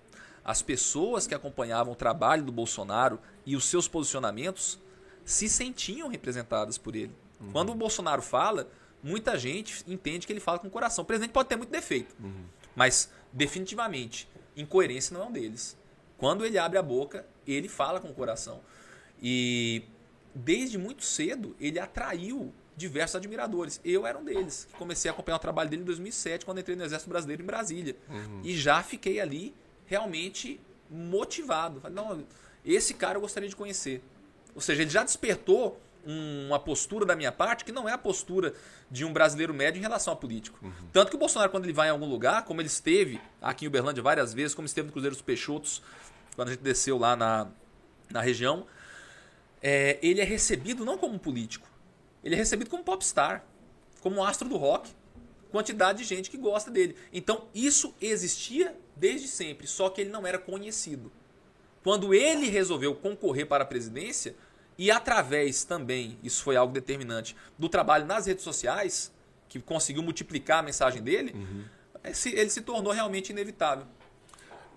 [0.44, 4.80] As pessoas que acompanhavam o trabalho do Bolsonaro e os seus posicionamentos
[5.24, 7.14] se sentiam representadas por ele.
[7.52, 8.70] Quando o Bolsonaro fala,
[9.04, 11.04] muita gente entende que ele fala com o coração.
[11.04, 12.16] O presidente pode ter muito defeito,
[12.76, 14.28] mas definitivamente
[14.58, 15.78] incoerência não é um deles.
[16.18, 18.60] Quando ele abre a boca, ele fala com o coração.
[19.22, 19.84] E
[20.34, 23.80] desde muito cedo ele atraiu diversos admiradores.
[23.84, 24.66] Eu era um deles.
[24.66, 27.46] que Comecei a acompanhar o trabalho dele em 2007, quando entrei no Exército Brasileiro em
[27.46, 27.96] Brasília.
[28.44, 29.54] E já fiquei ali
[29.86, 31.82] realmente motivado.
[31.82, 32.26] Falei, não,
[32.66, 34.02] esse cara eu gostaria de conhecer.
[34.56, 37.98] Ou seja, ele já despertou um, uma postura da minha parte que não é a
[37.98, 38.54] postura
[38.90, 40.58] de um brasileiro médio em relação ao político.
[40.62, 40.72] Uhum.
[40.92, 43.68] Tanto que o Bolsonaro, quando ele vai em algum lugar, como ele esteve aqui em
[43.68, 45.84] Uberlândia várias vezes, como esteve no Cruzeiro dos Peixotos,
[46.36, 47.48] quando a gente desceu lá na,
[48.10, 48.66] na região,
[49.62, 51.68] é, ele é recebido não como um político,
[52.24, 53.46] ele é recebido como popstar,
[54.02, 54.90] como astro do rock.
[55.52, 56.96] Quantidade de gente que gosta dele.
[57.12, 61.12] Então, isso existia desde sempre, só que ele não era conhecido.
[61.84, 64.36] Quando ele resolveu concorrer para a presidência,
[64.78, 69.12] e através também, isso foi algo determinante, do trabalho nas redes sociais,
[69.48, 71.66] que conseguiu multiplicar a mensagem dele, uhum.
[72.04, 73.88] ele se tornou realmente inevitável.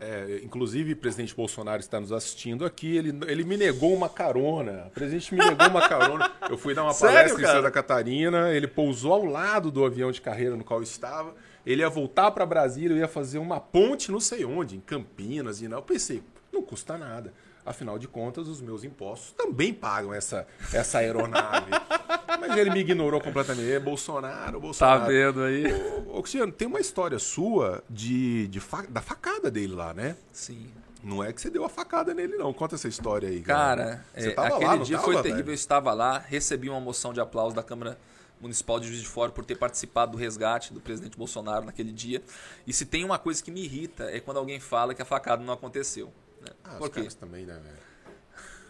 [0.05, 2.97] É, inclusive, o presidente Bolsonaro está nos assistindo aqui.
[2.97, 4.87] Ele, ele me negou uma carona.
[4.89, 6.29] O presidente me negou uma carona.
[6.51, 7.53] Eu fui dar uma Sério, palestra cara?
[7.53, 8.51] em Santa Catarina.
[8.51, 11.33] Ele pousou ao lado do avião de carreira no qual eu estava.
[11.65, 15.63] Ele ia voltar para Brasília, eu ia fazer uma ponte, não sei onde, em Campinas
[15.63, 15.79] e não.
[15.79, 16.21] Eu pensei,
[16.53, 17.33] não custa nada.
[17.65, 21.71] Afinal de contas, os meus impostos também pagam essa, essa aeronave.
[22.41, 23.71] Mas ele me ignorou completamente.
[23.71, 25.03] É Bolsonaro, Bolsonaro.
[25.03, 25.65] Tá vendo aí?
[26.09, 28.83] Ô, Oxiano, tem uma história sua de, de fa...
[28.89, 30.17] da facada dele lá, né?
[30.33, 30.69] Sim.
[31.05, 32.53] Não é que você deu a facada nele, não.
[32.53, 33.41] Conta essa história aí.
[33.43, 35.37] Cara, cara é, aquele lá, dia tava, foi terrível.
[35.37, 35.51] Velho?
[35.51, 37.99] Eu estava lá, recebi uma moção de aplauso da Câmara
[38.41, 42.23] Municipal de Juiz de Fora por ter participado do resgate do presidente Bolsonaro naquele dia.
[42.67, 45.43] E se tem uma coisa que me irrita é quando alguém fala que a facada
[45.45, 46.13] não aconteceu.
[46.43, 46.49] Né?
[46.65, 47.07] Ah, Por quê?
[47.19, 47.93] também, né, velho?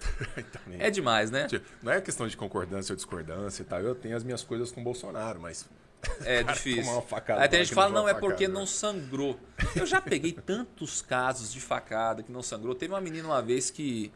[0.78, 1.47] É demais, né?
[1.47, 3.81] Tipo, não é questão de concordância ou discordância e tal.
[3.81, 5.69] Eu tenho as minhas coisas com o Bolsonaro, mas.
[6.24, 7.05] É cara, difícil.
[7.39, 9.39] Aí tem gente que fala, não, é porque não sangrou.
[9.77, 12.74] Eu já peguei tantos casos de facada que não sangrou.
[12.74, 14.12] Teve uma menina uma vez que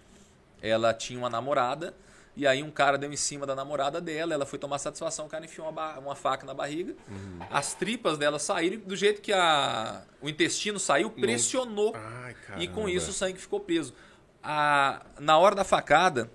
[0.60, 1.94] ela tinha uma namorada
[2.36, 5.28] e aí um cara deu em cima da namorada dela, ela foi tomar satisfação, o
[5.28, 6.94] cara enfiou uma, uma faca na barriga.
[7.08, 7.38] Uhum.
[7.50, 11.94] As tripas dela saíram, do jeito que a, o intestino saiu, pressionou.
[11.96, 13.94] Ai, e com isso o sangue ficou preso.
[14.42, 16.30] A, na hora da facada,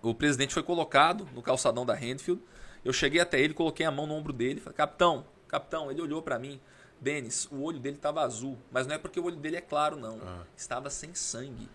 [0.00, 2.40] o presidente foi colocado no calçadão da Handfield.
[2.84, 6.22] Eu cheguei até ele, coloquei a mão no ombro dele, falei, capitão, capitão, ele olhou
[6.22, 6.60] para mim.
[7.00, 9.96] Denis, o olho dele estava azul, mas não é porque o olho dele é claro,
[9.96, 10.20] não.
[10.24, 10.44] Ah.
[10.56, 11.68] Estava sem sangue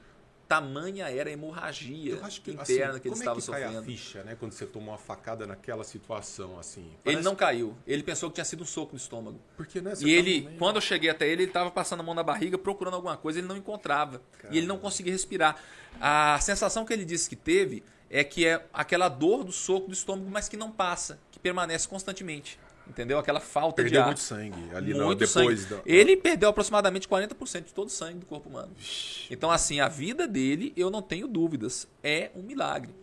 [0.49, 3.71] tamanha era a hemorragia que, interna assim, que ele estava é que sofrendo.
[3.71, 6.91] Cai a ficha, né, quando você tomou uma facada naquela situação assim.
[7.05, 7.77] Ele não caiu.
[7.85, 9.39] Ele pensou que tinha sido um soco no estômago.
[9.55, 10.57] Porque né, E ele, meio...
[10.57, 13.37] quando eu cheguei até ele, ele estava passando a mão na barriga procurando alguma coisa,
[13.37, 14.55] ele não encontrava Caramba.
[14.55, 15.55] e ele não conseguia respirar.
[16.01, 19.93] A sensação que ele disse que teve é que é aquela dor do soco do
[19.93, 22.59] estômago, mas que não passa, que permanece constantemente.
[22.89, 23.19] Entendeu?
[23.19, 24.05] Aquela falta perdeu de ar.
[24.07, 25.75] muito sangue ali muito não, depois sangue.
[25.75, 25.81] Da...
[25.85, 28.71] Ele perdeu aproximadamente 40% de todo o sangue do corpo humano.
[29.29, 32.93] Então, assim, a vida dele, eu não tenho dúvidas, é um milagre.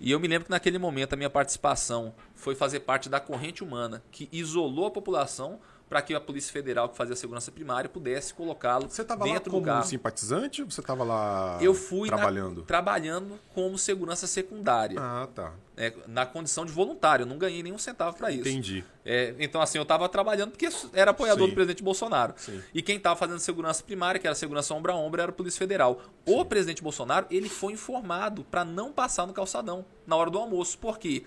[0.00, 3.64] E eu me lembro que naquele momento a minha participação foi fazer parte da corrente
[3.64, 5.58] humana que isolou a população
[5.94, 8.96] para que a Polícia Federal, que fazia a segurança primária, pudesse colocá-lo dentro do carro.
[8.96, 12.62] Você estava lá como simpatizante ou você estava lá Eu fui trabalhando?
[12.62, 14.98] Na, trabalhando como segurança secundária.
[14.98, 15.52] Ah, tá.
[15.76, 18.40] É, na condição de voluntário, eu não ganhei nenhum centavo para isso.
[18.40, 18.84] Entendi.
[19.04, 21.50] É, então, assim, eu estava trabalhando porque era apoiador Sim.
[21.50, 22.34] do presidente Bolsonaro.
[22.38, 22.60] Sim.
[22.74, 25.60] E quem estava fazendo segurança primária, que era segurança ombro a ombro, era a Polícia
[25.60, 26.02] Federal.
[26.26, 26.34] Sim.
[26.34, 30.76] O presidente Bolsonaro, ele foi informado para não passar no calçadão na hora do almoço.
[30.76, 31.22] Por quê?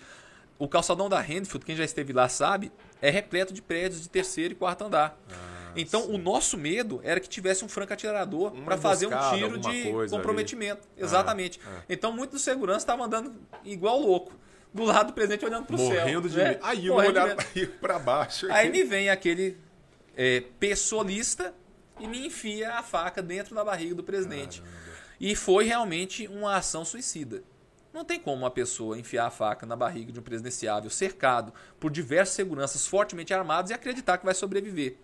[0.59, 2.69] O calçadão da Handfield, quem já esteve lá sabe,
[3.01, 5.17] é repleto de prédios de terceiro e quarto andar.
[5.29, 6.15] Ah, então, sim.
[6.15, 10.87] o nosso medo era que tivesse um franco atirador para fazer um tiro de comprometimento.
[10.95, 11.05] Ali.
[11.05, 11.59] Exatamente.
[11.65, 11.83] Ah, ah.
[11.87, 13.33] Então, muitos dos seguranças estavam andando
[13.63, 14.33] igual louco.
[14.73, 16.01] Do lado do presidente olhando para o céu.
[16.01, 16.59] Morrendo de né?
[16.61, 17.35] Aí eu olhar
[17.79, 18.51] para baixo.
[18.51, 19.57] Aí me vem aquele
[20.15, 21.53] é, pessoalista
[21.99, 24.61] e me enfia a faca dentro da barriga do presidente.
[24.61, 24.87] Caramba.
[25.19, 27.43] E foi realmente uma ação suicida.
[27.97, 31.89] Não tem como uma pessoa enfiar a faca na barriga de um presidenciável cercado por
[31.89, 34.97] diversas seguranças fortemente armados e acreditar que vai sobreviver.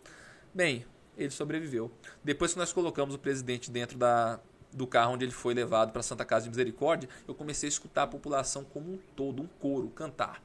[0.53, 0.85] Bem,
[1.17, 1.91] ele sobreviveu.
[2.23, 4.39] Depois que nós colocamos o presidente dentro da,
[4.71, 8.03] do carro onde ele foi levado para Santa Casa de Misericórdia, eu comecei a escutar
[8.03, 10.39] a população como um todo, um coro, cantar.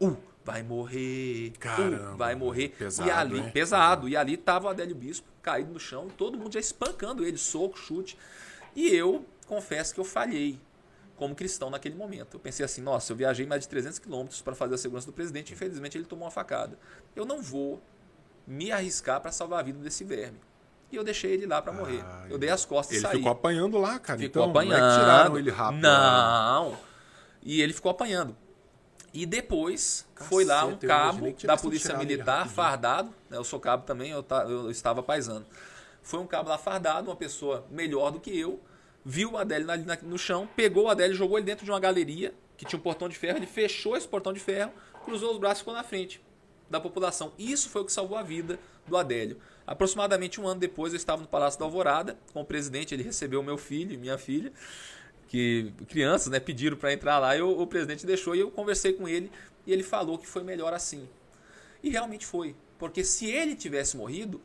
[0.00, 1.52] Uh, vai morrer.
[1.60, 2.70] Caramba, uh, vai morrer.
[2.70, 3.50] Pesado, e ali, né?
[3.52, 4.08] pesado.
[4.08, 7.78] E ali estava o Adélio Bispo caído no chão, todo mundo já espancando ele, soco,
[7.78, 8.18] chute.
[8.74, 10.58] E eu confesso que eu falhei
[11.16, 12.34] como cristão naquele momento.
[12.36, 15.12] Eu pensei assim, nossa, eu viajei mais de 300 quilômetros para fazer a segurança do
[15.12, 16.78] presidente, infelizmente ele tomou uma facada.
[17.14, 17.82] Eu não vou
[18.46, 20.38] me arriscar para salvar a vida desse verme.
[20.90, 22.00] E eu deixei ele lá para morrer.
[22.04, 23.12] Ah, eu dei as costas e saí.
[23.12, 24.18] Ele ficou apanhando lá, cara.
[24.18, 24.80] Ficou então, apanhando.
[24.80, 25.80] Não é tiraram ele rápido.
[25.82, 26.70] Não.
[26.70, 26.78] Lá.
[27.42, 28.36] E ele ficou apanhando.
[29.12, 33.08] E depois Cacete, foi lá um cabo da polícia militar fardado.
[33.28, 35.46] Né, eu sou cabo também, eu, eu estava paisando.
[36.02, 38.60] Foi um cabo lá fardado, uma pessoa melhor do que eu
[39.08, 42.34] viu o Adélio ali no chão, pegou o Adélio, jogou ele dentro de uma galeria
[42.56, 44.72] que tinha um portão de ferro, ele fechou esse portão de ferro,
[45.04, 46.20] cruzou os braços e ficou na frente
[46.68, 47.32] da população.
[47.38, 49.38] Isso foi o que salvou a vida do Adélio.
[49.64, 53.44] Aproximadamente um ano depois, eu estava no Palácio da Alvorada com o presidente, ele recebeu
[53.44, 54.52] meu filho e minha filha.
[55.28, 58.92] que crianças né, pediram para entrar lá e o, o presidente deixou e eu conversei
[58.92, 59.30] com ele
[59.64, 61.08] e ele falou que foi melhor assim.
[61.80, 62.56] E realmente foi.
[62.76, 64.42] Porque se ele tivesse morrido,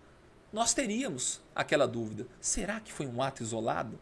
[0.54, 3.98] nós teríamos aquela dúvida: será que foi um ato isolado?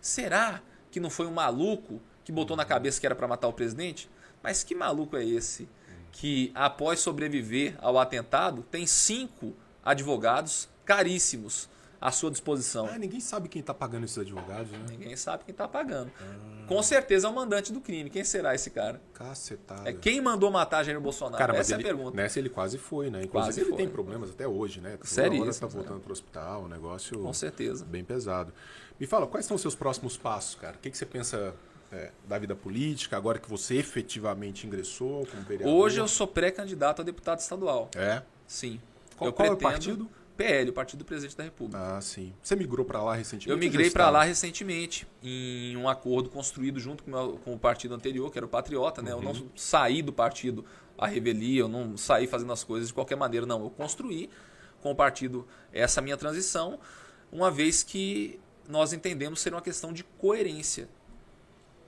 [0.00, 3.52] Será que não foi um maluco que botou na cabeça que era para matar o
[3.52, 4.08] presidente?
[4.42, 5.68] Mas que maluco é esse
[6.12, 9.54] que, após sobreviver ao atentado, tem cinco
[9.84, 11.68] advogados caríssimos
[12.00, 12.88] à sua disposição.
[12.90, 14.78] Ah, ninguém sabe quem está pagando esses advogados, né?
[14.88, 16.10] Ninguém sabe quem está pagando.
[16.20, 16.64] Ah.
[16.66, 18.08] Com certeza é o mandante do crime.
[18.08, 19.00] Quem será esse cara?
[19.12, 19.88] Cacetada.
[19.88, 21.36] É quem mandou matar Jair Bolsonaro?
[21.36, 22.16] Cara, Essa ele, é a pergunta.
[22.16, 23.24] Nessa ele quase foi, né?
[23.24, 23.76] Inclusive quase ele foi.
[23.76, 24.98] tem problemas até hoje, né?
[25.02, 25.34] Sério?
[25.34, 27.84] Agora está voltando para o hospital, um negócio Com certeza.
[27.84, 28.52] bem pesado.
[29.00, 30.76] Me fala, quais são os seus próximos passos, cara?
[30.76, 31.54] O que, que você pensa
[31.90, 35.74] é, da vida política, agora que você efetivamente ingressou como vereador?
[35.74, 37.90] Hoje eu sou pré-candidato a deputado estadual.
[37.96, 38.22] É?
[38.46, 38.78] Sim.
[39.16, 39.64] Qual, eu qual pretendo...
[39.64, 40.10] é o partido?
[40.36, 41.96] PL, o Partido do Presidente da República.
[41.96, 42.32] Ah, sim.
[42.42, 43.50] Você migrou para lá recentemente?
[43.50, 47.94] Eu migrei para lá recentemente, em um acordo construído junto com, meu, com, o partido
[47.94, 49.02] anterior, que era o Patriota.
[49.02, 49.14] Né?
[49.14, 49.22] Uhum.
[49.22, 50.64] Eu não saí do partido
[50.96, 53.62] à revelia, eu não saí fazendo as coisas de qualquer maneira, não.
[53.62, 54.30] Eu construí
[54.80, 56.78] com o partido essa minha transição,
[57.30, 58.40] uma vez que
[58.70, 60.88] nós entendemos ser uma questão de coerência.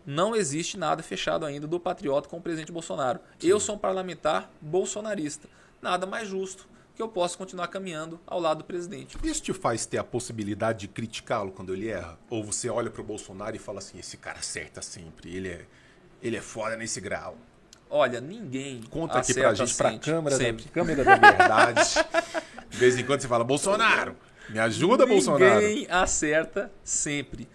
[0.05, 3.21] Não existe nada fechado ainda do Patriota com o presidente Bolsonaro.
[3.39, 3.47] Sim.
[3.47, 5.49] Eu sou um parlamentar bolsonarista.
[5.81, 9.17] Nada mais justo que eu possa continuar caminhando ao lado do presidente.
[9.23, 12.19] Isso te faz ter a possibilidade de criticá-lo quando ele erra?
[12.29, 15.65] Ou você olha para o Bolsonaro e fala assim: esse cara acerta sempre, ele é,
[16.21, 17.37] ele é foda nesse grau?
[17.89, 18.83] Olha, ninguém.
[18.85, 19.91] Conta aqui pra gente, pra
[20.31, 20.65] sempre.
[20.65, 21.95] Da, câmera da verdade.
[22.71, 24.17] de vez em quando você fala: Bolsonaro,
[24.49, 25.61] me ajuda, ninguém Bolsonaro.
[25.61, 27.49] Ninguém acerta sempre.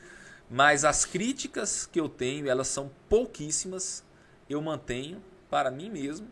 [0.49, 4.03] Mas as críticas que eu tenho, elas são pouquíssimas.
[4.49, 6.27] Eu mantenho para mim mesmo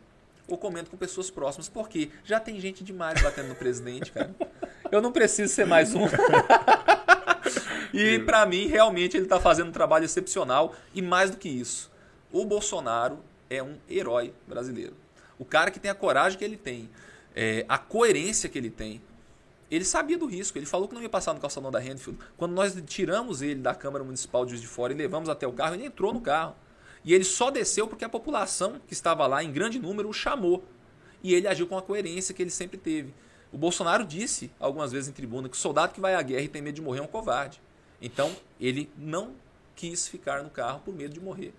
[0.47, 4.33] ou comento com pessoas próximas, porque já tem gente demais batendo no presidente, cara.
[4.91, 6.05] Eu não preciso ser mais um.
[7.93, 10.75] e para mim, realmente, ele está fazendo um trabalho excepcional.
[10.93, 11.91] E mais do que isso,
[12.31, 13.19] o Bolsonaro
[13.49, 14.95] é um herói brasileiro.
[15.37, 16.89] O cara que tem a coragem que ele tem,
[17.35, 19.01] é, a coerência que ele tem.
[19.75, 22.19] Ele sabia do risco, ele falou que não ia passar no calçadão da Renfield.
[22.37, 25.51] Quando nós tiramos ele da Câmara Municipal de Juiz de Fora e levamos até o
[25.51, 26.55] carro, ele entrou no carro.
[27.03, 30.63] E ele só desceu porque a população que estava lá em grande número o chamou.
[31.21, 33.13] E ele agiu com a coerência que ele sempre teve.
[33.51, 36.47] O Bolsonaro disse algumas vezes em tribuna que o soldado que vai à guerra e
[36.47, 37.61] tem medo de morrer é um covarde.
[38.01, 39.33] Então, ele não
[39.75, 41.53] quis ficar no carro por medo de morrer.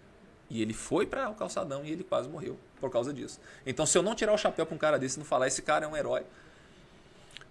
[0.48, 3.40] E ele foi para o calçadão e ele quase morreu por causa disso.
[3.64, 5.62] Então, se eu não tirar o chapéu para um cara desse e não falar, esse
[5.62, 6.24] cara é um herói.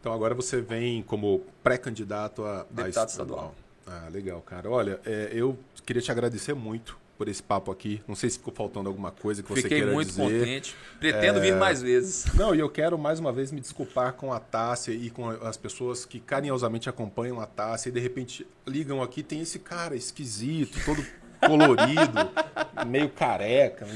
[0.06, 3.56] Então, agora você vem como pré-candidato a deputado estadual.
[3.88, 4.70] Ah, legal, cara.
[4.70, 8.04] Olha, é, eu queria te agradecer muito por esse papo aqui.
[8.08, 10.22] Não sei se ficou faltando alguma coisa que você Fiquei queira muito dizer.
[10.22, 10.76] contente.
[11.00, 11.42] Pretendo é...
[11.42, 12.32] vir mais vezes.
[12.36, 15.58] Não, e eu quero mais uma vez me desculpar com a Tássia e com as
[15.58, 20.78] pessoas que carinhosamente acompanham a Tássia e de repente ligam aqui, tem esse cara esquisito,
[20.86, 21.04] todo
[21.44, 23.88] colorido, meio careca,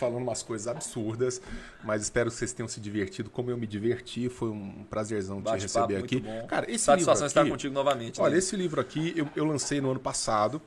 [0.00, 1.40] falando umas coisas absurdas,
[1.84, 4.28] mas espero que vocês tenham se divertido como eu me diverti.
[4.28, 6.20] Foi um prazerzão te receber aqui.
[6.20, 6.46] Bom.
[6.46, 8.20] Cara, esse Satisfação livro aqui, estar contigo novamente.
[8.20, 8.38] Olha, né?
[8.38, 10.60] esse livro aqui eu, eu lancei no ano passado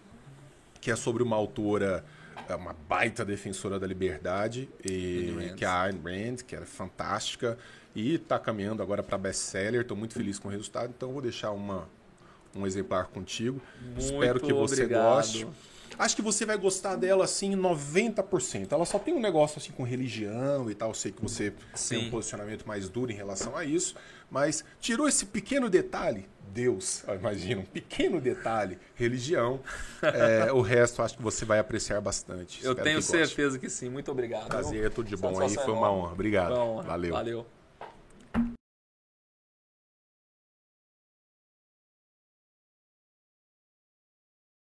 [0.83, 2.03] que é sobre uma autora,
[2.49, 7.57] é uma baita defensora da liberdade, e, que é a Ayn Rand, que era fantástica,
[7.95, 9.81] e está caminhando agora para best-seller.
[9.81, 11.87] Estou muito feliz com o resultado, então vou deixar uma,
[12.53, 13.61] um exemplar contigo.
[13.81, 15.15] Muito Espero que você obrigado.
[15.15, 15.47] goste.
[15.97, 18.71] Acho que você vai gostar dela assim 90%.
[18.71, 20.89] Ela só tem um negócio assim com religião e tal.
[20.89, 21.97] Eu sei que você Sim.
[21.97, 23.95] tem um posicionamento mais duro em relação a isso,
[24.29, 29.59] mas tirou esse pequeno detalhe, Deus, imagina, um pequeno detalhe, religião.
[30.01, 32.63] É, o resto acho que você vai apreciar bastante.
[32.63, 33.89] Eu Espero tenho que certeza que sim.
[33.89, 34.47] Muito obrigado.
[34.47, 35.53] Prazer, tudo de bom aí.
[35.53, 36.13] Foi uma honra.
[36.13, 36.53] Obrigado.
[36.53, 36.83] Uma honra.
[36.83, 37.13] Valeu.
[37.13, 37.45] Valeu.